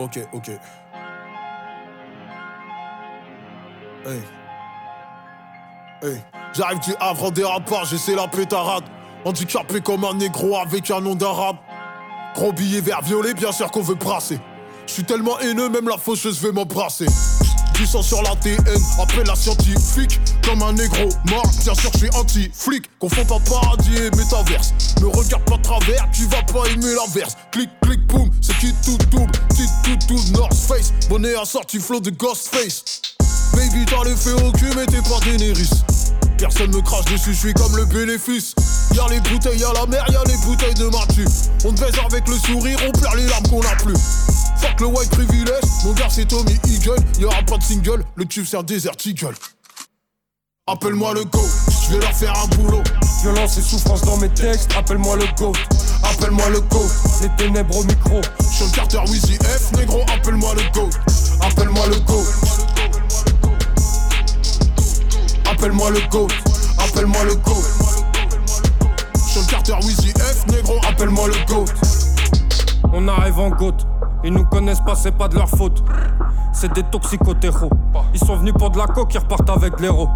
Ok, 0.00 0.18
ok. 0.32 0.48
Hey. 4.06 4.22
Hey. 6.02 6.16
J'arrive 6.54 6.80
du 6.80 6.94
Havre 6.98 7.24
en 7.24 7.30
dérapage, 7.30 7.90
j'essaie 7.90 8.14
la 8.14 8.26
pétarade. 8.26 8.84
Handicapé 9.26 9.82
comme 9.82 10.04
un 10.04 10.14
négro 10.14 10.56
avec 10.56 10.90
un 10.90 11.02
nom 11.02 11.14
d'arabe. 11.14 11.56
Gros 12.34 12.52
billet 12.54 12.80
vert 12.80 13.02
violet, 13.02 13.34
bien 13.34 13.52
sûr 13.52 13.70
qu'on 13.70 13.82
veut 13.82 13.94
brasser. 13.94 14.40
Je 14.86 14.92
suis 14.94 15.04
tellement 15.04 15.38
haineux, 15.40 15.68
même 15.68 15.86
la 15.86 15.98
faucheuse 15.98 16.40
veut 16.40 16.52
m'embrasser. 16.52 17.06
Du 17.80 17.86
sang 17.86 18.02
sur 18.02 18.20
la 18.22 18.36
TN. 18.36 18.58
Appelle 19.00 19.26
la 19.26 19.34
scientifique 19.34 20.20
comme 20.44 20.62
un 20.62 20.74
négro 20.74 21.08
mort. 21.30 21.50
Bien 21.64 21.74
sûr, 21.74 21.90
je 21.94 21.98
suis 21.98 22.10
anti-flic. 22.14 22.84
Confond 22.98 23.24
pas 23.24 23.38
paradis 23.48 23.96
et 23.96 24.10
métaverse. 24.16 24.74
Me 25.00 25.06
regarde 25.06 25.44
pas 25.44 25.56
travers, 25.58 26.06
tu 26.12 26.26
vas 26.26 26.42
pas 26.42 26.68
aimer 26.68 26.94
l'inverse. 26.94 27.36
Clic, 27.50 27.70
clic, 27.80 28.06
boum, 28.06 28.28
c'est 28.42 28.56
qui 28.58 28.74
tout 28.84 28.98
double? 29.10 29.32
Petite 29.48 29.70
tout 29.82 30.14
double, 30.14 30.30
North 30.36 30.54
Face. 30.54 30.92
Bonnet 31.08 31.34
assorti 31.36 31.78
flow 31.78 32.00
de 32.00 32.10
Ghostface. 32.10 33.00
Baby, 33.54 33.86
t'as 33.86 34.04
les 34.04 34.14
fait 34.14 34.32
au 34.32 34.52
cul, 34.52 34.70
mais 34.76 34.84
t'es 34.84 35.00
pas 35.08 35.18
Daenerys. 35.24 35.70
Personne 36.40 36.74
me 36.74 36.80
crache 36.80 37.04
dessus, 37.04 37.34
je 37.34 37.38
suis 37.38 37.52
comme 37.52 37.76
le 37.76 37.84
bénéfice. 37.84 38.54
Y'a 38.94 39.06
les 39.10 39.20
bouteilles, 39.20 39.58
y'a 39.58 39.74
la 39.74 39.84
mer, 39.84 40.02
y'a 40.10 40.24
les 40.24 40.38
bouteilles 40.38 40.72
de 40.72 40.86
Mathieu. 40.86 41.26
On 41.66 41.72
te 41.72 41.80
baise 41.80 41.92
avec 42.02 42.26
le 42.26 42.36
sourire, 42.38 42.78
on 42.88 42.98
perd 42.98 43.14
les 43.16 43.26
larmes 43.26 43.46
qu'on 43.48 43.60
a 43.60 43.76
plus. 43.76 43.94
Fuck 44.56 44.80
le 44.80 44.86
white 44.86 45.10
privilege, 45.10 45.62
mon 45.84 45.92
gars 45.92 46.08
c'est 46.08 46.26
Tommy 46.26 46.58
Eagle. 46.66 46.96
Y'aura 47.18 47.42
pas 47.42 47.58
de 47.58 47.62
single, 47.62 48.04
le 48.14 48.24
tube 48.24 48.46
c'est 48.48 48.56
un 48.56 48.62
désert 48.62 48.94
eagle. 49.04 49.34
Appelle-moi 50.66 51.12
le 51.12 51.24
go, 51.24 51.42
je 51.84 51.92
vais 51.92 52.00
leur 52.00 52.12
faire 52.14 52.32
un 52.42 52.46
boulot. 52.56 52.82
Violence 53.20 53.58
et 53.58 53.62
souffrance 53.62 54.00
dans 54.02 54.16
mes 54.16 54.30
textes, 54.30 54.70
appelle-moi 54.74 55.16
le 55.16 55.26
go. 55.36 55.52
Appelle-moi 56.02 56.48
le 56.48 56.60
go, 56.62 56.82
les 57.20 57.28
ténèbres 57.36 57.76
au 57.76 57.84
micro. 57.84 58.22
Sean 58.40 58.70
Carter, 58.70 59.00
Wizzy 59.10 59.36
F, 59.42 59.72
négro, 59.76 60.00
appelle-moi 60.08 60.54
le 60.54 60.62
go. 60.72 60.88
Appelle-moi 61.42 61.86
le 61.88 62.00
go. 62.00 62.24
Appelle-moi 65.60 65.90
le 65.90 66.00
go. 66.08 66.26
Appelle-moi 66.78 67.24
le 67.24 67.34
go. 67.34 67.52
Sean 69.14 69.44
Carter, 69.46 69.74
Wizzy 69.84 70.08
F, 70.12 70.46
négro, 70.46 70.78
Appelle-moi 70.88 71.28
le 71.28 71.34
go. 71.46 71.66
On 72.94 73.06
arrive 73.06 73.38
en 73.38 73.50
goutte. 73.50 73.86
Ils 74.24 74.32
nous 74.32 74.46
connaissent 74.46 74.80
pas, 74.80 74.94
c'est 74.94 75.12
pas 75.12 75.28
de 75.28 75.34
leur 75.34 75.50
faute. 75.50 75.84
C'est 76.54 76.72
des 76.72 76.82
toxicotéros. 76.84 77.68
Ils 78.14 78.20
sont 78.20 78.36
venus 78.36 78.54
pour 78.58 78.70
de 78.70 78.78
la 78.78 78.86
coque, 78.86 79.12
ils 79.12 79.18
repartent 79.18 79.50
avec 79.50 79.78
l'héros. 79.80 80.08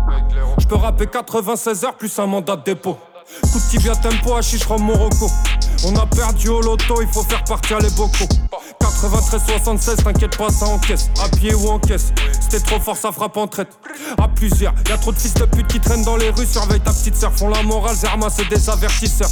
Je 0.57 0.67
peux 0.67 0.77
rapper 0.77 1.09
96 1.09 1.85
heures 1.85 1.97
plus 1.99 2.19
un 2.19 2.27
mandat 2.27 2.57
de 2.57 2.63
dépôt. 2.63 2.97
Coup 3.43 3.59
de 3.59 3.71
tibia 3.71 3.95
tempo, 3.97 4.41
chiche 4.41 4.65
Rome 4.65 4.85
Morocco. 4.85 5.27
On 5.87 5.95
a 5.97 6.07
perdu 6.07 6.49
au 6.49 6.63
loto, 6.63 7.03
il 7.03 7.09
faut 7.09 7.23
faire 7.23 7.45
partir 7.45 7.81
les 7.81 7.91
bocaux. 7.91 8.29
93-76, 8.95 10.03
t'inquiète 10.03 10.37
pas, 10.37 10.51
ça 10.51 10.67
encaisse. 10.67 11.11
À 11.23 11.29
pied 11.29 11.55
ou 11.55 11.69
en 11.69 11.79
caisse. 11.79 12.13
C'était 12.41 12.61
trop 12.61 12.81
fort, 12.81 12.97
ça 12.97 13.13
frappe 13.13 13.37
en 13.37 13.47
traite. 13.47 13.79
À 14.19 14.29
plusieurs, 14.29 14.75
y 14.89 14.93
a 14.93 14.99
trop 14.99 15.13
de 15.13 15.19
fils 15.19 15.35
de 15.35 15.45
pute 15.45 15.67
qui 15.67 15.81
traînent 15.81 16.05
dans 16.05 16.17
les 16.17 16.31
rues. 16.31 16.47
Surveille 16.47 16.81
ta 16.81 16.93
petite 16.93 17.17
sœur, 17.17 17.33
font 17.33 17.49
la 17.49 17.63
morale, 17.63 17.97
Zerma, 17.97 18.29
c'est 18.31 18.49
des 18.49 18.71
avertisseurs. 18.71 19.31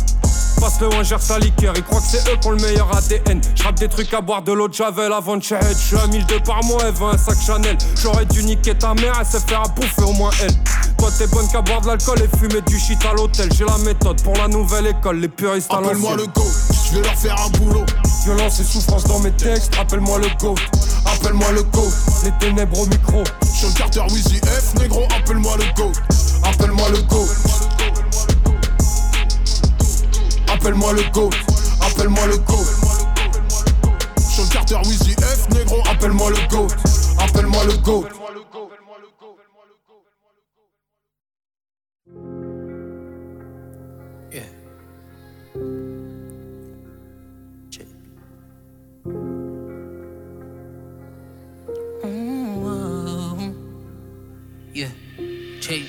Passe 0.60 0.80
le 0.80 0.94
un 0.94 1.02
gère 1.02 1.20
sa 1.20 1.38
liqueur, 1.38 1.74
ils 1.76 1.82
croient 1.82 2.00
que 2.00 2.06
c'est 2.06 2.32
eux 2.32 2.36
qui 2.40 2.48
ont 2.48 2.52
le 2.52 2.62
meilleur 2.62 2.88
ADN. 2.94 3.40
J'rappe 3.54 3.76
des 3.76 3.88
trucs 3.88 4.12
à 4.14 4.20
boire 4.20 4.42
de 4.42 4.52
l'eau 4.52 4.68
de 4.68 4.74
Javel 4.74 5.12
avant 5.12 5.36
de 5.36 5.42
Je 5.42 5.56
suis 5.74 5.96
à 5.96 6.06
1002 6.06 6.40
par 6.40 6.62
mois, 6.64 6.80
elle 6.86 6.94
veut 6.94 7.06
un 7.06 7.18
sac 7.18 7.36
Chanel. 7.44 7.76
J'aurais 8.00 8.26
dû 8.26 8.44
niquer 8.44 8.74
ta 8.74 8.94
mère, 8.94 9.14
elle 9.18 9.26
sait 9.26 9.40
faire 9.40 9.62
à 9.62 9.68
bouffer 9.68 10.02
au 10.02 10.12
moins 10.12 10.30
elle. 10.42 10.54
Toi 10.98 11.10
t'es 11.18 11.26
bonne 11.26 11.48
qu'à 11.48 11.60
boire 11.62 11.80
de 11.80 11.88
l'alcool 11.88 12.20
et 12.22 12.38
fumer 12.38 12.60
du 12.62 12.78
shit 12.78 13.04
à 13.04 13.12
l'hôtel. 13.14 13.48
J'ai 13.52 13.64
la 13.64 13.78
méthode 13.78 14.22
pour 14.22 14.34
la 14.36 14.46
nouvelle 14.46 14.86
école, 14.86 15.18
les 15.18 15.28
puristes 15.28 15.72
à 15.72 15.78
Appelle-moi 15.78 16.16
le 16.16 16.26
go, 16.26 16.44
je 16.70 16.94
vais 16.96 17.02
leur 17.02 17.14
faire 17.14 17.36
un 17.40 17.50
boulot. 17.58 17.84
Violence 18.24 18.60
et 18.60 18.64
souffrance 18.64 19.04
dans 19.04 19.18
mes 19.18 19.32
textes, 19.32 19.72
appelle-moi 19.80 20.18
le 20.18 20.28
go. 20.40 20.54
Appelle-moi 21.06 21.50
le 21.52 21.62
go, 21.64 21.84
les 22.24 22.30
ténèbres 22.38 22.80
au 22.80 22.86
micro. 22.86 23.24
Sean 23.42 23.72
Carter, 23.76 24.02
Wizzy 24.12 24.40
F, 24.44 24.74
négro, 24.80 25.02
appelle-moi 25.16 25.56
le 25.56 25.64
go. 25.74 25.90
Appelle-moi 26.44 26.88
le 26.90 27.02
go. 27.02 27.26
Appelle-moi 30.52 30.92
le 30.92 31.02
go. 31.12 31.30
Appelle-moi 31.80 32.26
le 32.26 32.36
go. 32.38 32.56
Sean 34.20 34.46
Carter, 34.52 34.76
Wizzy 34.86 35.14
F, 35.20 35.48
négro, 35.54 35.78
Appelle-moi 35.90 36.30
le 36.30 36.48
go. 36.48 36.66
Appelle-moi 37.18 37.64
le 37.64 37.76
go. 37.78 38.06
Mm, 52.62 53.52
Yeah, 54.74 54.88
check. 55.60 55.82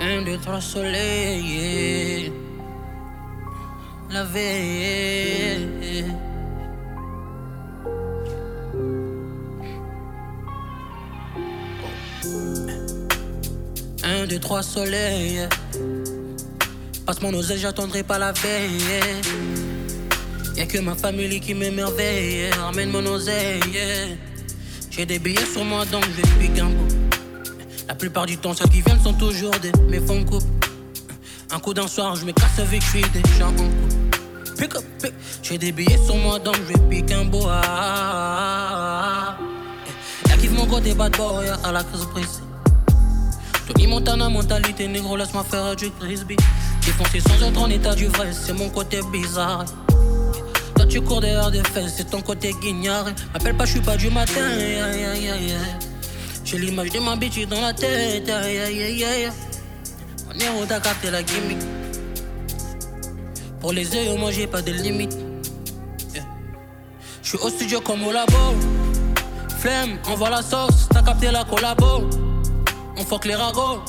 Un, 0.00 0.22
deux, 0.24 0.38
trois 0.38 0.60
soleils. 0.60 1.42
yeah. 1.42 2.37
La 4.10 4.24
veille. 4.24 6.06
Un, 14.02 14.26
deux, 14.26 14.38
trois 14.38 14.62
soleils. 14.62 15.46
Passe 17.04 17.20
mon 17.20 17.34
oseille, 17.34 17.58
j'attendrai 17.58 18.02
pas 18.02 18.18
la 18.18 18.32
veille. 18.32 18.80
Y'a 20.56 20.64
que 20.64 20.78
ma 20.78 20.94
famille 20.94 21.40
qui 21.40 21.54
m'émerveille. 21.54 22.50
Ramène 22.52 22.90
mon 22.90 23.04
oseille. 23.04 23.60
J'ai 24.90 25.04
des 25.04 25.18
billets 25.18 25.46
sur 25.52 25.64
moi 25.64 25.84
donc 25.84 26.04
je 26.04 26.22
vais 26.22 26.46
piquer 26.46 26.62
un 26.62 26.70
bout. 26.70 26.88
La 27.86 27.94
plupart 27.94 28.26
du 28.26 28.38
temps, 28.38 28.54
ceux 28.54 28.66
qui 28.66 28.80
viennent 28.80 29.00
sont 29.00 29.14
toujours 29.14 29.52
des 29.60 29.72
mes 29.88 30.00
fonds. 30.00 30.24
Un 31.50 31.58
coup 31.60 31.72
d'un 31.72 31.88
soir, 31.88 32.14
je 32.14 32.26
me 32.26 32.32
casse 32.32 32.58
avec 32.58 32.82
je 32.82 32.88
suis 32.88 33.00
déjà 33.00 33.48
en 33.48 33.52
couple. 33.52 33.72
Pick 34.58 34.74
up, 34.76 34.84
pick. 35.00 35.14
J'ai 35.42 35.56
des 35.56 35.72
billets 35.72 35.96
sur 36.04 36.16
moi 36.16 36.38
donc 36.38 36.56
je 36.56 36.74
vais 36.74 36.78
piquer 36.90 37.14
un 37.14 37.26
ah. 37.50 39.38
Y'a 40.28 40.36
qui 40.36 40.48
mon 40.50 40.66
côté 40.66 40.92
bad 40.92 41.16
boy 41.16 41.48
à 41.64 41.72
la 41.72 41.82
crise 41.84 42.04
brisée. 42.12 42.42
Tony 43.66 43.86
Montana, 43.86 44.28
mentalité 44.28 44.88
négro, 44.88 45.16
laisse-moi 45.16 45.42
faire 45.44 45.74
du 45.74 45.90
frisbee. 45.98 46.36
Défoncé 46.84 47.20
sans 47.20 47.42
être 47.42 47.58
en 47.58 47.70
état 47.70 47.94
du 47.94 48.08
vrai, 48.08 48.30
c'est 48.32 48.52
mon 48.52 48.68
côté 48.68 49.00
bizarre. 49.10 49.64
Toi 50.74 50.86
tu 50.86 51.00
cours 51.00 51.22
derrière 51.22 51.50
des 51.50 51.64
fesses, 51.64 51.94
c'est 51.96 52.10
ton 52.10 52.20
côté 52.20 52.52
guignard. 52.60 53.06
M'appelle 53.32 53.56
pas, 53.56 53.64
je 53.64 53.70
suis 53.70 53.80
pas 53.80 53.96
du 53.96 54.10
matin. 54.10 54.44
aïe, 54.44 54.80
aïe, 54.80 55.30
aïe. 55.30 55.56
J'ai 56.44 56.58
l'image 56.58 56.90
de 56.90 56.98
ma 56.98 57.16
bitch 57.16 57.46
dans 57.46 57.60
la 57.62 57.72
tête. 57.72 58.30
T'as 60.68 60.80
capté 60.80 61.10
la 61.10 61.22
gimmick. 61.22 61.58
Pour 63.60 63.72
les 63.72 63.82
yeux, 63.94 64.16
moi 64.16 64.30
j'ai 64.30 64.46
pas 64.46 64.62
de 64.62 64.72
limite. 64.72 65.16
Yeah. 66.14 66.24
Je 67.22 67.28
suis 67.30 67.38
au 67.38 67.48
studio 67.48 67.80
comme 67.80 68.04
au 68.04 68.12
labo. 68.12 68.54
Flemme, 69.58 69.98
envoie 70.06 70.30
la 70.30 70.42
sauce, 70.42 70.88
t'as 70.90 71.02
capté 71.02 71.30
la 71.30 71.44
collabo. 71.44 72.08
On 72.96 73.04
fuck 73.04 73.24
les 73.24 73.34
ragots, 73.34 73.80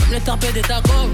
même 0.00 0.12
les 0.12 0.20
tapés 0.20 0.52
des 0.52 0.62
tacos. 0.62 1.10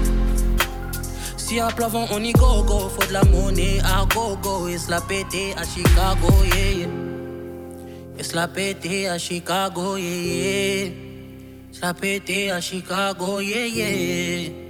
Si 1.37 1.59
à 1.59 1.67
plavant 1.67 2.07
on 2.11 2.23
y 2.23 2.31
go 2.31 2.63
go, 2.63 2.89
faut 2.89 3.07
de 3.07 3.13
la 3.13 3.23
monnaie 3.23 3.79
à 3.83 4.05
go 4.13 4.37
go. 4.41 4.67
Et 4.67 4.77
se 4.77 4.89
la 4.89 5.01
péter 5.01 5.53
à 5.57 5.63
Chicago, 5.63 6.33
yeah 6.45 6.71
yeah. 6.71 6.87
Et 8.17 8.23
se 8.23 8.35
la 8.35 8.47
péter 8.47 9.09
à 9.09 9.17
Chicago, 9.17 9.97
yeah 9.97 10.85
yeah. 10.85 10.91
Se 11.71 11.81
la 11.81 11.93
péter 11.93 12.51
à 12.51 12.61
Chicago, 12.61 13.39
yeah 13.39 13.67
yeah. 13.67 14.60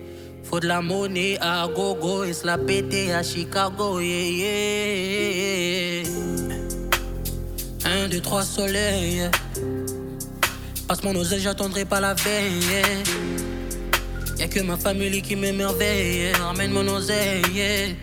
Faut 0.52 0.60
de 0.60 0.68
la 0.68 0.82
monnaie 0.82 1.38
à 1.40 1.66
go 1.74 1.96
go. 1.96 2.26
Et 2.26 2.34
la 2.44 2.56
à 2.56 3.24
Chicago, 3.24 4.02
yeah 4.02 6.02
yeah. 6.02 6.10
Un, 7.86 8.10
deux, 8.10 8.20
trois 8.20 8.44
soleils. 8.44 9.30
Passe 10.90 11.04
mon 11.04 11.16
oseille, 11.16 11.40
j'attendrai 11.40 11.86
pas 11.86 12.02
la 12.02 12.16
veille. 12.16 12.84
Y'a 14.38 14.50
que 14.50 14.60
ma 14.60 14.76
famille 14.76 15.22
qui 15.22 15.38
m'émerveille. 15.38 16.34
Ramène 16.34 16.74
mon 16.74 16.86
oseille. 16.90 17.96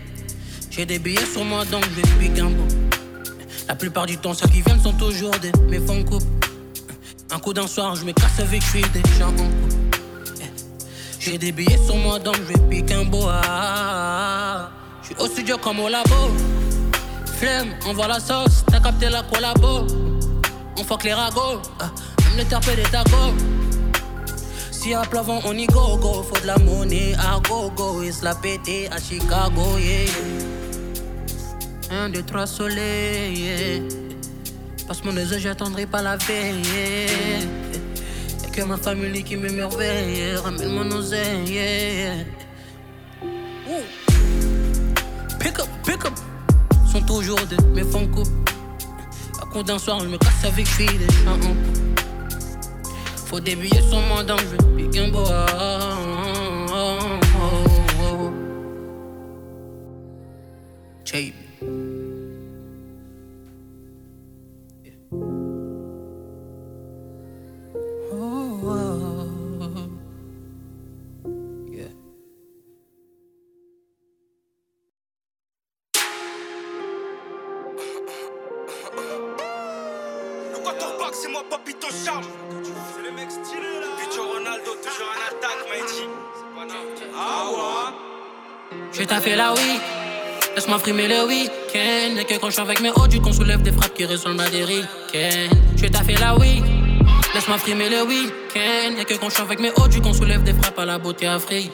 J'ai 0.71 0.87
des 0.87 0.97
billets 0.97 1.27
sur 1.31 1.45
moi 1.45 1.65
donc 1.65 1.85
je 1.95 2.41
un 2.41 2.49
bout. 2.49 2.67
La 3.67 3.75
plupart 3.75 4.07
du 4.07 4.17
temps, 4.17 4.33
ceux 4.33 4.47
qui 4.47 4.63
viennent 4.63 4.81
sont 4.81 4.93
toujours 4.93 5.37
des 5.39 5.51
mes 5.69 5.77
fonds 5.77 6.03
coupe. 6.03 6.23
Un 7.29 7.37
coup 7.37 7.53
d'un 7.53 7.67
soir, 7.67 7.95
je 7.95 8.05
me 8.05 8.11
casse 8.11 8.39
avec 8.39 8.63
je 8.63 8.69
suis 8.69 8.81
déjà 8.81 9.27
en. 9.27 9.98
J'ai 11.19 11.37
des 11.37 11.51
billets 11.51 11.77
sur 11.85 11.97
moi 11.97 12.17
donc 12.19 12.35
je 12.37 12.53
vais 12.53 12.59
piquer 12.69 12.95
un 12.95 13.05
bout. 13.05 13.25
Ah, 13.27 14.69
Je 15.01 15.07
suis 15.07 15.15
au 15.19 15.27
studio 15.27 15.57
comme 15.57 15.79
au 15.81 15.89
labo. 15.89 16.31
Flemme, 17.37 17.69
envoie 17.85 18.07
la 18.07 18.19
sauce, 18.19 18.63
t'as 18.71 18.79
capté 18.79 19.09
la 19.09 19.23
collabo. 19.23 19.87
On 20.77 20.83
fuck 20.83 21.03
les 21.03 21.13
ragots, 21.13 21.61
ah, 21.79 21.91
même 22.25 22.37
les 22.37 22.45
tapés 22.45 22.75
des 22.75 22.83
tacos. 22.83 23.33
Si 24.71 24.93
à 24.93 25.01
plavant 25.01 25.41
on 25.45 25.53
y 25.57 25.65
go 25.67 25.97
go, 25.97 26.23
faut 26.23 26.39
de 26.41 26.47
la 26.47 26.57
monnaie 26.57 27.13
à 27.15 27.39
go 27.49 27.69
go. 27.75 28.01
Et 28.01 28.11
la 28.23 28.33
péter 28.33 28.89
à 28.89 28.97
Chicago, 28.97 29.77
yeah. 29.77 30.09
Un, 31.91 32.09
deux, 32.09 32.23
trois 32.23 32.47
soleils, 32.47 33.37
yeah. 33.39 33.81
Passe 34.87 35.03
mon 35.03 35.15
oseille, 35.17 35.41
j'attendrai 35.41 35.85
pas 35.85 36.01
la 36.01 36.15
veille, 36.15 36.61
yeah. 36.61 37.78
Ma 38.67 38.77
famille 38.77 39.23
qui 39.23 39.35
m'émerveille. 39.37 40.35
Ramène 40.35 40.69
mon 40.69 40.91
oseille. 40.91 42.25
Pick 45.39 45.59
up, 45.59 45.67
pick 45.85 46.05
up. 46.05 46.13
Sont 46.91 47.01
toujours 47.01 47.39
de 47.47 47.55
mes 47.73 47.83
coupe. 47.83 48.27
À 49.41 49.45
coup 49.45 49.63
d'un 49.63 49.79
soir, 49.79 49.99
je 50.01 50.07
me 50.07 50.17
casse 50.17 50.45
avec 50.45 50.67
couple. 51.35 51.55
Faut 53.27 53.39
des 53.39 53.55
billets 53.55 53.81
sur 53.81 54.01
moi 54.01 54.23
dans 54.23 54.37
boy. 61.11 61.88
Frimer 90.79 91.07
le 91.07 91.27
week-end. 91.27 92.17
Et 92.19 92.25
que 92.25 92.39
quand 92.39 92.47
je 92.47 92.53
suis 92.53 92.61
avec 92.61 92.79
mes 92.79 92.91
hauts, 92.91 93.07
du 93.07 93.19
qu'on 93.19 93.33
soulève 93.33 93.61
des 93.61 93.71
frappes 93.71 93.93
qui 93.93 94.05
résonnent 94.05 94.39
à 94.39 94.49
des 94.49 94.63
ricaines. 94.63 95.51
J'ai 95.75 95.89
taffé 95.89 96.15
la 96.15 96.37
oui. 96.37 96.63
Laisse-moi 97.33 97.57
frimer 97.57 97.89
le 97.89 98.03
week-end. 98.03 98.95
Et 98.99 99.05
que 99.05 99.15
quand 99.15 99.29
je 99.29 99.35
suis 99.35 99.43
avec 99.43 99.59
mes 99.59 99.71
hauts, 99.71 99.87
du 99.87 99.99
qu'on 100.01 100.13
soulève 100.13 100.43
des 100.43 100.53
frappes 100.53 100.79
à 100.79 100.85
la 100.85 100.97
beauté 100.97 101.27
africaine. 101.27 101.71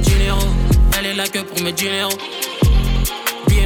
Dinero, 0.00 0.40
elle 0.98 1.06
est 1.06 1.14
là 1.14 1.26
que 1.26 1.40
pour 1.40 1.60
mes 1.62 1.72
dinero. 1.72 2.10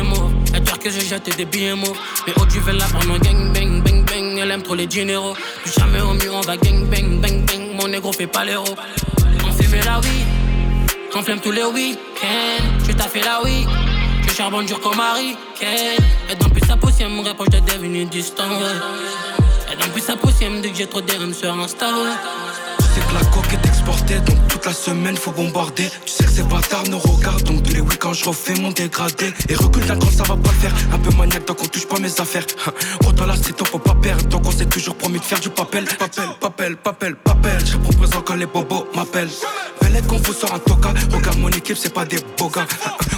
Mauves, 0.02 0.32
elle 0.54 0.64
que 0.64 0.90
j'ai 0.90 1.00
jeté 1.00 1.30
des 1.44 1.74
mauves. 1.74 1.96
Mais 2.26 2.32
hauts, 2.40 2.46
du 2.46 2.58
vais 2.60 2.72
là 2.72 2.86
pendant 2.92 3.18
gang 3.18 3.52
bang 3.52 3.82
bang 3.82 4.04
bang. 4.04 4.38
Elle 4.38 4.50
aime 4.50 4.62
trop 4.62 4.74
les 4.74 4.86
dinero. 4.86 5.34
Plus 5.62 5.72
jamais 5.72 6.00
au 6.00 6.14
mieux, 6.14 6.32
on 6.32 6.40
va 6.40 6.56
gang 6.56 6.86
bang 6.86 7.20
bang 7.20 7.44
bang. 7.46 7.76
Mon 7.80 7.88
négro 7.88 8.12
fait 8.12 8.26
pas 8.26 8.44
l'héros. 8.44 8.74
On 9.46 9.52
fait 9.52 9.84
la 9.84 10.00
oui. 10.00 10.24
On 11.14 11.22
flemme 11.22 11.40
tous 11.40 11.52
les 11.52 11.64
week-ends. 11.64 12.64
Je 12.86 12.92
t'ai 12.92 13.08
fait 13.08 13.20
la 13.20 13.42
oui. 13.44 13.66
Charbonne 14.42 14.66
dur 14.66 14.80
comme. 14.80 15.00
Et 15.60 16.34
dans 16.34 16.48
plus 16.48 16.66
sa 16.66 16.76
possible, 16.76 17.10
me 17.10 17.22
reproche 17.22 17.50
de 17.50 17.60
devenu 17.60 18.04
distant. 18.06 18.42
Et 19.70 19.76
dans 19.76 19.88
plus 19.92 20.02
sa 20.02 20.16
possible, 20.16 20.60
dès 20.60 20.70
que 20.70 20.78
j'ai 20.78 20.88
trop 20.88 21.00
d'RM 21.00 21.32
sur 21.32 21.52
Insta. 21.52 21.86
sais 21.86 23.00
que 23.00 23.14
la 23.14 23.24
coque 23.30 23.52
est 23.52 23.64
exportée, 23.68 24.18
donc 24.26 24.36
toute 24.48 24.66
la 24.66 24.72
semaine 24.72 25.16
faut 25.16 25.30
bombarder. 25.30 25.88
Tu 26.04 26.12
sais 26.12 26.24
que 26.24 26.30
ces 26.30 26.42
bâtards 26.42 26.88
nous 26.90 26.98
regardent, 26.98 27.44
donc 27.44 27.62
tous 27.62 27.72
les 27.72 27.82
week-ends 27.82 28.14
je 28.14 28.24
refais 28.24 28.54
mon 28.54 28.72
dégradé. 28.72 29.32
Et 29.48 29.54
recule 29.54 29.86
d'un 29.86 29.96
cran, 29.96 30.10
ça 30.10 30.24
va 30.24 30.34
pas 30.34 30.50
faire. 30.50 30.72
Un 30.92 30.98
peu 30.98 31.16
maniaque, 31.16 31.46
donc 31.46 31.62
on 31.62 31.66
touche 31.66 31.86
pas 31.86 32.00
mes 32.00 32.20
affaires. 32.20 32.46
Gros 33.00 33.12
dans 33.12 33.26
la 33.26 33.36
c'est 33.36 33.56
faut 33.64 33.78
pas 33.78 33.94
perdre. 33.94 34.24
Donc 34.24 34.42
on 34.44 34.50
s'est 34.50 34.66
toujours 34.66 34.96
promis 34.96 35.20
de 35.20 35.24
faire 35.24 35.38
du 35.38 35.50
papel. 35.50 35.84
Papel, 35.84 36.28
papel, 36.40 36.76
papel, 36.78 37.14
papel. 37.14 37.60
Je 37.64 37.74
réponds 37.74 37.92
présent 37.92 38.22
quand 38.22 38.34
les 38.34 38.46
bobos 38.46 38.88
m'appellent. 38.96 39.30
Belle 39.92 40.06
qu'on 40.06 40.16
vous 40.16 40.32
sort 40.32 40.54
un 40.54 40.58
toca. 40.58 40.94
Regarde 41.12 41.38
mon 41.38 41.50
équipe, 41.50 41.76
c'est 41.76 41.92
pas 41.92 42.04
des 42.04 42.18
beaux 42.38 42.48
gars. 42.48 42.66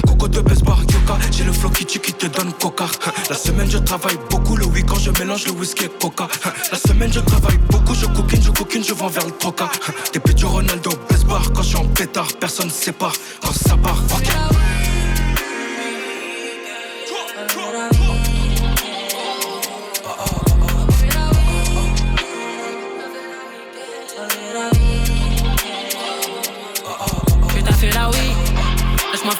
Coco 0.06 0.28
de 0.28 0.40
Besbar, 0.40 0.80
Yoka. 0.80 1.18
J'ai 1.30 1.44
le 1.44 1.52
flow 1.52 1.70
qui 1.70 1.86
tue 1.86 2.00
qui 2.00 2.12
te 2.12 2.26
donne 2.26 2.52
coca. 2.54 2.86
La 3.30 3.36
semaine 3.36 3.70
je 3.70 3.78
travaille 3.78 4.18
beaucoup, 4.30 4.56
le 4.56 4.66
week-end 4.66 4.98
je 4.98 5.10
mélange 5.12 5.46
le 5.46 5.52
whisky 5.52 5.84
et 5.84 5.88
coca. 5.88 6.28
La 6.72 6.78
semaine 6.78 7.12
je 7.12 7.20
travaille 7.20 7.58
beaucoup, 7.70 7.94
je 7.94 8.06
coquine, 8.06 8.42
je 8.42 8.50
coquine, 8.50 8.84
je 8.84 8.92
vends 8.92 9.08
vers 9.08 9.24
le 9.24 9.32
troca. 9.32 9.70
Des 10.12 10.20
petits 10.20 10.44
Ronaldo, 10.44 10.90
Besbar. 11.08 11.52
Quand 11.52 11.62
je 11.62 11.68
suis 11.68 11.76
en 11.76 11.86
pétard, 11.86 12.28
personne 12.40 12.70
se 12.70 12.84
sépare. 12.84 13.14
Quand 13.40 13.52
ça 13.52 13.76
part. 13.76 14.02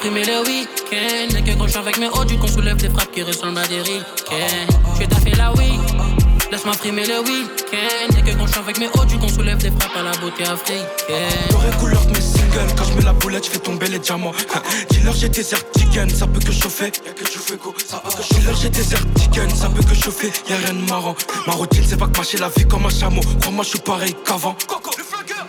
Laisse-moi 0.05 0.23
frimer 0.23 0.25
le 0.25 0.47
week-end. 0.47 1.35
Et 1.35 1.41
que 1.41 1.57
quand 1.57 1.65
je 1.65 1.71
suis 1.71 1.79
avec 1.79 1.97
mes 1.97 2.09
hauts, 2.09 2.25
du 2.25 2.37
qu'on 2.37 2.47
soulève 2.47 2.77
des 2.77 2.89
frappes 2.89 3.11
qui 3.11 3.23
ressemblent 3.23 3.57
à 3.57 3.65
des 3.65 3.81
ricaines. 3.81 4.67
Je 4.99 5.05
t'ai 5.05 5.15
fait 5.15 5.35
la 5.35 5.51
oui. 5.53 5.79
Laisse-moi 6.51 6.73
frimer 6.73 7.07
le 7.07 7.21
week-end. 7.21 8.15
Et 8.15 8.21
que 8.21 8.37
quand 8.37 8.45
je 8.45 8.51
suis 8.51 8.59
avec 8.59 8.79
mes 8.79 8.87
hauts, 8.87 9.05
du 9.05 9.17
qu'on 9.17 9.27
soulève 9.27 9.57
des 9.57 9.71
frappes 9.71 9.95
à 9.97 10.03
la 10.03 10.11
beauté 10.17 10.43
africaine. 10.43 10.85
J'aurais 11.49 11.75
couleur 11.79 12.05
de 12.05 12.11
mes 12.11 12.21
singles. 12.21 12.75
Quand 12.77 12.83
je 12.83 12.93
mets 12.93 13.01
la 13.03 13.13
boulette, 13.13 13.45
je 13.45 13.49
fais 13.49 13.57
tomber 13.57 13.87
les 13.87 13.97
diamants. 13.97 14.33
Dealer, 14.91 15.13
j'ai 15.15 15.29
des 15.29 15.53
Ertigan, 15.53 16.07
ça 16.15 16.27
peut 16.27 16.39
que 16.39 16.51
chauffer. 16.51 16.91
Y'a 17.03 17.11
que 17.13 17.25
je 17.25 17.39
fais 17.39 17.57
go, 17.57 17.73
ça 17.83 17.97
peut 17.97 18.09
que 18.09 18.21
chauffer. 18.21 18.41
Dealer, 18.41 18.55
j'ai 18.61 18.69
des 18.69 18.93
Ertigan, 18.93 19.55
ça 19.55 19.69
peut 19.69 19.83
que 19.83 19.95
chauffer. 19.95 20.31
Y'a 20.47 20.57
rien 20.57 20.73
de 20.73 20.87
marrant. 20.87 21.15
Ma 21.47 21.53
routine, 21.53 21.83
c'est 21.87 21.97
pas 21.97 22.05
que 22.05 22.15
marcher 22.15 22.37
la 22.37 22.49
vie 22.49 22.67
comme 22.67 22.85
un 22.85 22.89
chameau. 22.89 23.21
Crois-moi, 23.41 23.63
je 23.63 23.69
suis 23.69 23.79
pareil 23.79 24.15
qu'avant. 24.23 24.55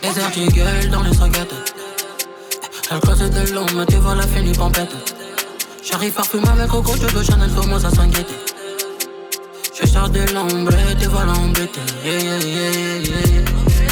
Les 0.03 0.19
articles 0.19 0.89
dans 0.91 1.03
les 1.03 1.15
raquettes. 1.19 1.86
La 2.91 3.01
closet 3.01 3.31
de 3.31 3.53
l'homme, 3.53 3.85
tu 3.89 3.97
vois 3.97 4.15
la 4.15 4.27
fini 4.27 4.53
pampette. 4.53 4.95
J'arrive 5.83 6.13
parfumé 6.13 6.49
avec 6.49 6.69
Coco, 6.69 6.93
je 6.95 7.19
de 7.19 7.23
Chanel, 7.23 7.51
commence 7.51 7.85
à 7.85 7.91
s'inquiéter. 7.91 8.35
Je 9.75 9.87
sors 9.87 10.09
de 10.09 10.21
l'ombre 10.33 10.73
et 10.73 10.95
te 10.95 11.09
voilà 11.09 11.33
embêté. 11.33 11.81
Yeah, 12.05 12.19
yeah, 12.21 12.39
yeah, 12.39 13.01
yeah, 13.01 13.27
yeah. 13.27 13.86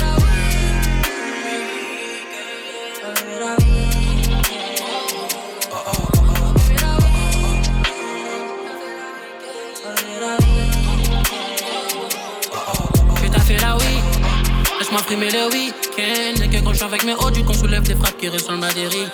Frimer 15.15 15.31
le 15.31 15.47
week-end. 15.53 16.51
Que 16.51 16.65
quand 16.65 16.75
je 16.75 16.83
avec 16.83 17.05
mes 17.05 17.15
hauts, 17.15 17.31
du 17.31 17.45
qu'on 17.45 17.53
soulève 17.53 17.85
des 17.85 17.95
frappes 17.95 18.17
qui 18.19 18.29
ressemblent 18.29 18.65
à 18.65 18.73
des 18.73 18.87
ricaines. 18.87 19.09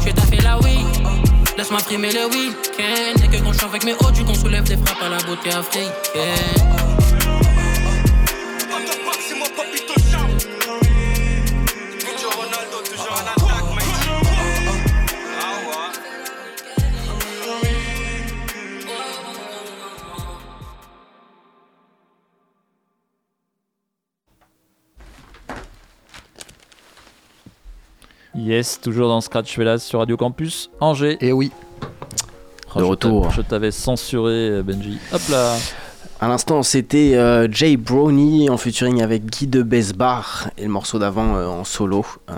Je 0.00 0.06
fait 0.06 0.42
la 0.42 0.58
oui. 0.58 0.78
Laisse-moi 1.56 1.78
frimer 1.78 2.10
le 2.10 2.26
week-end. 2.26 3.28
Que 3.30 3.36
quand 3.36 3.52
je 3.52 3.64
avec 3.64 3.84
mes 3.84 3.92
hauts, 3.92 4.10
du 4.10 4.24
qu'on 4.24 4.34
soulève 4.34 4.64
des 4.64 4.76
frappes 4.76 5.02
à 5.02 5.08
la 5.10 5.18
beauté 5.18 5.50
africaine. 5.50 6.83
Yes, 28.54 28.80
toujours 28.80 29.08
dans 29.08 29.20
Scratch 29.20 29.58
Velas 29.58 29.80
sur 29.80 29.98
Radio 29.98 30.16
Campus 30.16 30.70
Angers. 30.78 31.18
Et 31.20 31.32
oui. 31.32 31.50
Oh, 31.82 32.78
De 32.78 32.84
je 32.84 32.84
retour. 32.84 33.30
Je 33.32 33.42
t'avais 33.42 33.72
censuré, 33.72 34.62
Benji. 34.62 34.96
Hop 35.12 35.22
là. 35.28 35.56
À 36.20 36.28
l'instant, 36.28 36.62
c'était 36.62 37.16
euh, 37.16 37.48
Jay 37.50 37.76
Brownie 37.76 38.48
en 38.48 38.56
featuring 38.56 39.02
avec 39.02 39.26
Guy 39.26 39.48
de 39.48 39.64
Besbar 39.64 40.50
et 40.56 40.62
le 40.62 40.68
morceau 40.68 41.00
d'avant 41.00 41.34
euh, 41.34 41.48
en 41.48 41.64
solo. 41.64 42.06
Euh, 42.30 42.34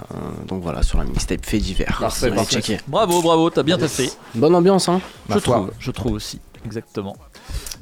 donc 0.49 0.63
voilà, 0.63 0.83
sur 0.83 0.97
la 0.97 1.05
mixtape 1.05 1.45
fait 1.45 1.59
divers. 1.59 1.99
Parfait, 2.01 2.31
parfait. 2.31 2.63
checker. 2.63 2.81
Bravo, 2.89 3.21
bravo, 3.21 3.51
t'as 3.51 3.63
bien 3.63 3.77
taffé. 3.77 4.11
Bonne 4.35 4.55
ambiance, 4.55 4.89
hein 4.89 5.03
Je 5.29 5.39
trouve, 5.39 5.71
je 5.79 5.91
trouve 5.91 6.13
aussi, 6.13 6.41
exactement. 6.65 7.15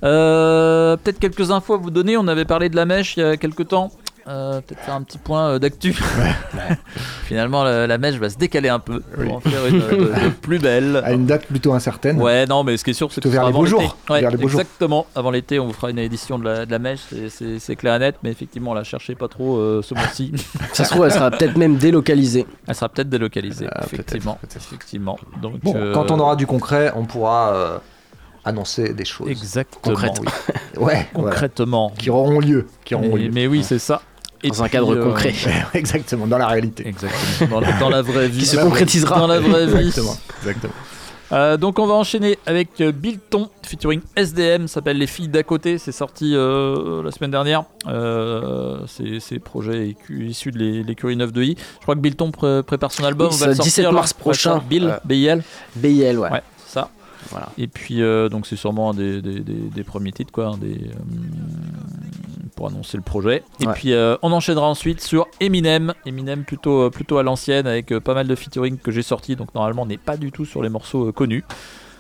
Peut-être 0.00 1.20
quelques 1.20 1.52
infos 1.52 1.74
à 1.74 1.76
vous 1.76 1.92
donner. 1.92 2.16
On 2.16 2.26
avait 2.26 2.46
parlé 2.46 2.68
de 2.68 2.74
la 2.74 2.84
mèche 2.84 3.16
il 3.16 3.20
y 3.20 3.22
a 3.22 3.36
quelques 3.36 3.68
temps. 3.68 3.92
Euh, 4.26 4.60
Peut-être 4.62 4.80
faire 4.80 4.94
un 4.94 5.02
petit 5.02 5.18
point 5.18 5.50
euh, 5.50 5.58
d'actu. 5.58 5.94
Finalement, 7.24 7.64
la, 7.64 7.86
la 7.86 7.98
mèche 7.98 8.14
va 8.16 8.30
se 8.30 8.36
décaler 8.38 8.68
un 8.68 8.78
peu 8.78 9.00
pour 9.00 9.34
en 9.34 9.40
faire 9.40 9.66
une 9.66 9.80
de- 9.80 9.96
de 10.24 10.28
plus 10.42 10.58
belle. 10.58 11.00
À 11.04 11.12
une 11.12 11.26
date 11.26 11.46
plutôt 11.46 11.72
incertaine. 11.72 12.20
Ouais, 12.20 12.46
non, 12.46 12.64
mais 12.64 12.76
ce 12.76 12.84
qui 12.84 12.90
est 12.90 12.94
sûr, 12.94 13.12
c'est 13.12 13.20
que 13.22 13.28
vers 13.28 13.42
sera 13.42 13.50
les 13.50 13.56
avant 13.56 13.64
beaux. 13.78 13.82
Ouais, 14.10 14.20
Vers 14.20 14.30
les 14.30 14.36
beaux 14.36 14.48
jours. 14.48 14.60
exactement. 14.60 15.06
Avant 15.14 15.30
l'été, 15.30 15.58
on 15.58 15.66
vous 15.66 15.72
fera 15.72 15.90
une 15.90 15.98
édition 15.98 16.38
de 16.38 16.44
la, 16.44 16.66
de 16.66 16.70
la 16.70 16.78
mèche, 16.78 17.00
c'est- 17.28 17.76
clair 17.76 17.96
et 17.96 17.98
net, 17.98 18.16
mais 18.22 18.30
effectivement, 18.30 18.70
on 18.70 18.74
la 18.74 18.84
cherchait 18.84 19.14
pas 19.14 19.28
trop 19.28 19.56
euh, 19.58 19.82
ce 19.82 19.94
mois-ci. 19.94 20.32
Ça 20.72 20.84
se 20.84 20.90
trouve, 20.90 21.04
elle 21.04 21.12
sera 21.12 21.30
peut-être 21.30 21.56
même 21.56 21.76
délocalisée. 21.76 22.46
Elle 22.66 22.74
sera 22.74 22.88
peut-être 22.88 23.08
délocalisée, 23.10 23.66
Ah, 23.72 23.84
effectivement. 23.84 24.38
effectivement. 24.56 25.18
Donc, 25.42 25.60
Bon, 25.60 25.74
euh, 25.76 25.92
quand 25.92 26.10
on 26.10 26.18
aura 26.20 26.36
du 26.36 26.46
concret, 26.46 26.92
on 26.94 27.04
pourra 27.04 27.52
euh, 27.54 27.78
annoncer 28.44 28.94
des 28.94 29.04
choses. 29.04 29.28
Exactement. 29.28 29.80
Concrètes, 29.82 30.20
oui. 30.20 30.28
Ouais, 30.76 31.06
voilà. 31.14 31.30
Concrètement. 31.30 31.92
Qui 31.96 32.10
auront 32.10 32.40
lieu. 32.40 32.66
Qui 32.84 32.94
auront 32.96 33.14
Mais- 33.14 33.22
lieu. 33.24 33.30
mais 33.32 33.46
oui, 33.46 33.62
c'est 33.62 33.78
ça. 33.78 34.02
Et 34.44 34.48
Dans 34.50 34.62
un 34.62 34.68
cadre 34.68 34.94
euh, 34.94 35.02
concret. 35.02 35.32
Exactement, 35.74 36.26
dans 36.26 36.38
la 36.38 36.46
réalité. 36.46 36.86
Exactement. 36.86 37.60
Dans, 37.60 37.78
dans 37.80 37.88
la 37.88 38.02
vraie 38.02 38.28
vie. 38.28 38.40
Qui 38.40 38.46
se 38.46 38.56
concrétisera. 38.58 39.18
Dans 39.18 39.26
la 39.26 39.40
vraie 39.40 39.66
vie. 39.66 39.86
Exactement. 39.86 40.16
Exactement. 40.42 40.72
Euh, 41.32 41.56
donc 41.56 41.78
on 41.78 41.86
va 41.86 41.94
enchaîner 41.94 42.38
avec 42.44 42.80
euh, 42.82 42.92
Bilton 42.92 43.48
featuring 43.62 44.02
SDM, 44.14 44.66
s'appelle 44.68 44.98
Les 44.98 45.06
filles 45.06 45.28
d'à 45.28 45.42
côté, 45.42 45.78
c'est 45.78 45.90
sorti 45.90 46.32
euh, 46.36 47.02
la 47.02 47.10
semaine 47.10 47.30
dernière. 47.30 47.64
Euh, 47.88 48.80
c'est 48.86 49.18
c'est 49.20 49.38
projet 49.38 49.96
issu 50.10 50.50
de 50.50 50.58
l'é- 50.58 50.82
l'écurie 50.82 51.16
9 51.16 51.32
de 51.32 51.42
I. 51.42 51.56
Je 51.78 51.82
crois 51.82 51.94
que 51.94 52.00
Bilton 52.00 52.30
pré- 52.30 52.62
prépare 52.62 52.92
son 52.92 53.04
album. 53.04 53.28
Oui, 53.28 53.34
on 53.34 53.36
va 53.38 53.46
c'est 53.46 53.52
le 53.52 53.52
le 53.52 53.56
17 53.64 53.72
sortir, 53.84 53.92
là. 53.92 53.98
mars 54.00 54.12
prochain. 54.12 54.62
Bill, 54.68 54.84
Euh, 54.84 54.98
BIL. 55.06 55.42
BIL, 55.76 56.18
ouais. 56.18 56.28
Ça. 56.66 56.90
Voilà. 57.30 57.48
Et 57.56 57.68
puis 57.68 58.02
euh, 58.02 58.28
donc 58.28 58.46
c'est 58.46 58.56
sûrement 58.56 58.90
un 58.90 58.94
des, 58.94 59.22
des- 59.22 59.40
des- 59.40 59.70
des 59.74 59.82
premiers 59.82 60.12
titres 60.12 60.30
quoi, 60.30 60.54
des, 60.60 60.74
euh, 60.74 60.92
pour 62.64 62.72
annoncer 62.72 62.96
le 62.96 63.02
projet. 63.02 63.42
Et 63.60 63.66
Ouais. 63.66 63.74
puis 63.74 63.92
euh, 63.92 64.16
on 64.22 64.32
enchaînera 64.32 64.66
ensuite 64.66 65.02
sur 65.02 65.26
Eminem. 65.40 65.92
Eminem 66.06 66.44
plutôt, 66.44 66.84
euh, 66.84 66.90
plutôt 66.90 67.18
à 67.18 67.22
l'ancienne 67.22 67.66
avec 67.66 67.92
euh, 67.92 68.00
pas 68.00 68.14
mal 68.14 68.26
de 68.26 68.34
featuring 68.34 68.78
que 68.78 68.90
j'ai 68.90 69.02
sorti. 69.02 69.36
Donc 69.36 69.54
normalement 69.54 69.82
on 69.82 69.86
n'est 69.86 69.98
pas 69.98 70.16
du 70.16 70.32
tout 70.32 70.46
sur 70.46 70.62
les 70.62 70.70
morceaux 70.70 71.12
connus. 71.12 71.44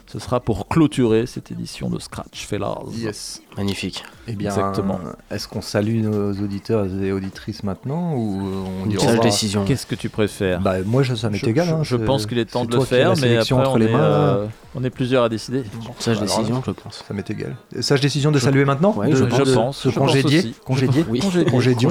Ce 0.06 0.18
sera 0.18 0.38
pour 0.38 0.68
clôturer 0.68 1.26
cette 1.26 1.50
édition 1.50 1.88
de 1.90 1.98
Scratch 1.98 2.46
Fellas. 2.46 2.78
Yes. 2.92 3.42
Magnifique. 3.56 4.04
Eh 4.28 4.32
bien, 4.36 4.50
Exactement. 4.50 5.00
est-ce 5.30 5.48
qu'on 5.48 5.60
salue 5.62 6.02
nos 6.02 6.32
auditeurs 6.32 6.86
et 7.02 7.10
auditrices 7.10 7.62
maintenant 7.64 8.14
ou 8.14 8.40
on 8.82 8.86
dit 8.86 8.98
sage 8.98 9.18
décision. 9.20 9.64
Qu'est-ce 9.64 9.86
que 9.86 9.94
tu 9.94 10.08
préfères 10.10 10.60
Bah 10.60 10.74
moi 10.84 11.02
je- 11.02 11.14
ça 11.14 11.30
m'est 11.30 11.42
égal. 11.42 11.66
Je, 11.68 11.72
hein, 11.74 11.82
je 11.82 11.96
pense 11.96 12.26
qu'il 12.26 12.38
est 12.38 12.44
temps 12.44 12.64
de 12.64 12.76
le 12.76 12.84
faire, 12.84 13.14
mais 13.20 13.38
après 13.38 13.54
entre 13.54 13.70
on, 13.72 13.76
les 13.76 13.86
est, 13.86 13.92
mains. 13.92 13.98
euh, 14.00 14.46
on 14.74 14.84
est 14.84 14.90
plusieurs 14.90 15.24
à 15.24 15.28
décider. 15.28 15.64
Sage 15.98 16.18
alors 16.18 16.36
décision, 16.36 16.62
je 16.64 16.70
pense. 16.70 17.02
Ça 17.08 17.14
m'est 17.14 17.28
égal. 17.30 17.56
Sage 17.80 18.00
décision 18.00 18.30
de 18.30 18.38
saluer 18.38 18.64
maintenant 18.64 18.94
Ouais, 18.96 19.08
de, 19.10 19.16
je 19.16 19.24
pense. 19.24 19.38
de- 19.48 19.54
pense, 19.54 19.86
de 19.86 19.90
je 19.90 19.98
pense 19.98 20.06
congédier 20.08 20.38
aussi. 20.38 20.54
Congédier 20.64 21.04
Oui. 21.08 21.20
Congédier. 21.50 21.88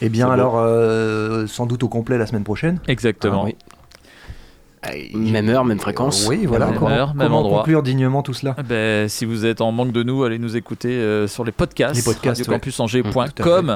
Eh 0.00 0.08
bien 0.08 0.30
alors, 0.30 0.54
euh, 0.56 1.46
sans 1.46 1.66
doute 1.66 1.82
au 1.82 1.88
complet 1.88 2.16
la 2.16 2.26
semaine 2.26 2.44
prochaine. 2.44 2.80
Exactement. 2.88 3.42
Ah, 3.42 3.46
oui. 3.46 3.56
Même 5.14 5.48
heure, 5.50 5.64
même 5.64 5.78
fréquence. 5.78 6.26
Oui, 6.26 6.46
voilà. 6.46 6.66
Même 6.66 6.78
comment 6.78 6.90
heure, 6.90 7.14
même 7.14 7.26
comment 7.28 7.40
endroit. 7.40 7.58
conclure 7.58 7.82
dignement 7.82 8.22
tout 8.22 8.32
cela 8.32 8.56
Eh 8.58 8.62
Ben, 8.62 9.08
si 9.08 9.24
vous 9.26 9.44
êtes 9.44 9.60
en 9.60 9.72
manque 9.72 9.92
de 9.92 10.02
nous, 10.02 10.24
allez 10.24 10.38
nous 10.38 10.56
écouter 10.56 10.88
euh, 10.88 11.28
sur 11.28 11.44
les 11.44 11.52
podcasts, 11.52 11.96
Les 11.96 12.02
podcasts, 12.02 12.40
à 12.40 12.44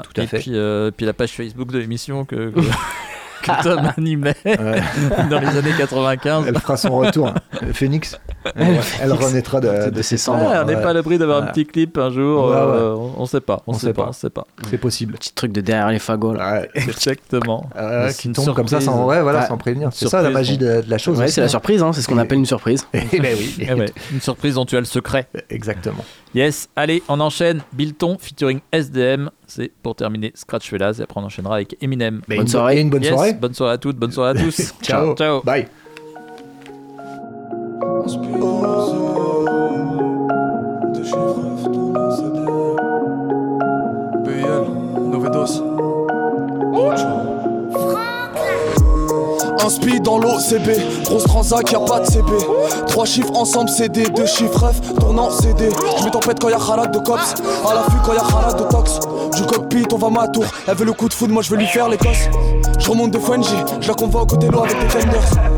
fait, 0.02 0.08
tout 0.14 0.20
à 0.20 0.24
et 0.24 0.26
fait. 0.26 0.38
puis, 0.38 0.52
euh, 0.54 0.90
puis 0.90 1.04
la 1.04 1.12
page 1.12 1.32
Facebook 1.32 1.70
de 1.70 1.78
l'émission 1.78 2.24
que, 2.24 2.50
que, 2.50 2.60
que 3.44 3.62
Tom 3.62 3.90
animait 3.96 4.34
Ouais. 4.44 4.82
dans 5.30 5.38
les 5.40 5.48
années 5.56 5.72
95. 5.76 6.46
Elle 6.48 6.58
fera 6.58 6.76
son 6.76 6.96
retour. 6.98 7.28
hein. 7.28 7.34
Phoenix, 7.72 8.18
elle, 8.56 8.80
elle 9.02 9.12
renaîtra 9.12 9.60
de, 9.60 9.90
de 9.90 10.02
ses 10.02 10.16
cendres. 10.16 10.48
Ouais, 10.50 10.58
on 10.62 10.64
n'est 10.66 10.74
Ouais. 10.76 10.82
pas 10.82 10.90
à 10.90 10.92
l'abri 10.92 11.18
d'avoir 11.18 11.42
un 11.42 11.46
petit 11.46 11.66
clip 11.66 11.96
un 11.98 12.10
jour. 12.10 12.48
Ouais, 12.48 12.56
euh, 12.56 12.94
on, 12.94 13.22
on 13.22 13.26
sait 13.26 13.40
pas. 13.40 13.62
On, 13.66 13.72
On 13.72 13.74
sait, 13.74 13.86
sait 13.88 13.92
pas. 13.92 14.02
pas. 14.04 14.08
On 14.08 14.12
sait 14.12 14.30
pas. 14.30 14.46
C'est 14.70 14.78
possible. 14.78 15.14
Petit 15.14 15.32
truc 15.32 15.52
de 15.52 15.60
derrière 15.60 15.90
les 15.90 15.98
fagots. 15.98 16.34
là. 16.34 16.62
Exactement. 16.74 17.68
Euh, 17.76 18.10
qui 18.12 18.30
tombe 18.32 18.54
comme 18.54 18.68
ça 18.68 18.80
sans, 18.80 18.92
surprise. 18.92 19.06
ouais, 19.08 19.22
voilà, 19.22 19.40
Ouais. 19.40 19.46
sans 19.46 19.56
prévenir. 19.58 19.88
C'est 19.92 20.00
Surprise, 20.00 20.10
ça 20.10 20.22
la 20.22 20.30
magie 20.30 20.56
de, 20.58 20.80
de 20.82 20.90
la 20.90 20.98
chose. 20.98 21.22
C'est 21.26 21.40
la 21.40 21.48
surprise, 21.48 21.82
hein, 21.82 21.92
c'est 21.92 22.00
ce 22.02 22.08
qu'on 22.08 22.18
appelle 22.18 22.38
une 22.38 22.46
surprise. 22.46 22.86
Eh 22.94 23.20
ben 23.20 23.36
oui, 23.38 23.54
Eh 23.60 23.72
ouais, 23.74 23.86
une 24.12 24.20
surprise 24.20 24.54
dont 24.54 24.64
tu 24.64 24.76
as 24.76 24.80
le 24.80 24.86
secret. 24.86 25.26
exactement. 25.50 26.04
Yes, 26.34 26.68
allez, 26.74 27.02
on 27.08 27.20
enchaîne. 27.20 27.62
Bilton 27.72 28.16
featuring 28.18 28.60
SDM. 28.72 29.30
C'est 29.46 29.70
pour 29.82 29.94
terminer 29.94 30.32
Scratch 30.34 30.68
Fellas. 30.68 30.96
Et 30.98 31.02
après, 31.02 31.20
on 31.20 31.24
enchaînera 31.24 31.56
avec 31.56 31.76
Eminem. 31.80 32.22
Mais 32.28 32.36
Bonne 32.36 32.46
une 32.46 32.48
soirée. 32.50 32.78
Et 32.78 32.80
une 32.80 32.90
bonne 32.90 33.02
Yes, 33.02 33.12
soirée. 33.12 33.32
Bonne 33.34 33.54
soirée 33.54 33.74
à 33.74 33.78
toutes. 33.78 33.96
Bonne 33.96 34.12
soirée 34.12 34.38
à 34.38 34.42
tous. 34.42 34.74
Ciao. 34.82 35.14
Ciao. 35.14 35.42
Bye. 35.42 35.66
Un 49.64 49.70
speed 49.70 50.02
dans 50.02 50.18
l'OCB, 50.18 51.04
grosse 51.04 51.24
transac, 51.24 51.72
y'a 51.72 51.78
pas 51.78 52.00
de 52.00 52.04
CB. 52.04 52.30
Trois 52.86 53.06
chiffres 53.06 53.34
ensemble, 53.34 53.70
CD, 53.70 54.04
deux 54.10 54.26
chiffres 54.26 54.70
F, 54.70 54.94
tournant 55.00 55.30
CD. 55.30 55.70
Je 55.98 56.04
mets 56.04 56.10
tempête 56.10 56.38
quand 56.38 56.50
y'a 56.50 56.58
Khalad 56.58 56.92
de 56.92 56.98
cops, 56.98 57.34
à 57.66 57.72
l'affût 57.72 57.96
quand 58.04 58.12
y'a 58.12 58.20
Khalad 58.20 58.58
de 58.58 58.70
tox. 58.70 59.00
Du 59.34 59.46
cockpit, 59.46 59.86
on 59.90 59.96
va 59.96 60.10
ma 60.10 60.28
tour. 60.28 60.44
Elle 60.68 60.74
veut 60.76 60.84
le 60.84 60.92
coup 60.92 61.08
de 61.08 61.14
foudre, 61.14 61.32
moi 61.32 61.42
je 61.42 61.48
veux 61.48 61.56
lui 61.56 61.66
faire 61.66 61.88
les 61.88 61.96
cosses. 61.96 62.28
Je 62.78 62.90
remonte 62.90 63.12
de 63.12 63.18
Fenji, 63.18 63.56
je 63.80 63.88
la 63.88 63.94
convoque 63.94 64.34
au 64.34 64.36
télo 64.36 64.64
avec 64.64 64.78
des 64.78 64.86
tenders. 64.86 65.53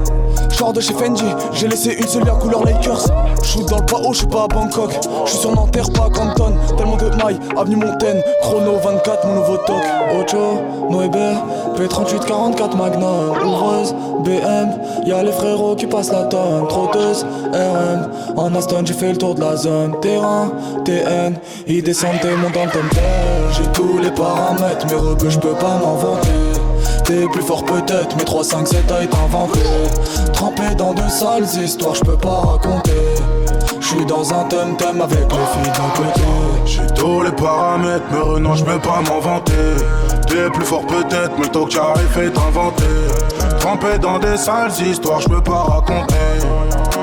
J'sors 0.50 0.72
de 0.72 0.80
chez 0.80 0.94
Fendi, 0.94 1.24
j'ai 1.52 1.68
laissé 1.68 1.92
une 1.92 2.06
seule 2.06 2.24
couleur 2.40 2.64
Lakers. 2.64 3.06
J'suis 3.42 3.64
dans 3.64 3.78
le 3.78 3.86
pas 3.86 3.98
haut, 3.98 4.12
j'suis 4.12 4.26
pas 4.26 4.44
à 4.44 4.48
Bangkok. 4.48 4.90
J'suis 5.26 5.38
sur 5.38 5.52
Nanterre, 5.54 5.90
pas 5.90 6.06
à 6.06 6.10
Canton. 6.10 6.54
Tellement 6.76 6.96
de 6.96 7.10
mailles, 7.16 7.38
avenue 7.56 7.76
Montaigne. 7.76 8.22
Chrono 8.42 8.78
24, 8.82 9.26
mon 9.26 9.34
nouveau 9.34 9.56
toc. 9.58 9.82
Ocho, 10.18 10.60
Noébé, 10.90 11.34
P38 11.76 12.26
44 12.26 12.76
Magnum. 12.76 13.36
Ouvreuse, 13.44 13.94
BM, 14.24 15.06
y'a 15.06 15.22
les 15.22 15.32
frérots 15.32 15.76
qui 15.76 15.86
passent 15.86 16.12
la 16.12 16.24
tonne. 16.24 16.66
Trotteuse, 16.68 17.26
RM. 17.52 18.10
En 18.36 18.54
Aston, 18.54 18.82
j'ai 18.84 18.94
fait 18.94 19.12
le 19.12 19.18
tour 19.18 19.34
de 19.34 19.40
la 19.40 19.56
zone. 19.56 19.94
Terrain, 20.00 20.50
TN, 20.84 21.36
ils 21.66 21.82
descendent 21.82 22.14
montent 22.42 22.54
dans 22.54 22.64
le 22.64 22.70
J'ai 23.52 23.70
tous 23.72 23.98
les 23.98 24.10
paramètres, 24.10 24.86
mais 24.88 24.96
rebeux, 24.96 25.30
j'peux 25.30 25.54
pas 25.54 25.78
m'en 25.78 25.94
vanter. 25.94 26.28
T'es 27.06 27.24
plus 27.28 27.42
fort 27.42 27.64
peut-être, 27.64 28.16
mais 28.16 28.24
3, 28.24 28.42
5, 28.42 28.66
7 28.66 28.90
a 28.90 29.04
été 29.04 29.16
inventé 29.16 29.60
Trempé 30.32 30.74
dans 30.76 30.92
de 30.92 31.08
sales 31.08 31.62
histoires, 31.62 31.94
je 31.94 32.00
peux 32.00 32.16
pas 32.16 32.40
raconter 32.44 32.90
Je 33.80 33.86
suis 33.86 34.04
dans 34.06 34.34
un 34.34 34.42
tum-tum 34.48 35.00
avec 35.00 35.20
les 35.20 35.26
filles 35.26 35.72
d'un 35.72 36.02
côté 36.02 36.20
J'ai 36.64 36.94
tous 36.96 37.22
les 37.22 37.30
paramètres, 37.30 38.06
mais 38.10 38.18
Renan, 38.18 38.56
je 38.56 38.64
peux 38.64 38.80
pas 38.80 39.02
m'en 39.08 39.20
vanter. 39.20 39.52
T'es 40.26 40.50
plus 40.50 40.64
fort 40.64 40.84
peut-être, 40.84 41.30
mais 41.38 41.44
le 41.44 41.50
taux 41.52 41.66
que 41.66 41.72
j'arrive 41.72 42.18
est 42.18 42.36
inventé. 42.36 42.84
Trempé 43.60 43.98
dans 44.00 44.18
des 44.18 44.36
sales 44.36 44.72
histoires, 44.84 45.20
je 45.20 45.28
peux 45.28 45.42
pas 45.42 45.62
raconter. 45.62 46.14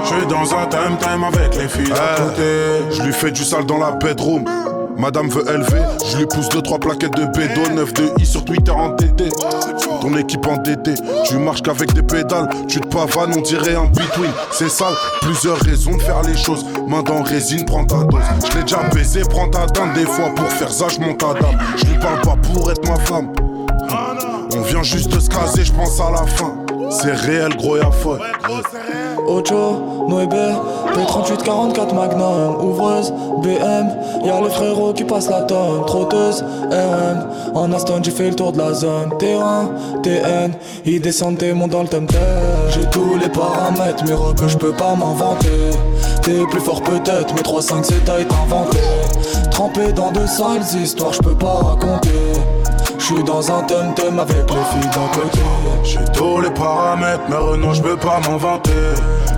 Je 0.03 0.15
suis 0.15 0.27
dans 0.27 0.53
un 0.53 0.65
thème-thème 0.65 1.23
avec 1.23 1.55
les 1.55 1.69
filles 1.69 1.93
d'à 1.93 2.21
côté. 2.21 2.91
Je 2.91 3.03
lui 3.03 3.13
fais 3.13 3.31
du 3.31 3.45
sale 3.45 3.65
dans 3.65 3.77
la 3.77 3.91
bedroom. 3.91 4.43
Madame 4.97 5.29
veut 5.29 5.43
élever, 5.49 5.81
je 6.05 6.17
lui 6.17 6.25
pousse 6.25 6.47
2-3 6.49 6.79
plaquettes 6.79 7.15
de 7.15 7.25
bédo, 7.25 7.61
9 7.73 7.93
de 7.93 8.21
I 8.21 8.25
sur 8.25 8.45
Twitter 8.45 8.71
en 8.71 8.89
DD. 8.89 9.29
Ton 10.01 10.15
équipe 10.17 10.45
endettée, 10.47 10.93
tu 11.25 11.37
marches 11.37 11.61
qu'avec 11.61 11.93
des 11.93 12.03
pédales, 12.03 12.49
tu 12.67 12.79
te 12.79 12.87
pavanes, 12.87 13.33
on 13.37 13.41
dirait 13.41 13.75
un 13.75 13.85
between. 13.85 14.31
C'est 14.51 14.69
sale, 14.69 14.93
plusieurs 15.21 15.57
raisons 15.57 15.97
de 15.97 16.01
faire 16.01 16.21
les 16.23 16.37
choses. 16.37 16.65
Main 16.87 17.03
dans 17.03 17.23
résine, 17.23 17.65
prends 17.65 17.85
ta 17.85 18.03
dose. 18.03 18.21
Je 18.49 18.57
l'ai 18.57 18.63
déjà 18.63 18.83
baisé, 18.93 19.21
prends 19.29 19.49
ta 19.49 19.65
dame. 19.65 19.93
Des 19.93 20.05
fois 20.05 20.29
pour 20.35 20.49
faire 20.49 20.71
ça, 20.71 20.87
je 20.89 20.99
monte 20.99 21.23
à 21.23 21.33
dame. 21.33 21.57
Je 21.77 21.85
lui 21.85 21.99
parle 21.99 22.21
pas 22.21 22.35
pour 22.53 22.71
être 22.71 22.87
ma 22.87 22.97
femme. 22.97 23.29
On 24.55 24.61
vient 24.61 24.83
juste 24.83 25.09
de 25.09 25.19
se 25.19 25.29
caser, 25.29 25.65
je 25.65 25.73
pense 25.73 25.99
à 25.99 26.11
la 26.11 26.25
fin. 26.25 26.62
C'est 26.93 27.11
réel, 27.11 27.55
gros, 27.57 27.77
y'a 27.77 27.91
folle. 27.91 28.21
Ocho, 29.27 30.05
Noébé, 30.07 30.53
P38 30.93 31.43
44 31.43 31.95
Magnum, 31.95 32.63
ouvreuse, 32.63 33.11
BM, 33.41 33.89
y'a 34.23 34.41
les 34.41 34.49
frérots 34.49 34.93
qui 34.93 35.03
passent 35.03 35.29
la 35.29 35.41
tonne, 35.41 35.85
trotteuse, 35.87 36.43
RM, 36.69 37.55
en 37.55 37.71
Aston 37.73 38.01
j'ai 38.03 38.11
fait 38.11 38.29
le 38.29 38.35
tour 38.35 38.51
de 38.51 38.59
la 38.59 38.73
zone, 38.73 39.17
terrain, 39.17 39.71
TN, 40.03 40.51
ils 40.85 41.01
descendent 41.01 41.41
et 41.41 41.53
montent 41.53 41.71
dans 41.71 41.81
le 41.81 41.87
tom 41.87 42.05
J'ai 42.69 42.87
tous 42.91 43.17
les 43.19 43.29
paramètres, 43.29 44.03
mais 44.05 44.13
rebeux 44.13 44.47
je 44.47 44.57
peux 44.57 44.73
pas 44.73 44.93
m'en 44.93 45.13
vanter. 45.13 45.71
T'es 46.21 46.45
plus 46.49 46.61
fort 46.61 46.81
peut-être, 46.83 47.33
mais 47.35 47.41
3, 47.41 47.61
5, 47.61 47.85
7 47.85 48.09
a 48.09 48.19
été 48.19 48.35
inventé. 48.35 48.77
Trempé 49.51 49.91
dans 49.93 50.11
de 50.11 50.25
sales 50.27 50.81
histoires, 50.81 51.13
je 51.13 51.19
peux 51.19 51.35
pas 51.35 51.53
raconter. 51.53 52.09
Je 53.03 53.15
suis 53.15 53.23
dans 53.25 53.51
un 53.51 53.63
tum-tum 53.63 54.17
avec 54.17 54.49
les 54.49 54.81
filles 54.81 54.89
d'un 54.93 55.07
côté. 55.11 55.39
J'ai 55.83 56.05
tous 56.13 56.39
les 56.39 56.49
paramètres, 56.51 57.23
mais 57.27 57.35
Renan, 57.35 57.73
je 57.73 57.81
peux 57.81 57.97
pas 57.97 58.21
m'en 58.25 58.37
vanter. 58.37 58.71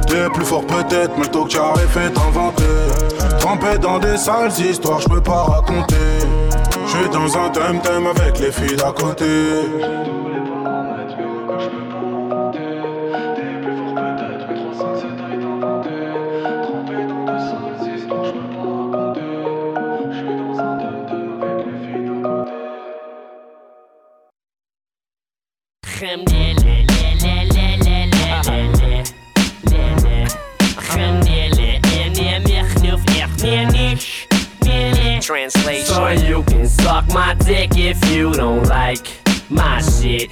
T'es 0.08 0.30
plus 0.32 0.46
fort 0.46 0.68
peut-être, 0.68 1.14
mais 1.18 1.26
le 1.26 1.50
j'arrive 1.50 1.98
est 1.98 2.16
inventé. 2.16 2.64
Trempé 3.40 3.80
dans 3.80 3.98
des 3.98 4.18
sales 4.18 4.52
histoires, 4.60 5.00
je 5.02 5.10
peux 5.10 5.22
pas 5.22 5.46
raconter. 5.46 5.96
Je 6.86 6.92
suis 6.92 7.10
dans 7.10 7.38
un 7.40 7.50
thème-thème 7.50 8.06
avec 8.06 8.38
les 8.38 8.52
filles 8.52 8.78
d'à 8.78 8.92
côté. 8.92 9.26
Translation. 35.26 35.86
So 35.88 36.08
you 36.10 36.44
can 36.44 36.68
suck 36.68 37.08
my 37.08 37.34
dick 37.34 37.72
if 37.76 37.98
you 38.12 38.32
don't 38.32 38.62
like 38.70 39.08
my 39.50 39.82
shit. 39.82 40.30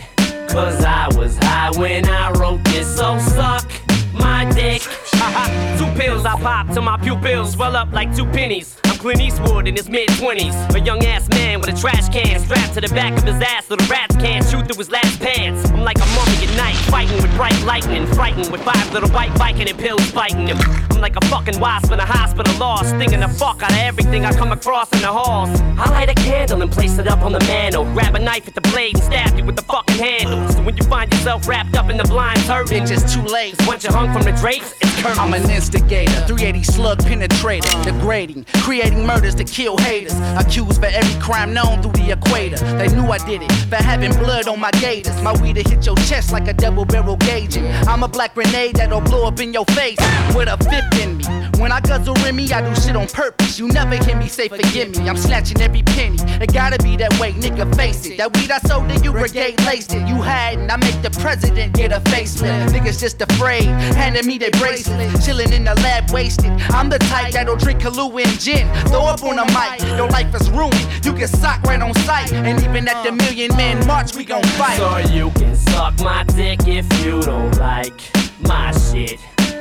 Cause 0.47 0.85
I 0.85 1.07
was 1.17 1.35
high 1.37 1.71
when 1.71 2.07
I 2.07 2.29
wrote 2.33 2.63
this, 2.65 2.95
so 2.95 3.17
suck 3.17 3.67
my 4.13 4.45
dick. 4.53 4.83
two 5.79 5.91
pills 5.99 6.25
I 6.25 6.39
pop 6.39 6.71
till 6.71 6.83
my 6.83 6.97
pupils 6.97 7.53
swell 7.53 7.75
up 7.75 7.91
like 7.91 8.15
two 8.15 8.27
pennies. 8.27 8.77
Clint 9.03 9.19
Eastwood 9.19 9.67
in 9.67 9.75
his 9.75 9.89
mid 9.89 10.07
20s. 10.11 10.75
A 10.75 10.79
young 10.79 11.03
ass 11.03 11.27
man 11.27 11.59
with 11.59 11.67
a 11.67 11.77
trash 11.77 12.07
can 12.07 12.39
strapped 12.39 12.73
to 12.75 12.79
the 12.79 12.87
back 12.95 13.11
of 13.17 13.25
his 13.25 13.35
ass 13.41 13.65
so 13.65 13.75
the 13.75 13.83
rats 13.91 14.15
can't 14.15 14.45
shoot 14.45 14.65
through 14.65 14.77
his 14.77 14.89
last 14.89 15.19
pants. 15.19 15.69
I'm 15.71 15.81
like 15.81 15.97
a 15.97 16.07
mummy 16.15 16.47
at 16.47 16.55
night, 16.55 16.77
fighting 16.87 17.21
with 17.21 17.35
bright 17.35 17.59
lightning, 17.65 18.07
frightened 18.07 18.49
with 18.49 18.61
five 18.61 18.93
little 18.93 19.09
white 19.09 19.37
biking 19.37 19.67
and 19.67 19.77
pills 19.77 20.09
biting 20.13 20.47
him. 20.47 20.57
I'm 20.91 21.01
like 21.01 21.17
a 21.17 21.25
fucking 21.25 21.59
wasp 21.59 21.91
in 21.91 21.99
a 21.99 22.05
hospital 22.05 22.57
lost, 22.57 22.91
stinging 22.91 23.19
the 23.19 23.27
fuck 23.27 23.61
out 23.61 23.71
of 23.71 23.77
everything 23.79 24.23
I 24.23 24.31
come 24.31 24.53
across 24.53 24.89
in 24.93 25.01
the 25.01 25.11
halls. 25.11 25.49
I 25.77 25.89
light 25.89 26.09
a 26.09 26.15
candle 26.15 26.61
and 26.61 26.71
place 26.71 26.97
it 26.97 27.07
up 27.09 27.23
on 27.23 27.33
the 27.33 27.41
mantle. 27.41 27.83
Grab 27.91 28.15
a 28.15 28.19
knife 28.19 28.47
at 28.47 28.55
the 28.55 28.61
blade 28.71 28.95
and 28.95 29.03
stab 29.03 29.37
you 29.37 29.43
with 29.43 29.57
the 29.57 29.63
fucking 29.63 29.97
handle. 29.97 30.47
So 30.47 30.63
when 30.63 30.77
you 30.77 30.83
find 30.83 31.11
yourself 31.11 31.45
wrapped 31.45 31.75
up 31.75 31.89
in 31.89 31.97
the 31.97 32.05
blind 32.05 32.39
turd, 32.45 32.71
it's 32.71 32.89
just 32.89 33.13
too 33.13 33.23
late. 33.23 33.53
Once 33.67 33.83
you're 33.83 33.91
hung 33.91 34.13
from 34.13 34.21
the 34.23 34.31
drapes, 34.31 34.73
it's 34.79 34.95
curtains. 35.01 35.19
I'm 35.19 35.33
an 35.33 35.49
instigator, 35.49 36.25
380 36.25 36.63
slug 36.63 36.99
penetrator, 36.99 37.83
degrading, 37.83 38.45
creating 38.63 38.92
committing 38.93 39.07
murders 39.07 39.35
to 39.35 39.43
kill 39.43 39.77
haters. 39.77 40.13
Accused 40.37 40.79
for 40.79 40.87
every 40.87 41.21
crime 41.21 41.53
known 41.53 41.81
through 41.81 41.91
the 41.93 42.11
equator. 42.11 42.57
They 42.77 42.87
knew 42.89 43.05
I 43.07 43.17
did 43.19 43.41
it 43.41 43.51
for 43.69 43.75
having 43.75 44.11
blood 44.13 44.47
on 44.47 44.59
my 44.59 44.71
gators. 44.71 45.21
My 45.21 45.33
weed 45.41 45.57
hit 45.57 45.85
your 45.85 45.95
chest 45.97 46.31
like 46.31 46.47
a 46.47 46.53
double 46.53 46.85
barrel 46.85 47.17
gauging. 47.17 47.65
I'm 47.87 48.03
a 48.03 48.07
black 48.07 48.33
grenade 48.35 48.75
that'll 48.75 49.01
blow 49.01 49.27
up 49.27 49.39
in 49.39 49.53
your 49.53 49.65
face 49.65 49.99
with 50.35 50.47
a 50.47 50.57
fifth 50.69 51.01
in 51.01 51.17
me. 51.17 51.23
When 51.59 51.71
I 51.71 51.79
guzzle 51.79 52.15
Remy, 52.15 52.51
I 52.51 52.61
do 52.61 52.81
shit 52.81 52.95
on 52.95 53.07
purpose. 53.07 53.59
You 53.59 53.67
never 53.67 53.95
hear 54.03 54.17
me 54.17 54.27
say 54.27 54.47
forgive 54.47 54.97
me. 54.97 55.07
I'm 55.07 55.17
snatching 55.17 55.61
every 55.61 55.83
penny. 55.83 56.17
It 56.41 56.51
gotta 56.53 56.81
be 56.83 56.97
that 56.97 57.17
way, 57.19 57.31
nigga. 57.33 57.73
Face 57.75 58.05
it. 58.05 58.17
That 58.17 58.35
weed 58.35 58.51
I 58.51 58.59
sold 58.59 58.89
to 58.89 58.97
you, 58.99 59.11
brigade 59.11 59.61
laced 59.65 59.93
it. 59.93 60.07
You 60.07 60.15
hiding, 60.15 60.69
I 60.69 60.77
make 60.77 61.01
the 61.01 61.11
president 61.21 61.73
get 61.73 61.91
a 61.91 61.99
facelift. 62.11 62.69
Niggas 62.69 62.99
just 62.99 63.21
afraid, 63.21 63.65
handing 63.95 64.25
me 64.25 64.37
their 64.37 64.51
bracelet. 64.51 65.21
Chilling 65.23 65.53
in 65.53 65.63
the 65.63 65.75
lab, 65.75 66.11
wasted. 66.11 66.51
I'm 66.71 66.89
the 66.89 66.99
type 66.99 67.33
that'll 67.33 67.55
drink 67.55 67.81
Kahlua 67.81 68.25
and 68.25 68.39
gin. 68.39 68.67
Throw 68.89 69.05
up 69.05 69.23
on 69.23 69.35
mic, 69.53 69.81
your 69.97 70.07
life 70.09 70.33
is 70.35 70.49
ruined. 70.49 71.05
You 71.05 71.13
can 71.13 71.27
sock 71.27 71.61
right 71.63 71.81
on 71.81 71.93
sight, 72.05 72.31
and 72.33 72.61
even 72.61 72.87
at 72.87 73.03
the 73.03 73.11
Million 73.11 73.55
Man 73.55 73.85
March, 73.87 74.15
we 74.15 74.23
gon' 74.23 74.43
fight. 74.59 74.77
So 74.77 74.97
you 75.13 75.31
can 75.31 75.55
suck 75.55 75.99
my 75.99 76.23
dick 76.23 76.67
if 76.67 76.85
you 77.03 77.21
don't 77.21 77.57
like 77.57 77.99
my 78.41 78.71
shit. 78.71 79.19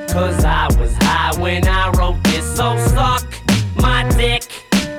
Cause 0.09 0.45
I 0.45 0.69
was 0.79 0.95
high 1.01 1.33
when 1.41 1.67
I 1.67 1.91
wrote 1.91 2.23
this, 2.25 2.45
so 2.57 2.77
suck 2.89 3.25
my 3.77 4.09
dick. 4.17 4.43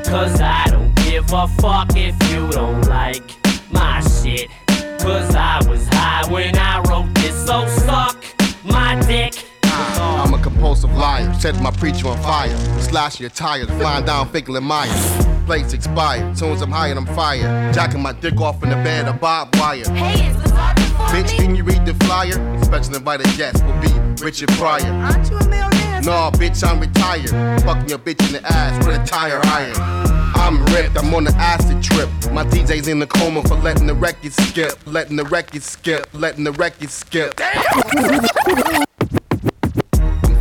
Cause 0.06 0.42
I 0.42 0.66
don't 0.70 0.94
give 1.06 1.32
a 1.32 1.48
fuck 1.48 1.96
if 1.96 2.16
you 2.32 2.50
don't 2.50 2.82
like 2.88 3.24
my 3.72 4.02
shit. 4.02 4.50
Cause 5.00 5.36
I 5.36 5.62
was 5.68 5.88
high 5.90 6.32
when 6.32 6.58
I 6.58 6.80
wrote 6.90 7.14
this, 7.16 7.46
so 7.46 7.68
suck 7.68 8.24
my 8.64 9.00
dick. 9.06 9.43
I'm 10.04 10.34
a 10.34 10.42
compulsive 10.42 10.94
liar, 10.94 11.34
set 11.36 11.60
my 11.62 11.72
preacher 11.72 12.08
on 12.08 12.18
fire. 12.22 12.56
Slash 12.80 13.20
your 13.20 13.30
tires, 13.30 13.68
flying 13.72 14.06
down 14.06 14.30
and 14.34 14.66
Myers. 14.66 15.26
Plates 15.46 15.74
expired, 15.74 16.38
soon 16.38 16.52
as 16.54 16.62
I'm 16.62 16.72
high 16.72 16.88
and 16.88 17.00
I'm 17.00 17.06
fired. 17.06 17.74
Jacking 17.74 18.02
my 18.02 18.14
dick 18.14 18.40
off 18.40 18.64
in 18.64 18.70
the 18.70 18.76
bed 18.76 19.08
of 19.08 19.20
barbed 19.20 19.58
wire. 19.58 19.84
Hey, 19.90 20.30
is 20.30 20.42
this 20.42 20.52
hard 20.52 20.80
for 20.80 20.94
Bitch, 21.14 21.36
can 21.38 21.56
you 21.56 21.64
read 21.64 21.86
the 21.86 21.94
flyer? 22.06 22.34
Special 22.64 22.96
invited 22.96 23.28
guest 23.38 23.64
will 23.66 23.80
be 23.82 24.24
Richard 24.24 24.50
Pryor. 24.50 24.86
Aren't 24.86 25.30
you 25.30 25.38
a 25.38 25.48
millionaire? 25.48 26.02
No, 26.02 26.32
bitch, 26.34 26.64
I'm 26.68 26.80
retired. 26.80 27.30
Fucking 27.64 27.90
your 27.90 28.00
bitch 28.00 28.26
in 28.28 28.34
the 28.34 28.42
ass 28.46 28.86
with 28.86 29.00
a 29.00 29.06
tire 29.06 29.40
iron. 29.46 29.76
I'm 30.36 30.66
ripped, 30.74 30.98
I'm 30.98 31.14
on 31.14 31.24
the 31.26 31.36
acid 31.36 31.82
trip. 31.84 32.10
My 32.32 32.44
DJ's 32.46 32.88
in 32.88 33.00
the 33.00 33.08
coma 33.08 33.44
for 33.44 33.56
letting 33.56 33.88
the 33.88 33.94
record 33.94 34.34
skip. 34.34 34.74
Letting 34.86 35.16
the 35.16 35.26
record 35.26 35.64
skip, 35.64 36.08
letting 36.14 36.44
the 36.44 36.52
record 36.54 36.90
skip. 36.90 37.34
I'm 37.40 38.86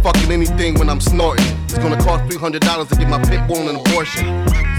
fucking 0.03 0.33
anything 0.33 0.79
when 0.79 0.89
I'm 0.89 1.01
snorting. 1.01 1.47
It's 1.65 1.79
gonna 1.79 2.03
cost 2.03 2.25
$300 2.25 2.89
to 2.89 2.97
get 2.97 3.09
my 3.09 3.23
pit 3.23 3.47
bull 3.47 3.69
an 3.69 3.77
abortion. 3.77 4.27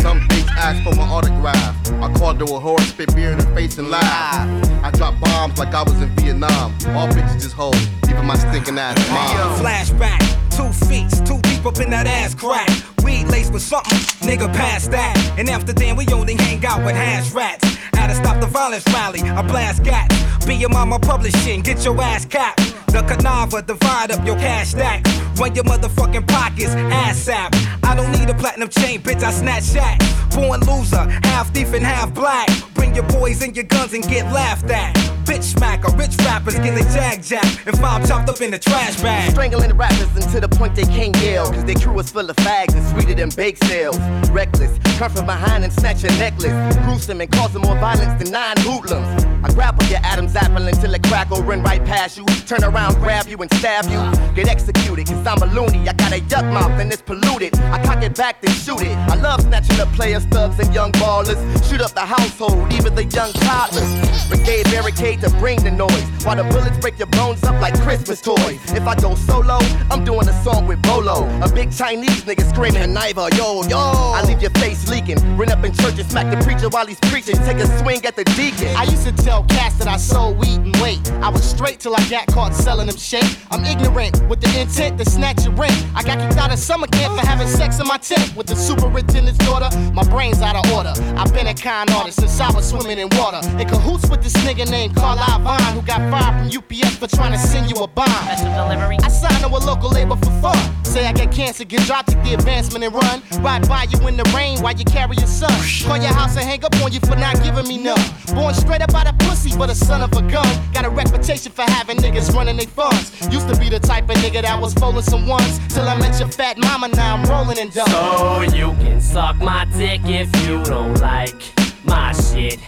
Some 0.02 0.20
bitch 0.28 0.48
asked 0.58 0.84
for 0.84 0.94
my 0.96 1.04
autograph. 1.04 1.76
I 2.02 2.12
called 2.14 2.40
her 2.40 2.46
a 2.46 2.60
whore, 2.60 2.80
spit 2.82 3.16
beer 3.16 3.32
in 3.32 3.40
her 3.40 3.56
face 3.56 3.78
and 3.78 3.90
laugh. 3.90 4.48
I 4.84 4.92
dropped 4.92 5.22
bombs 5.22 5.58
like 5.58 5.74
I 5.74 5.84
was 5.84 6.00
in 6.02 6.10
Vietnam. 6.18 6.74
All 6.96 7.08
bitches 7.08 7.42
just 7.42 7.54
hold, 7.54 7.78
even 8.10 8.26
my 8.26 8.36
stinking 8.36 8.78
ass 8.78 8.98
mom. 9.10 9.64
Flashback, 9.64 10.43
two 10.56 10.72
feet, 10.88 11.10
too 11.26 11.40
deep 11.42 11.66
up 11.66 11.80
in 11.80 11.90
that 11.90 12.06
ass 12.08 12.36
crack. 12.36 12.70
Weed 13.04 13.28
laced 13.28 13.52
with 13.52 13.64
something, 13.64 13.98
nigga 14.28 14.52
pass 14.54 14.88
that. 14.88 15.16
In 15.38 15.50
Amsterdam, 15.50 15.96
we 15.96 16.06
only 16.14 16.36
hang 16.36 16.64
out 16.66 16.86
with 16.86 16.96
hash 16.96 17.32
rats. 17.32 17.64
Had 17.94 18.08
to 18.08 18.16
stop 18.16 18.40
the 18.40 18.48
violence 18.48 18.86
rally, 18.94 19.22
I 19.22 19.42
blast 19.42 19.84
gats. 19.84 20.46
Be 20.46 20.56
your 20.56 20.70
mama 20.70 21.00
publishing, 21.00 21.62
get 21.62 21.84
your 21.84 22.00
ass 22.02 22.26
capped. 22.26 22.60
The 22.88 23.02
Canava, 23.02 23.66
divide 23.66 24.12
up 24.12 24.26
your 24.26 24.36
cash 24.36 24.70
stacks. 24.70 25.10
Run 25.40 25.56
your 25.56 25.64
motherfucking 25.64 26.28
pockets, 26.28 26.76
ass 26.94 27.18
sap. 27.18 27.56
I 27.84 27.96
don't 27.96 28.12
need 28.12 28.30
a 28.30 28.36
platinum 28.36 28.70
chain, 28.70 29.02
bitch, 29.02 29.24
I 29.24 29.32
snatch 29.32 29.72
that. 29.72 29.98
Born 30.36 30.62
loser, 30.62 31.10
half 31.28 31.54
thief 31.54 31.74
and 31.74 31.84
half 31.84 32.14
black. 32.14 32.50
Bring 32.74 32.94
your 32.94 33.06
boys 33.06 33.42
and 33.42 33.56
your 33.56 33.66
guns 33.66 33.94
and 33.94 34.04
get 34.04 34.26
laughed 34.32 34.70
at. 34.70 34.96
Bitch 35.26 35.54
smacker, 35.54 35.98
rich 35.98 36.16
rappers 36.26 36.56
get 36.56 36.76
their 36.76 36.90
jag 36.92 37.24
jack 37.24 37.46
and 37.66 37.80
five 37.80 38.06
chopped 38.08 38.30
up 38.30 38.42
in 38.42 38.52
the 38.52 38.60
trash 38.60 39.02
bag. 39.02 39.32
Strangling 39.32 39.70
the 39.70 39.76
rappers 39.76 40.10
until 40.16 40.42
the 40.42 40.43
point 40.48 40.76
they 40.76 40.84
can't 40.84 41.16
yell. 41.18 41.52
Cause 41.52 41.64
their 41.66 41.76
crew 41.76 41.98
is 42.00 42.10
full 42.10 42.30
of 42.30 42.36
fags 42.38 42.76
and 42.76 42.86
sweeter 42.88 43.16
than 43.16 43.30
bake 43.30 43.58
sales. 43.66 43.98
Reckless, 44.30 44.78
come 44.98 45.12
from 45.12 45.26
behind 45.26 45.64
and 45.64 45.74
snatch 45.74 46.04
your 46.04 46.12
necklace. 46.14 46.54
Gruesome 46.86 47.22
and 47.22 47.32
causing 47.32 47.62
more 47.62 47.78
violence 47.78 48.22
than 48.22 48.32
nine 48.32 48.58
hoodlums. 48.60 49.08
I 49.44 49.50
grapple 49.54 49.86
your 49.88 50.00
Adam's 50.04 50.36
apple 50.36 50.68
until 50.68 50.94
it 50.94 51.04
crackle, 51.04 51.42
run 51.44 51.62
right 51.64 51.84
past 51.84 52.18
you. 52.18 52.26
Turn 52.48 52.64
around, 52.64 52.96
grab 52.96 53.28
you 53.28 53.38
and 53.38 53.54
stab 53.56 53.86
you. 53.86 54.00
Get 54.36 54.48
executed, 54.48 55.08
cause 55.08 55.28
I'm 55.28 55.42
a 55.42 55.54
loony. 55.54 55.88
I 55.88 55.94
got 55.94 56.14
a 56.14 56.20
yuck 56.20 56.52
mouth 56.54 56.80
and 56.80 56.92
it's 56.92 57.02
polluted. 57.02 57.56
I 57.60 57.84
cock 57.84 58.02
it 58.04 58.16
back, 58.16 58.42
then 58.42 58.54
shoot 58.56 58.82
it. 58.82 58.96
I 59.10 59.16
love 59.16 59.42
snatching 59.42 59.80
up 59.80 59.90
players, 59.94 60.26
thugs, 60.26 60.60
and 60.60 60.74
young 60.74 60.92
ballers. 60.94 61.40
Shoot 61.70 61.82
up 61.82 61.94
the 61.94 62.02
household, 62.02 62.72
even 62.74 62.96
the 62.96 63.06
young 63.06 63.32
toddlers. 63.34 63.92
Brigade 64.30 64.64
barricade 64.66 65.22
to 65.22 65.30
bring 65.42 65.62
the 65.64 65.72
noise. 65.72 66.04
While 66.24 66.38
the 66.38 66.44
bullets 66.44 66.78
break 66.78 66.98
your 66.98 67.08
bones 67.08 67.44
up 67.44 67.60
like 67.62 67.80
Christmas 67.82 68.22
toys. 68.22 68.60
If 68.74 68.88
I 68.88 68.96
go 68.96 69.16
solo, 69.16 69.60
I'm 69.92 70.04
doing 70.06 70.28
a 70.28 70.33
song 70.44 70.68
with 70.68 70.82
Bolo. 70.82 71.28
A 71.42 71.52
big 71.52 71.72
Chinese 71.72 72.24
nigga 72.24 72.48
screaming, 72.50 72.94
Niva, 72.94 73.30
yo, 73.38 73.64
yo. 73.68 73.78
I 73.78 74.24
leave 74.26 74.42
your 74.42 74.52
face 74.52 74.90
leaking. 74.90 75.18
Run 75.38 75.52
up 75.52 75.64
in 75.64 75.74
church 75.74 76.00
and 76.00 76.10
smack 76.10 76.30
the 76.30 76.44
preacher 76.44 76.70
while 76.70 76.86
he's 76.86 77.00
preaching. 77.12 77.36
Take 77.46 77.58
a 77.58 77.68
swing 77.80 78.06
at 78.06 78.16
the 78.16 78.24
deacon. 78.36 78.76
I 78.76 78.84
used 78.84 79.06
to 79.06 79.12
tell 79.12 79.44
cats 79.46 79.78
that 79.78 79.88
I 79.88 79.98
sold 79.98 80.38
weed 80.38 80.60
and 80.60 80.76
weight. 80.78 81.00
I 81.22 81.30
was 81.30 81.44
straight 81.44 81.80
till 81.80 81.96
I 81.96 82.04
got 82.10 82.28
caught 82.28 82.54
selling 82.54 82.88
them 82.88 82.98
shit. 82.98 83.26
I'm 83.52 83.64
ignorant 83.66 84.22
with 84.28 84.42
the 84.42 84.50
intent 84.60 84.98
to 85.00 85.06
snatch 85.06 85.46
your 85.46 85.54
rent. 85.54 85.76
I 85.96 86.04
got 86.04 86.20
kicked 86.20 86.38
out 86.38 86.52
of 86.52 86.60
summer 86.60 86.88
camp 86.88 87.20
for 87.20 87.26
having 87.26 87.48
sex 87.48 87.80
in 87.80 87.88
my 87.88 87.98
tent 87.98 88.36
with 88.36 88.48
the 88.48 88.56
superintendent's 88.56 89.44
daughter. 89.46 89.70
My 89.94 90.04
brain's 90.04 90.42
out 90.42 90.56
of 90.56 90.72
order. 90.72 90.94
I've 91.18 91.34
been 91.34 91.48
a 91.48 91.54
con 91.54 91.92
artist 91.92 92.20
since 92.20 92.40
I 92.40 92.52
was 92.52 92.70
swimming 92.70 93.00
in 93.00 93.10
water. 93.18 93.42
In 93.60 93.68
cahoots 93.68 94.10
with 94.10 94.24
this 94.24 94.34
nigga 94.46 94.70
named 94.70 94.96
Carlisle 94.96 95.40
Vine 95.40 95.74
who 95.74 95.82
got 95.82 96.02
fired 96.10 96.34
from 96.40 96.58
UPS 96.58 96.98
for 96.98 97.08
trying 97.08 97.34
to 97.34 97.40
send 97.40 97.70
you 97.70 97.78
a 97.84 97.88
bond. 97.88 98.12
delivery. 98.40 98.98
I 99.04 99.10
signed 99.10 99.44
to 99.44 99.48
a 99.48 99.60
local 99.60 99.90
label 99.90 100.16
for 100.24 100.32
fun. 100.42 100.86
Say 100.94 101.08
I 101.08 101.14
got 101.14 101.32
cancer, 101.32 101.66
get 101.66 101.82
dropped, 101.88 102.10
take 102.10 102.24
the 102.24 102.34
advancement 102.36 102.84
and 102.84 102.94
run. 102.94 103.22
Ride 103.42 103.68
by 103.68 103.88
you 103.90 104.08
in 104.08 104.16
the 104.16 104.30
rain 104.36 104.62
while 104.62 104.76
you 104.76 104.86
carry 104.86 105.16
your 105.18 105.28
son. 105.28 105.52
Call 105.88 105.98
your 105.98 106.14
house 106.14 106.38
and 106.38 106.46
hang 106.46 106.64
up 106.64 106.76
on 106.84 106.92
you 106.92 107.00
for 107.00 107.16
not 107.16 107.42
giving 107.42 107.68
me 107.68 107.78
none. 107.78 108.00
Born 108.36 108.54
straight 108.54 108.82
up 108.82 108.94
out 108.94 109.08
of 109.08 109.18
pussy, 109.18 109.58
but 109.58 109.70
a 109.70 109.76
son 109.76 110.02
of 110.02 110.12
a 110.14 110.22
gun. 110.22 110.48
Got 110.74 110.86
a 110.86 110.90
reputation 110.90 111.52
for 111.52 111.64
having 111.64 111.98
niggas 111.98 112.34
running 112.36 112.58
their 112.58 112.68
funds. 112.68 113.12
Used 113.32 113.48
to 113.50 113.60
be 113.60 113.70
the 113.70 113.80
type 113.80 114.10
of 114.10 114.18
nigga 114.18 114.44
that 114.44 114.62
was 114.62 114.74
folding 114.76 115.02
some 115.02 115.26
ones. 115.26 115.60
Till 115.70 115.88
I 115.88 115.98
met 115.98 116.20
your 116.20 116.30
fat 116.30 116.58
mama, 116.60 116.90
now 116.90 117.16
I'm 117.16 117.24
rolling 117.24 117.60
and 117.60 117.74
done. 117.74 117.90
So 117.90 118.42
you 118.56 118.74
can 118.84 119.02
suck 119.02 119.38
my 119.38 119.66
dick 119.76 120.02
if 120.06 120.30
you 120.46 120.64
don't 120.64 121.00
like 121.00 121.42
my 121.86 122.12
shit. 122.14 122.60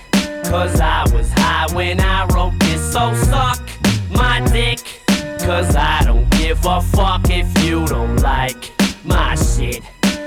Cause 0.46 0.80
I 0.80 1.04
was 1.14 1.32
high 1.32 1.68
when 1.76 2.00
I 2.00 2.26
wrote 2.34 2.58
this, 2.60 2.92
so 2.92 3.14
suck 3.16 3.62
my 4.10 4.40
dick. 4.52 5.05
Cause 5.40 5.76
I 5.76 6.02
don't 6.04 6.30
give 6.32 6.66
a 6.66 6.82
fuck 6.82 7.30
if 7.30 7.64
you 7.64 7.86
don't 7.88 8.18
like 8.18 8.72
my 9.04 9.36
shit. 9.36 9.84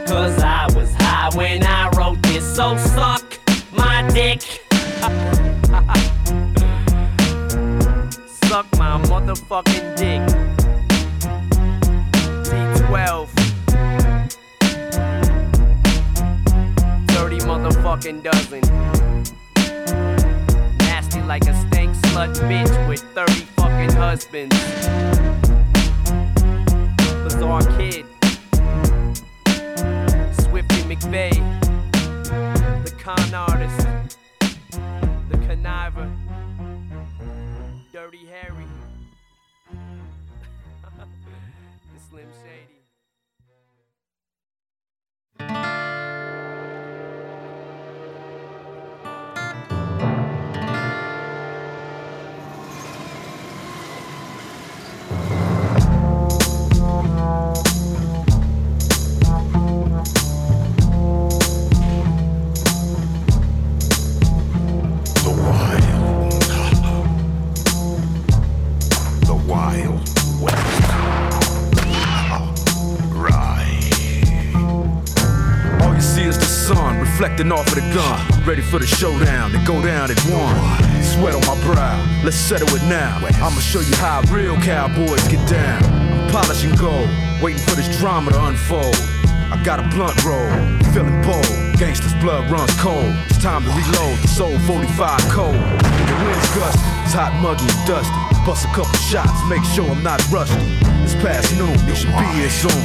Cause 0.06 0.38
I 0.40 0.66
was 0.74 0.92
high 0.94 1.30
when 1.36 1.64
I 1.64 1.90
wrote 1.96 2.22
this, 2.22 2.44
so 2.56 2.76
suck 2.76 3.38
my 3.72 4.08
dick. 4.12 4.42
suck 8.48 8.66
my 8.78 9.00
motherfucking 9.10 9.96
dick. 9.96 10.22
D12. 12.48 13.28
Dirty 17.06 17.38
motherfucking 17.40 18.22
dozen. 18.22 18.62
Nasty 20.78 21.20
like 21.22 21.46
a 21.46 21.54
stank 21.54 21.77
slut 22.18 22.34
bitch 22.50 22.88
with 22.88 23.00
30 23.14 23.32
fucking 23.56 23.92
husbands. 23.92 24.56
Bizarre 27.22 27.62
kid. 27.78 28.04
Swifty 30.42 30.82
McVeigh. 30.90 31.38
The 32.84 32.92
con 32.98 33.34
artist. 33.34 33.86
The 35.30 35.36
conniver. 35.46 36.10
Dirty 37.92 38.26
Harry. 38.26 38.66
the 40.98 42.00
Slim 42.10 42.26
Shady. 42.42 42.77
Deflecting 77.18 77.50
off 77.50 77.66
of 77.66 77.74
the 77.74 77.80
gun. 77.92 78.46
Ready 78.46 78.62
for 78.62 78.78
the 78.78 78.86
showdown 78.86 79.50
to 79.50 79.58
go 79.66 79.82
down 79.82 80.08
at 80.08 80.20
one. 80.30 80.54
Sweat 81.02 81.34
on 81.34 81.42
my 81.50 81.58
brow, 81.66 81.98
let's 82.22 82.36
settle 82.36 82.68
it 82.68 82.82
now. 82.86 83.18
I'ma 83.42 83.58
show 83.58 83.80
you 83.80 83.92
how 83.96 84.22
real 84.30 84.54
cowboys 84.60 85.26
get 85.26 85.42
down. 85.50 85.82
I'm 85.82 86.30
polishing 86.30 86.76
gold, 86.76 87.10
waiting 87.42 87.60
for 87.66 87.74
this 87.74 87.90
drama 87.98 88.30
to 88.30 88.44
unfold. 88.44 88.94
I 89.50 89.60
got 89.64 89.80
a 89.80 89.88
blunt 89.90 90.14
roll, 90.22 90.46
feeling 90.94 91.20
bold. 91.26 91.50
Gangsta's 91.74 92.14
blood 92.22 92.48
runs 92.52 92.72
cold. 92.78 93.10
It's 93.26 93.42
time 93.42 93.64
to 93.64 93.70
reload. 93.70 94.18
The 94.22 94.28
soul 94.28 94.56
45 94.70 95.18
cold. 95.34 95.58
The 95.58 96.14
wind's 96.22 96.54
gusty, 96.54 96.86
it's 97.02 97.18
hot, 97.18 97.34
muggy, 97.42 97.66
and 97.66 97.82
dusty. 97.82 98.14
Bust 98.46 98.64
a 98.64 98.68
couple 98.68 98.94
shots, 99.10 99.42
make 99.50 99.64
sure 99.74 99.90
I'm 99.90 100.04
not 100.04 100.22
rusty. 100.30 100.62
It's 101.02 101.14
past 101.18 101.50
noon, 101.58 101.74
it 101.90 101.96
should 101.96 102.14
be 102.14 102.26
here 102.38 102.50
soon. 102.50 102.78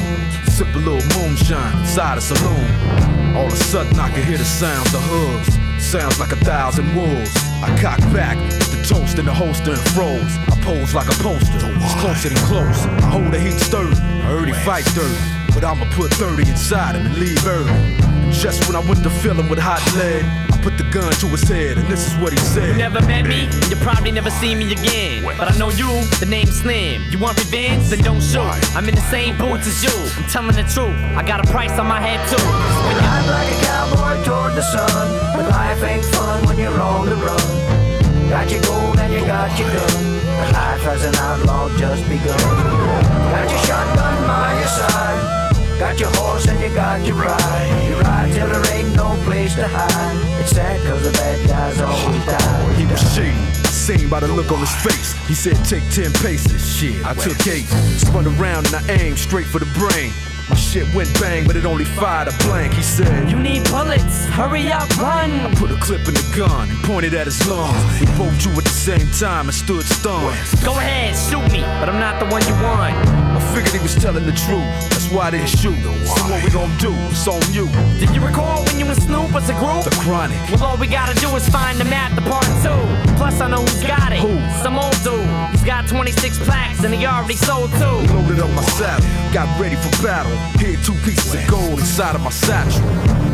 Sip 0.50 0.74
a 0.74 0.78
little 0.78 1.06
moonshine 1.14 1.78
inside 1.78 2.18
a 2.18 2.20
saloon. 2.20 3.23
All 3.34 3.46
of 3.46 3.52
a 3.52 3.56
sudden 3.56 3.98
I 3.98 4.10
can 4.10 4.22
hear 4.22 4.38
the 4.38 4.44
sounds 4.44 4.94
of 4.94 5.02
hooves. 5.02 5.58
Sounds 5.84 6.20
like 6.20 6.32
a 6.32 6.36
thousand 6.36 6.94
wolves. 6.94 7.34
I 7.62 7.76
cock 7.80 7.98
back, 8.12 8.38
the 8.70 8.84
toast 8.88 9.18
in 9.18 9.24
the 9.24 9.34
holster 9.34 9.72
and 9.72 9.80
froze. 9.90 10.36
I 10.48 10.56
pose 10.62 10.94
like 10.94 11.08
a 11.08 11.18
poster, 11.22 11.58
it's 11.60 11.94
closer 12.00 12.28
than 12.28 12.38
close. 12.46 12.86
I 12.86 13.10
hold 13.10 13.32
the 13.32 13.40
heat 13.40 13.58
stirred, 13.58 13.98
I 13.98 14.30
heard 14.30 14.46
he 14.46 14.54
fight 14.54 14.84
dirty. 14.94 15.18
But 15.52 15.64
I'ma 15.64 15.84
put 15.92 16.12
30 16.14 16.48
inside 16.48 16.94
him 16.94 17.06
and 17.06 17.16
leave 17.16 17.44
early. 17.46 17.70
And 17.70 18.32
just 18.32 18.66
when 18.66 18.76
I 18.76 18.86
went 18.88 19.02
to 19.02 19.10
fill 19.10 19.34
him 19.34 19.48
with 19.48 19.58
hot 19.58 19.82
lead, 19.94 20.24
put 20.64 20.78
the 20.78 20.90
gun 20.90 21.12
to 21.20 21.26
his 21.28 21.42
head, 21.46 21.76
and 21.76 21.86
this 21.88 22.08
is 22.08 22.16
what 22.16 22.32
he 22.32 22.38
said. 22.38 22.68
You 22.68 22.78
never 22.78 23.04
met 23.04 23.26
me, 23.28 23.44
you 23.68 23.76
probably 23.84 24.10
never 24.10 24.30
see 24.30 24.54
me 24.54 24.72
again. 24.72 25.22
But 25.36 25.52
I 25.52 25.58
know 25.58 25.68
you, 25.68 25.88
the 26.20 26.26
name's 26.26 26.56
Slim. 26.62 27.02
You 27.12 27.18
want 27.18 27.36
revenge? 27.38 27.90
Then 27.90 28.00
don't 28.00 28.22
shoot. 28.22 28.48
I'm 28.74 28.88
in 28.88 28.94
the 28.94 29.06
same 29.12 29.36
boots 29.36 29.66
as 29.68 29.84
you. 29.84 29.92
I'm 30.16 30.24
telling 30.30 30.56
the 30.56 30.64
truth. 30.64 30.96
I 31.20 31.22
got 31.22 31.44
a 31.44 31.52
price 31.52 31.76
on 31.78 31.86
my 31.86 32.00
head 32.00 32.18
too. 32.32 32.40
I'm 32.40 33.26
like 33.28 33.52
a 33.52 33.58
cowboy 33.60 34.24
toward 34.24 34.54
the 34.56 34.62
sun, 34.62 35.36
but 35.36 35.50
life 35.50 35.82
ain't 35.84 36.04
fun 36.16 36.46
when 36.46 36.58
you're 36.58 36.80
on 36.80 37.10
the 37.10 37.16
run. 37.16 38.30
Got 38.30 38.50
your 38.50 38.62
gold 38.62 38.98
and 38.98 39.12
you 39.12 39.20
got 39.20 39.52
your 39.58 39.68
gun, 39.68 40.02
but 40.40 40.52
life 40.52 40.86
as 40.86 41.04
an 41.04 41.14
outlaw 41.16 41.68
just 41.76 42.08
begun. 42.08 42.40
Got 42.40 43.50
your 43.50 43.60
shotgun 43.68 44.16
by 44.26 44.58
your 44.58 44.68
side. 44.68 45.43
Got 45.78 45.98
your 45.98 46.10
horse 46.14 46.46
and 46.46 46.60
you 46.60 46.68
got 46.74 47.04
your 47.04 47.16
ride. 47.16 47.88
You 47.88 47.96
ride 48.00 48.32
till 48.32 48.48
there 48.48 48.74
ain't 48.74 48.94
no 48.94 49.16
place 49.24 49.54
to 49.56 49.66
hide. 49.66 50.40
It's 50.40 50.50
sad 50.50 50.80
cause 50.86 51.02
the 51.02 51.12
bad 51.12 51.48
guys 51.48 51.80
always 51.80 52.24
die. 52.26 52.74
He 52.74 52.86
was 52.86 53.00
shady. 53.14 53.36
Seen 53.68 54.08
by 54.08 54.20
the 54.20 54.28
look 54.28 54.52
on 54.52 54.60
his 54.60 54.74
face. 54.82 55.12
He 55.26 55.34
said, 55.34 55.56
take 55.64 55.82
10 55.90 56.12
paces. 56.22 56.64
Shit, 56.64 57.04
I 57.04 57.12
took 57.14 57.46
eight. 57.48 57.66
Spun 57.98 58.26
around 58.26 58.66
and 58.66 58.76
I 58.76 58.92
aimed 58.92 59.18
straight 59.18 59.46
for 59.46 59.58
the 59.58 59.66
brain. 59.74 60.12
My 60.48 60.56
shit 60.56 60.86
went 60.94 61.08
bang, 61.18 61.46
but 61.46 61.56
it 61.56 61.64
only 61.64 61.84
fired 61.84 62.28
a 62.28 62.36
blank. 62.44 62.74
He 62.74 62.82
said, 62.82 63.30
You 63.30 63.38
need 63.38 63.64
bullets. 63.70 64.26
Hurry 64.26 64.70
up, 64.70 64.88
run. 64.98 65.30
I 65.30 65.54
put 65.54 65.70
a 65.70 65.76
clip 65.80 66.06
in 66.06 66.14
the 66.14 66.34
gun 66.36 66.68
and 66.68 66.78
pointed 66.84 67.14
at 67.14 67.26
his 67.26 67.46
lungs. 67.48 67.80
We 67.98 68.06
both 68.18 68.38
drew 68.38 68.52
at 68.52 68.64
the 68.64 68.70
same 68.70 69.08
time 69.12 69.46
and 69.48 69.54
stood 69.54 69.84
stunned. 69.84 70.36
Go 70.62 70.76
ahead, 70.76 71.16
shoot 71.16 71.50
me, 71.50 71.60
but 71.80 71.88
I'm 71.88 71.98
not 71.98 72.20
the 72.20 72.26
one 72.26 72.46
you 72.46 72.52
want. 72.62 72.94
I 72.94 73.40
figured 73.54 73.72
he 73.72 73.80
was 73.80 73.94
telling 73.94 74.26
the 74.26 74.32
truth. 74.32 74.94
That's 75.04 75.16
why 75.16 75.26
I 75.26 75.30
didn't 75.32 75.48
shoot. 75.48 75.76
So 76.08 76.24
what 76.32 76.42
we 76.42 76.48
gonna 76.48 76.80
do? 76.80 76.88
It's 77.12 77.28
on 77.28 77.36
you. 77.52 77.68
Did 78.00 78.16
you 78.16 78.24
recall 78.24 78.64
when 78.64 78.78
you 78.78 78.86
and 78.86 78.96
Snoop 78.96 79.34
was 79.34 79.50
a 79.50 79.52
group? 79.60 79.84
The 79.84 79.94
chronic. 80.00 80.38
Well, 80.48 80.64
all 80.64 80.76
we 80.78 80.86
gotta 80.86 81.14
do 81.20 81.28
is 81.36 81.46
find 81.50 81.78
them 81.78 81.92
at 81.92 82.16
the 82.16 82.22
part 82.22 82.48
two. 82.64 82.72
Plus, 83.20 83.38
I 83.38 83.50
know 83.50 83.60
who's 83.60 83.84
got 83.84 84.12
it. 84.12 84.20
Who? 84.20 84.40
Some 84.62 84.78
old 84.78 84.96
dude. 85.04 85.28
He's 85.52 85.62
got 85.62 85.86
26 85.88 86.38
plaques 86.48 86.84
and 86.84 86.94
he 86.94 87.04
already 87.04 87.36
sold 87.36 87.70
two. 87.72 88.00
Loaded 88.16 88.40
up 88.40 88.48
my 88.56 88.62
saddle, 88.62 89.04
got 89.34 89.44
ready 89.60 89.76
for 89.76 89.92
battle. 90.02 90.32
Hid 90.56 90.82
two 90.82 90.96
pieces 91.04 91.34
of 91.34 91.46
gold 91.50 91.80
inside 91.80 92.14
of 92.14 92.22
my 92.22 92.30
satchel. 92.30 92.80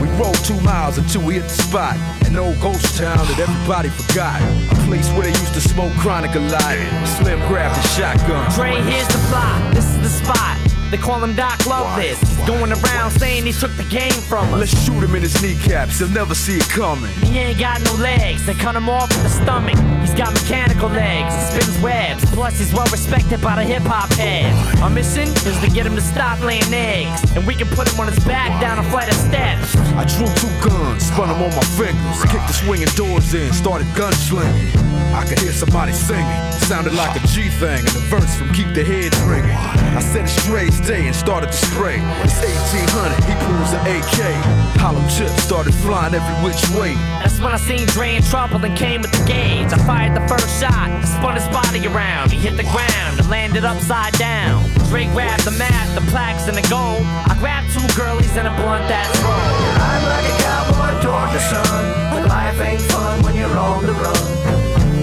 We 0.02 0.08
rode 0.18 0.42
two 0.42 0.58
miles 0.62 0.98
until 0.98 1.22
we 1.22 1.34
hit 1.34 1.44
the 1.44 1.62
spot. 1.70 1.94
An 2.26 2.34
old 2.36 2.58
ghost 2.58 2.98
town 2.98 3.22
that 3.30 3.38
everybody 3.38 3.90
forgot. 3.90 4.42
A 4.72 4.74
place 4.90 5.08
where 5.12 5.22
they 5.22 5.38
used 5.38 5.54
to 5.54 5.60
smoke 5.60 5.92
chronic 6.02 6.34
a 6.34 6.40
lot. 6.50 7.06
Slim 7.06 7.38
grabbed 7.46 7.76
his 7.76 7.94
shotgun. 7.94 8.50
Dre, 8.58 8.74
here's 8.90 9.06
the 9.06 9.22
plot. 9.30 9.72
This 9.72 9.86
is 9.86 9.98
the 10.02 10.26
spot. 10.26 10.69
They 10.91 10.99
call 10.99 11.22
him 11.22 11.36
Doc, 11.36 11.66
love 11.66 11.97
this 12.01 12.18
going 12.47 12.72
around 12.72 13.11
saying 13.12 13.45
he 13.45 13.53
took 13.53 13.74
the 13.76 13.84
game 13.84 14.20
from 14.28 14.53
us. 14.55 14.61
Let's 14.61 14.84
shoot 14.84 15.03
him 15.03 15.14
in 15.14 15.22
his 15.22 15.41
kneecaps, 15.43 15.99
he'll 15.99 16.09
never 16.09 16.34
see 16.34 16.57
it 16.57 16.68
coming. 16.68 17.11
He 17.24 17.38
ain't 17.38 17.59
got 17.59 17.82
no 17.82 17.95
legs, 17.95 18.47
they 18.47 18.55
cut 18.55 18.74
him 18.76 18.88
off 18.88 19.11
in 19.16 19.22
the 19.22 19.28
stomach. 19.28 19.78
He's 20.01 20.14
got 20.14 20.32
mechanical 20.32 20.88
legs, 20.88 21.34
he 21.34 21.61
spins 21.61 21.78
webs. 21.82 22.24
Plus, 22.30 22.59
he's 22.59 22.72
well 22.72 22.86
respected 22.91 23.41
by 23.41 23.57
the 23.57 23.64
hip 23.64 23.82
hop 23.82 24.12
heads. 24.14 24.80
Our 24.80 24.91
mission 24.91 25.28
is 25.28 25.59
to 25.61 25.70
get 25.70 25.86
him 25.86 25.95
to 25.95 26.03
stop 26.03 26.41
laying 26.41 26.72
eggs, 26.72 27.22
and 27.36 27.47
we 27.47 27.55
can 27.55 27.68
put 27.68 27.93
him 27.93 28.01
on 28.01 28.09
his 28.09 28.22
back 28.24 28.61
down 28.61 28.78
a 28.78 28.91
flight 28.91 29.09
of 29.09 29.14
steps. 29.14 29.76
I 29.97 30.05
drew 30.05 30.26
two 30.36 30.68
guns, 30.68 31.07
spun 31.07 31.28
them 31.28 31.43
on 31.43 31.51
my 31.55 31.66
fingers, 31.76 32.22
kicked 32.30 32.47
the 32.47 32.53
swinging 32.53 32.93
doors 32.95 33.34
in, 33.34 33.53
started 33.53 33.86
gunslinging. 33.88 34.91
I 35.12 35.24
could 35.24 35.41
hear 35.41 35.53
somebody 35.53 35.93
singing, 35.93 36.53
sounded 36.70 36.95
like 36.95 37.16
a 37.16 37.26
G 37.26 37.49
thing, 37.49 37.80
and 37.80 37.88
a 37.88 38.03
verse 38.07 38.36
from 38.36 38.53
Keep 38.53 38.74
the 38.74 38.84
Heads 38.84 39.18
Ringing. 39.22 39.51
I 39.51 40.01
said 40.01 40.24
it 40.24 40.28
straight, 40.28 40.72
stay, 40.72 41.07
and 41.07 41.14
started 41.14 41.49
to 41.49 41.53
spray. 41.53 41.99
It's 42.31 42.39
1800, 42.70 43.26
he 43.26 43.35
pulls 43.43 43.72
an 43.74 43.83
AK. 43.91 44.39
Hollow 44.78 45.03
tips 45.11 45.43
started 45.43 45.74
flying 45.74 46.14
every 46.14 46.37
which 46.47 46.62
way. 46.78 46.95
That's 47.18 47.41
when 47.41 47.51
I 47.53 47.57
seen 47.59 47.87
Dre 47.91 48.16
in 48.16 48.22
trouble 48.22 48.64
and 48.64 48.76
came 48.78 49.03
with 49.03 49.11
the 49.11 49.24
gauge. 49.26 49.72
I 49.72 49.78
fired 49.83 50.14
the 50.14 50.22
first 50.28 50.47
shot, 50.61 50.89
spun 51.05 51.35
his 51.35 51.49
body 51.49 51.85
around. 51.87 52.31
He 52.31 52.39
hit 52.39 52.57
the 52.57 52.68
ground 52.70 53.18
and 53.18 53.28
landed 53.28 53.64
upside 53.64 54.14
down. 54.14 54.62
Dre 54.89 55.07
grabbed 55.11 55.45
the 55.45 55.51
map, 55.59 55.87
the 55.99 56.07
plaques, 56.11 56.47
and 56.47 56.57
the 56.57 56.62
gold. 56.70 57.03
I 57.26 57.35
grabbed 57.43 57.74
two 57.74 57.85
girlies 57.99 58.37
and 58.39 58.47
a 58.47 58.55
blunt 58.55 58.87
that's 58.87 59.11
roll. 59.20 59.35
I'm 59.35 60.03
like 60.07 60.26
a 60.31 60.37
cowboy 60.39 61.03
toward 61.03 61.31
the 61.35 61.43
sun, 61.43 61.83
but 62.14 62.28
life 62.31 62.61
ain't 62.62 62.81
fun 62.95 63.22
when 63.24 63.35
you're 63.35 63.59
on 63.59 63.85
the 63.85 63.93
run. 63.93 64.22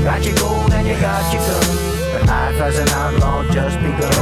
Got 0.07 0.23
your 0.23 0.35
gold 0.39 0.71
and 0.71 0.87
you 0.87 0.95
got 1.03 1.27
your 1.33 1.43
gun, 1.43 1.75
but 2.15 2.23
life 2.25 2.59
as 2.63 2.79
an 2.79 2.87
outlaw 2.95 3.43
just 3.51 3.77
begun. 3.83 4.15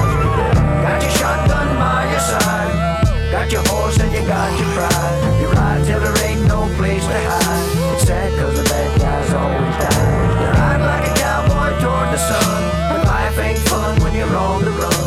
Got 0.81 1.01
your 1.01 1.11
shotgun 1.11 1.67
by 1.77 2.09
your 2.09 2.19
side, 2.19 2.94
got 3.35 3.51
your 3.51 3.67
horse 3.67 3.99
and 3.99 4.11
you 4.15 4.23
got 4.25 4.49
your 4.57 4.69
pride. 4.71 5.41
You 5.41 5.47
ride 5.51 5.83
till 5.85 5.99
there 5.99 6.19
ain't 6.23 6.47
no 6.47 6.71
place 6.79 7.03
to 7.03 7.19
hide. 7.27 7.67
It's 7.91 8.07
sad 8.07 8.31
cause 8.39 8.55
the 8.55 8.63
bad 8.63 8.91
guys 8.95 9.33
always 9.33 9.75
die. 9.75 10.07
You 10.39 10.47
ride 10.55 10.81
like 10.91 11.05
a 11.11 11.13
cowboy 11.19 11.71
toward 11.83 12.09
the 12.15 12.21
sun, 12.29 12.59
but 12.89 13.01
life 13.03 13.37
ain't 13.37 13.59
fun 13.67 13.99
when 14.03 14.13
you're 14.15 14.35
on 14.35 14.63
the 14.63 14.71
run. 14.79 15.03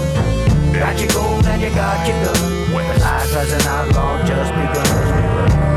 Got 0.76 1.01
your 1.01 1.09
gold 1.16 1.47
and 1.47 1.62
you 1.62 1.70
got 1.72 2.05
your 2.05 2.18
gun, 2.20 2.45
but 2.68 3.01
life 3.01 3.33
as 3.33 3.51
an 3.57 3.64
outlaw 3.64 4.20
just 4.29 4.53
begun. 4.53 4.93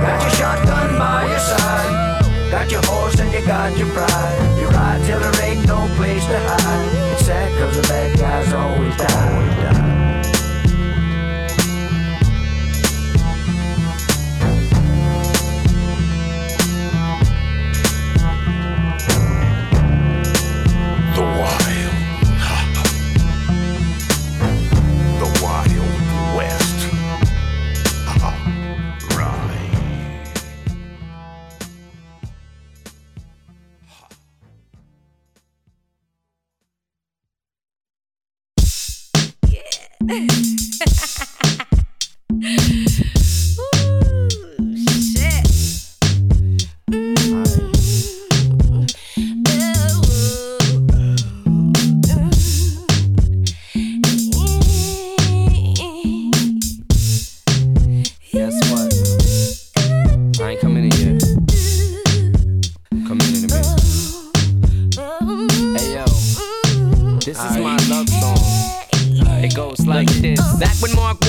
Got 0.04 0.20
your 0.20 0.34
shotgun 0.36 0.90
by 1.00 1.32
your 1.32 1.40
side. 1.40 1.96
Got 2.52 2.70
your 2.70 2.84
horse 2.84 3.18
and 3.22 3.32
you 3.32 3.42
got 3.48 3.72
your 3.78 3.88
pride. 3.96 4.60
You 4.60 4.68
ride 4.76 5.00
till 5.08 5.20
there 5.24 5.40
ain't 5.48 5.66
no 5.66 5.88
place 5.96 6.26
to 6.28 6.40
hide. 6.52 7.14
It's 7.16 7.26
sad 7.26 7.48
cause 7.58 7.80
the 7.80 7.88
bad 7.88 8.20
guys 8.20 8.52
always 8.52 8.98
die. 8.98 9.91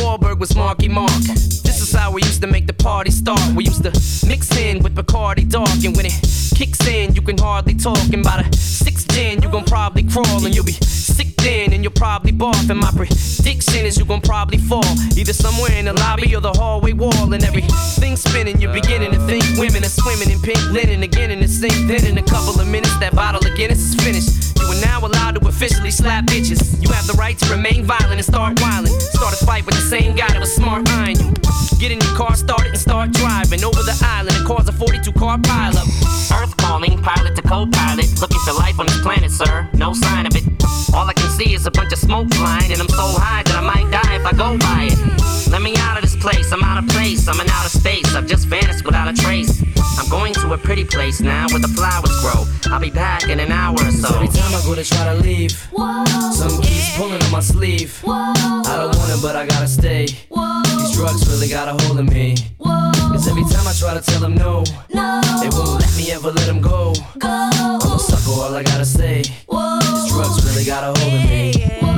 Wahlberg 0.03 0.41
was 0.41 0.57
Marky 0.57 0.89
Mark. 0.89 1.13
This 1.13 1.81
is 1.81 1.93
how 1.93 2.11
we 2.11 2.23
used 2.23 2.41
to 2.41 2.49
make 2.49 2.67
the 2.67 2.73
party 2.73 3.13
start. 3.13 3.41
We 3.55 3.65
used 3.65 3.85
to 3.85 3.93
mix 4.27 4.51
in 4.57 4.83
with 4.83 4.97
Bacardi 4.97 5.49
Dark, 5.49 5.85
and 5.85 5.97
when 5.97 6.07
it 6.07 6.13
kicks 6.57 6.85
in, 6.89 7.15
you 7.15 7.23
can 7.23 7.39
hardly 7.39 7.75
talk. 7.75 8.13
And 8.13 8.25
by 8.25 8.43
the 8.43 8.57
sixth 8.57 9.09
gin, 9.13 9.41
you 9.43 9.49
gon' 9.49 9.65
probably 9.65 10.03
crawl, 10.03 10.45
and 10.45 10.53
you'll 10.55 10.65
be 10.65 10.73
sick 10.73 11.32
and 11.47 11.83
you'll 11.83 11.93
probably 11.93 12.33
barf. 12.33 12.71
And 12.71 12.79
my 12.79 12.91
prediction 12.93 13.85
is 13.85 13.99
you 13.99 14.05
gon' 14.05 14.21
probably 14.21 14.59
fall 14.59 14.85
either 15.17 15.33
somewhere 15.33 15.73
in 15.73 15.87
the 15.87 15.93
lobby 15.93 16.35
or 16.35 16.41
the 16.41 16.53
hallway 16.53 16.93
wall. 16.93 17.33
And 17.33 17.43
everything 17.45 18.17
spinning, 18.17 18.61
you're 18.61 18.73
beginning 18.73 19.13
to 19.13 19.19
think 19.27 19.45
women 19.59 19.85
are 19.85 19.89
swimming 19.89 20.31
in 20.31 20.41
pink 20.41 20.63
linen 20.71 21.03
again 21.03 21.31
in 21.31 21.41
the 21.41 21.49
sink. 21.49 21.75
Then 21.89 22.07
in 22.07 22.19
a 22.19 22.23
couple 22.23 22.61
of 22.61 22.69
minutes, 22.69 22.97
that 23.01 23.15
bottle 23.15 23.45
of 23.45 23.57
Guinness 23.57 23.79
is 23.79 23.95
finished. 23.97 24.59
You 24.61 24.67
are 24.67 24.81
now 24.81 25.01
allowed 25.01 25.41
to 25.41 25.49
officially 25.49 25.91
slap 25.91 26.27
bitches. 26.27 26.81
You 26.83 26.93
have 26.93 27.07
the 27.07 27.15
right 27.15 27.39
to 27.39 27.51
remain 27.51 27.85
violent 27.85 28.13
and 28.13 28.25
start 28.25 28.61
whiling. 28.61 28.93
Start 29.01 29.35
a 29.41 29.45
fight 29.45 29.67
with 29.67 29.75
the 29.75 29.83
same 29.83 30.15
guy 30.15 30.29
that 30.29 30.41
was 30.41 30.55
smart 30.55 30.89
eyeing 30.91 31.19
you. 31.19 31.52
Get 31.83 31.91
in 31.91 31.99
your 31.99 32.15
car, 32.15 32.37
start 32.37 32.61
it, 32.61 32.69
and 32.69 32.79
start 32.79 33.11
driving 33.11 33.65
over 33.65 33.83
the 33.83 33.99
island 34.07 34.37
and 34.37 34.47
cause 34.47 34.69
a 34.69 34.73
42 34.73 35.11
car 35.15 35.37
pileup. 35.37 35.83
Earth 36.31 36.57
calling, 36.57 36.97
pilot 37.03 37.35
to 37.35 37.43
co-pilot. 37.43 38.07
Looking 38.21 38.39
for 38.47 38.53
life 38.53 38.79
on 38.79 38.87
this 38.87 39.01
planet, 39.01 39.33
sir. 39.33 39.69
No 39.75 39.93
sign 39.93 40.27
of 40.27 40.37
it. 40.37 40.45
All 40.95 41.09
I 41.09 41.13
can 41.13 41.29
see 41.31 41.55
is 41.55 41.67
a 41.67 41.73
bunch 41.73 41.93
of 41.93 41.99
smoke 41.99 42.33
flying, 42.35 42.71
and 42.71 42.81
I'm 42.81 42.89
so 42.89 43.03
high 43.19 43.43
that 43.43 43.57
I 43.57 43.63
might 43.67 43.91
die 43.91 44.15
if 44.15 44.25
I 44.25 44.31
go 44.31 44.57
by 44.59 44.91
it. 44.93 45.51
Let 45.51 45.61
me 45.61 45.75
out 45.79 45.97
of 45.97 46.03
this 46.03 46.15
place. 46.15 46.53
I'm 46.53 46.63
out 46.63 46.79
of 46.79 46.89
place. 46.89 47.27
I'm 47.27 47.41
in 47.41 47.51
outer 47.51 47.69
space. 47.69 48.15
I've 48.15 48.29
just 48.29 48.47
vanished 48.47 48.85
without 48.85 49.09
a 49.09 49.13
trace. 49.21 49.61
I'm 49.99 50.09
going 50.09 50.35
to 50.35 50.53
a 50.53 50.59
pretty 50.59 50.85
place 50.85 51.21
now 51.21 51.49
where 51.51 51.59
the 51.59 51.67
flowers 51.67 52.15
grow. 52.21 52.47
I'll 52.73 52.79
be 52.79 52.91
back 52.91 53.29
in 53.29 53.41
an 53.41 53.51
hour 53.51 53.75
or 53.75 53.91
so. 53.91 54.15
Every 54.15 54.29
time 54.29 54.55
I 54.55 54.63
go 54.65 54.77
to 54.77 54.85
try 54.85 55.13
to 55.13 55.21
leave, 55.21 55.51
some 55.51 56.63
keeps 56.63 56.97
pulling 56.97 57.21
on 57.21 57.31
my 57.33 57.41
sleeve. 57.41 58.01
I 58.07 58.63
don't 58.79 58.97
want 58.97 59.11
it, 59.11 59.21
but 59.21 59.35
I 59.35 59.47
gotta 59.47 59.67
stay. 59.67 60.07
These 60.07 60.72
drugs 60.93 61.29
really 61.29 61.49
got 61.49 61.69
a 61.69 61.85
hold 61.85 61.99
of 61.99 62.09
me. 62.09 62.37
Cause 62.61 63.29
every 63.29 63.43
time 63.45 63.67
I 63.67 63.73
try 63.73 63.95
to 63.95 64.01
tell 64.01 64.21
them 64.21 64.35
no, 64.35 64.63
they 64.89 65.49
won't 65.51 65.81
let 65.81 65.97
me 65.97 66.13
ever 66.13 66.31
let 66.31 66.47
them 66.47 66.61
go. 66.61 66.93
I'm 67.23 67.81
a 67.81 67.99
sucker, 67.99 68.41
all 68.41 68.55
I 68.55 68.63
gotta 68.63 68.85
say. 68.85 69.23
These 69.23 70.13
drugs 70.13 70.45
really 70.45 70.65
got 70.65 70.85
a 70.85 71.01
hold 71.01 71.15
of 71.15 71.29
me. 71.29 71.53
Third 71.53 71.92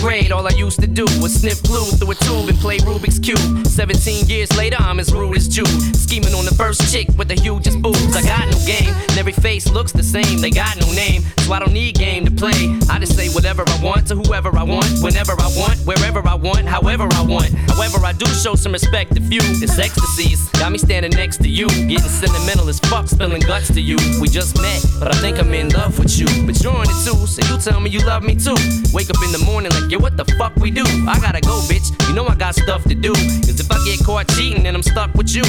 grade, 0.00 0.32
all 0.32 0.46
I 0.46 0.50
used 0.56 0.80
to 0.80 0.86
do 0.86 1.04
was 1.20 1.34
sniff 1.34 1.62
glue 1.62 1.84
through 1.84 2.10
a 2.10 2.14
tube 2.14 2.48
and 2.48 2.58
play 2.58 2.78
Rubik's 2.78 3.18
Cube. 3.18 3.66
17 3.66 4.26
years 4.26 4.50
later, 4.56 4.76
I'm 4.80 4.98
as 4.98 5.12
rude 5.12 5.36
as 5.36 5.46
Jude. 5.46 5.68
Scheming 5.94 6.34
on 6.34 6.44
the 6.44 6.54
first 6.54 6.92
chick 6.92 7.08
with 7.18 7.28
the 7.28 7.34
hugest 7.34 7.80
boobs. 7.82 8.16
I 8.16 8.22
got 8.22 8.48
no 8.48 8.58
game, 8.66 8.88
and 8.88 9.18
every 9.18 9.32
face 9.32 9.68
looks 9.70 9.92
the 9.92 10.02
same. 10.02 10.40
They 10.40 10.50
got 10.50 10.80
no 10.80 10.90
name, 10.92 11.22
so 11.44 11.52
I 11.52 11.58
don't 11.58 11.72
need 11.72 11.98
game 11.98 12.24
to 12.24 12.30
play. 12.30 12.76
I 12.88 12.98
just 12.98 13.14
say 13.14 13.28
whatever 13.28 13.62
I 13.66 13.78
want 13.82 14.06
to 14.08 14.16
whoever 14.16 14.56
I 14.56 14.62
want, 14.62 14.88
whenever 15.02 15.32
I 15.32 15.48
want, 15.56 15.78
wherever 15.80 16.26
I 16.26 16.34
want, 16.34 16.66
however 16.66 17.06
I 17.12 17.22
want. 17.22 17.52
However, 17.76 18.04
I 18.04 18.12
do 18.12 18.26
show 18.26 18.54
some 18.54 18.72
respect 18.72 19.14
to 19.16 19.20
few. 19.20 19.40
It's 19.60 19.78
ecstasies, 19.78 20.48
got 20.60 20.72
me 20.72 20.78
standing 20.78 21.12
next 21.12 21.38
to 21.42 21.48
you. 21.48 21.68
Getting 21.68 21.98
sentimental 22.08 22.68
as 22.68 22.80
fuck, 22.80 23.06
spilling 23.06 23.42
guts 23.42 23.68
to 23.74 23.80
you. 23.80 23.98
We 24.20 24.28
just 24.28 24.56
met, 24.60 24.80
but 24.98 25.14
I 25.14 25.18
think 25.20 25.38
I'm 25.38 25.52
in 25.52 25.68
love 25.70 25.98
with 25.98 26.18
you. 26.18 26.26
But 26.46 26.62
you're 26.62 26.74
in 26.74 26.88
it 26.88 27.00
too, 27.04 27.26
so 27.26 27.40
you 27.52 27.60
tell 27.60 27.80
me 27.80 27.90
you 27.90 28.00
love 28.00 28.22
me 28.22 28.34
too. 28.34 28.56
Wake 28.92 29.10
up 29.10 29.20
in 29.22 29.32
the 29.32 29.42
morning 29.44 29.72
like, 29.72 29.89
yo, 29.90 29.98
what 29.98 30.16
the 30.16 30.24
fuck 30.38 30.54
we 30.56 30.70
do? 30.70 30.84
I 31.08 31.18
gotta 31.20 31.40
go, 31.40 31.60
bitch. 31.66 31.90
You 32.08 32.14
know 32.14 32.26
I 32.26 32.36
got 32.36 32.54
stuff 32.54 32.84
to 32.84 32.94
do. 32.94 33.12
Cause 33.12 33.58
if 33.58 33.70
I 33.70 33.84
get 33.84 34.04
caught 34.04 34.28
cheating, 34.28 34.62
then 34.62 34.74
I'm 34.74 34.82
stuck 34.82 35.12
with 35.14 35.34
you. 35.34 35.42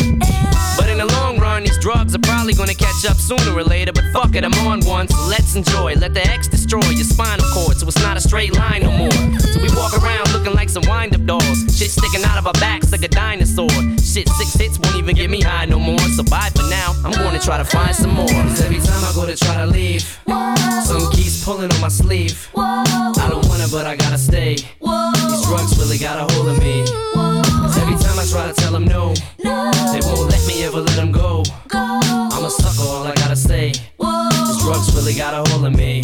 But 0.78 0.90
in 0.90 0.98
the 0.98 1.06
long 1.14 1.31
drugs 1.82 2.14
are 2.14 2.20
probably 2.20 2.54
gonna 2.54 2.76
catch 2.76 3.04
up 3.10 3.18
sooner 3.18 3.52
or 3.58 3.64
later. 3.64 3.92
But 3.92 4.06
fuck 4.14 4.36
it, 4.36 4.44
I'm 4.46 4.54
on 4.68 4.86
one, 4.86 5.08
so 5.08 5.18
let's 5.28 5.56
enjoy. 5.56 5.96
Let 5.96 6.14
the 6.14 6.26
X 6.26 6.48
destroy 6.48 6.88
your 6.94 7.04
spinal 7.04 7.46
cord, 7.54 7.78
so 7.78 7.88
it's 7.88 8.02
not 8.02 8.16
a 8.16 8.22
straight 8.22 8.56
line 8.56 8.84
no 8.84 8.92
more. 8.92 9.40
So 9.40 9.60
we 9.60 9.70
walk 9.76 9.98
around 9.98 10.32
looking 10.32 10.54
like 10.54 10.70
some 10.70 10.84
wind 10.88 11.16
up 11.16 11.26
dolls. 11.26 11.60
Shit 11.76 11.90
sticking 11.90 12.24
out 12.24 12.38
of 12.38 12.46
our 12.46 12.54
backs 12.54 12.92
like 12.92 13.04
a 13.04 13.08
dinosaur. 13.08 13.70
Shit, 13.98 14.30
six 14.30 14.54
hits 14.54 14.80
won't 14.80 14.96
even 14.96 15.16
get 15.16 15.30
me 15.30 15.42
high 15.42 15.66
no 15.66 15.80
more. 15.80 16.00
So 16.16 16.24
bye 16.24 16.52
for 16.56 16.70
now, 16.70 16.94
I'm 17.04 17.12
gonna 17.12 17.40
try 17.40 17.58
to 17.58 17.66
find 17.66 17.96
some 17.96 18.12
more. 18.14 18.30
Cause 18.30 18.62
every 18.62 18.80
time 18.80 19.04
I 19.04 19.12
go 19.16 19.26
to 19.26 19.36
try 19.36 19.58
to 19.58 19.66
leave, 19.66 20.04
some 20.86 21.12
keys 21.12 21.44
pulling 21.44 21.72
on 21.74 21.82
my 21.82 21.90
sleeve. 21.90 22.48
I 22.56 23.28
don't 23.30 23.46
wanna, 23.48 23.68
but 23.72 23.88
I 23.88 23.96
gotta 23.96 24.20
stay. 24.20 24.56
These 24.56 25.46
drugs 25.48 25.78
really 25.80 25.98
got 25.98 26.30
a 26.30 26.34
hold 26.34 26.48
of 26.48 26.60
me. 26.60 26.86
Cause 27.16 27.78
every 27.80 27.96
time 27.96 28.20
I 28.20 28.26
try 28.30 28.48
to 28.48 28.54
tell 28.54 28.72
them 28.72 28.86
no, 28.86 29.16
they 29.42 30.02
won't 30.06 30.30
let 30.30 30.46
me 30.48 30.64
ever 30.64 30.82
let 30.82 30.96
them 30.96 31.12
go. 31.12 31.44
I'm 31.74 32.46
a 32.46 32.50
sucker, 32.50 32.90
all 32.90 33.04
I 33.04 33.14
gotta 33.16 33.36
say. 33.36 33.70
These 33.70 34.62
drugs 34.62 34.96
really 34.96 35.14
got 35.14 35.34
a 35.34 35.50
hold 35.52 35.66
of 35.66 35.76
me. 35.76 36.04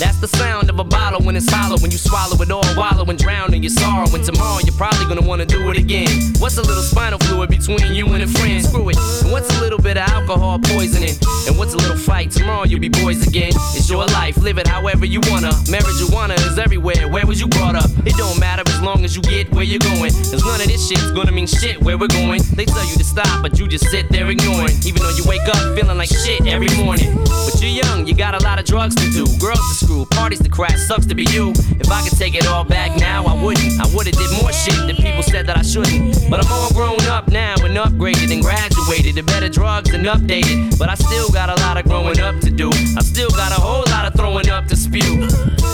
That's 0.00 0.16
the 0.16 0.28
sound 0.28 0.70
of 0.70 0.78
a 0.78 0.84
bottle 0.84 1.20
when 1.20 1.36
it's 1.36 1.50
hollow. 1.50 1.76
When 1.76 1.90
you 1.90 1.98
swallow 1.98 2.40
it 2.40 2.50
all, 2.50 2.64
wallow 2.74 3.04
and 3.04 3.18
drown 3.18 3.52
in 3.52 3.62
your 3.62 3.68
sorrow. 3.68 4.08
And 4.14 4.24
tomorrow 4.24 4.60
you're 4.64 4.74
probably 4.74 5.04
gonna 5.04 5.26
wanna 5.28 5.44
do 5.44 5.68
it 5.70 5.76
again. 5.76 6.08
What's 6.38 6.56
a 6.56 6.62
little 6.62 6.82
spinal 6.82 7.18
fluid 7.18 7.50
between 7.50 7.92
you 7.92 8.06
and 8.14 8.22
a 8.22 8.26
friend? 8.26 8.64
Screw 8.64 8.88
it. 8.88 8.96
And 8.96 9.30
what's 9.30 9.54
a 9.58 9.60
little 9.60 9.78
bit 9.78 9.98
of 9.98 10.08
alcohol 10.08 10.58
poisoning? 10.58 11.16
And 11.46 11.58
what's 11.58 11.74
a 11.74 11.76
little 11.76 11.98
fight? 11.98 12.30
Tomorrow 12.30 12.64
you'll 12.64 12.80
be 12.80 12.88
boys 12.88 13.28
again. 13.28 13.52
It's 13.76 13.90
your 13.90 14.06
life, 14.06 14.38
live 14.38 14.56
it 14.56 14.66
however 14.66 15.04
you 15.04 15.20
wanna. 15.28 15.52
Marijuana 15.68 16.34
is 16.48 16.58
everywhere. 16.58 17.06
Where 17.08 17.26
was 17.26 17.38
you 17.38 17.48
brought 17.48 17.76
up? 17.76 17.90
It 18.06 18.16
don't 18.16 18.40
matter 18.40 18.62
as 18.66 18.80
long 18.80 19.04
as 19.04 19.14
you 19.14 19.20
get 19.20 19.52
where 19.52 19.64
you're 19.64 19.84
going. 19.84 20.12
Cause 20.32 20.42
none 20.42 20.62
of 20.62 20.66
this 20.66 20.88
shit's 20.88 21.10
gonna 21.10 21.32
mean 21.32 21.46
shit 21.46 21.78
where 21.82 21.98
we're 21.98 22.08
going. 22.08 22.40
They 22.56 22.64
tell 22.64 22.86
you 22.88 22.96
to 22.96 23.04
stop, 23.04 23.42
but 23.42 23.58
you 23.58 23.68
just 23.68 23.84
sit 23.90 24.08
there 24.08 24.30
ignoring. 24.30 24.76
Even 24.86 25.02
though 25.02 25.12
you 25.12 25.24
wake 25.28 25.46
up 25.46 25.60
feeling 25.76 25.98
like 25.98 26.08
shit 26.08 26.46
every 26.46 26.72
morning. 26.82 27.14
But 27.44 27.60
you're 27.60 27.84
young, 27.84 28.06
you 28.06 28.14
got 28.14 28.34
a 28.34 28.42
lot 28.42 28.58
of 28.58 28.64
drugs 28.64 28.94
to 28.94 29.06
do. 29.12 29.26
Girls 29.38 29.60
to 29.80 29.89
screw, 29.90 30.06
parties 30.06 30.40
to 30.40 30.48
crash, 30.48 30.78
sucks 30.86 31.06
to 31.06 31.14
be 31.14 31.24
you. 31.30 31.50
If 31.82 31.90
I 31.90 32.02
could 32.02 32.16
take 32.16 32.34
it 32.34 32.46
all 32.46 32.64
back 32.64 32.96
now, 32.98 33.24
I 33.24 33.34
wouldn't. 33.42 33.80
I 33.80 33.86
would've 33.94 34.14
did 34.14 34.30
more 34.40 34.52
shit 34.52 34.78
than 34.86 34.96
people 34.96 35.22
said 35.22 35.46
that 35.46 35.56
I 35.56 35.62
shouldn't. 35.62 36.30
But 36.30 36.44
I'm 36.44 36.52
all 36.52 36.70
grown 36.72 37.00
up 37.08 37.28
now 37.28 37.54
and 37.64 37.76
upgraded 37.76 38.32
and 38.32 38.42
graduated 38.42 39.16
to 39.16 39.22
better 39.22 39.48
drugs 39.48 39.92
and 39.92 40.04
updated. 40.06 40.78
But 40.78 40.88
I 40.88 40.94
still 40.94 41.30
got 41.30 41.48
a 41.48 41.60
lot 41.62 41.76
of 41.76 41.84
growing 41.84 42.20
up 42.20 42.38
to 42.40 42.50
do. 42.50 42.70
I 42.70 43.02
still 43.02 43.30
got 43.30 43.50
a 43.50 43.60
whole 43.60 43.84
lot 43.90 44.06
of 44.06 44.14
throwing 44.14 44.48
up 44.48 44.66
to 44.66 44.76
spew. 44.76 45.26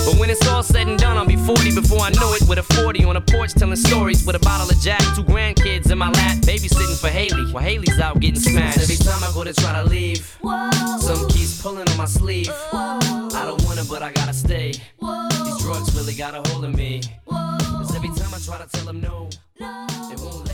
But 0.06 0.16
when 0.18 0.30
it's 0.30 0.46
all 0.48 0.62
said 0.62 0.88
and 0.88 0.98
done, 0.98 1.16
I'll 1.18 1.26
be 1.26 1.36
40 1.36 1.74
before 1.74 2.00
I 2.00 2.10
know 2.10 2.32
it. 2.34 2.48
With 2.48 2.58
a 2.58 2.62
40 2.62 3.04
on 3.04 3.16
a 3.16 3.20
porch 3.20 3.52
telling 3.52 3.76
stories 3.76 4.24
with 4.24 4.36
a 4.36 4.38
bottle 4.40 4.70
of 4.70 4.78
Jack, 4.80 5.02
two 5.14 5.24
grandkids 5.24 5.90
in 5.90 5.98
my 5.98 6.10
lap, 6.10 6.38
babysitting 6.38 6.98
for 7.00 7.08
Haley 7.08 7.52
while 7.52 7.64
Haley's 7.64 7.98
out 7.98 8.20
getting 8.20 8.40
smashed. 8.40 8.78
Every 8.78 8.96
time 8.96 9.22
I 9.22 9.32
go 9.34 9.44
to 9.44 9.52
try 9.52 9.72
to 9.82 9.88
leave, 9.88 10.38
some 11.00 11.28
keys 11.28 11.60
pulling 11.60 11.88
on 11.88 11.96
my 11.96 12.04
sleeve. 12.04 12.50
I 12.72 13.44
don't 13.44 13.62
wanna, 13.64 13.84
but 13.84 14.02
I 14.02 14.05
I 14.06 14.12
gotta 14.12 14.32
stay. 14.32 14.72
Whoa. 15.00 15.28
These 15.44 15.64
drugs 15.64 15.96
really 15.96 16.14
got 16.14 16.32
a 16.32 16.48
hold 16.50 16.64
of 16.64 16.72
me. 16.72 17.00
Whoa. 17.24 17.58
Cause 17.58 17.96
every 17.96 18.10
time 18.10 18.32
I 18.32 18.38
try 18.38 18.56
to 18.56 18.68
tell 18.70 18.84
them 18.84 19.00
no, 19.00 19.28
no. 19.58 19.86
it 20.12 20.20
won't 20.20 20.45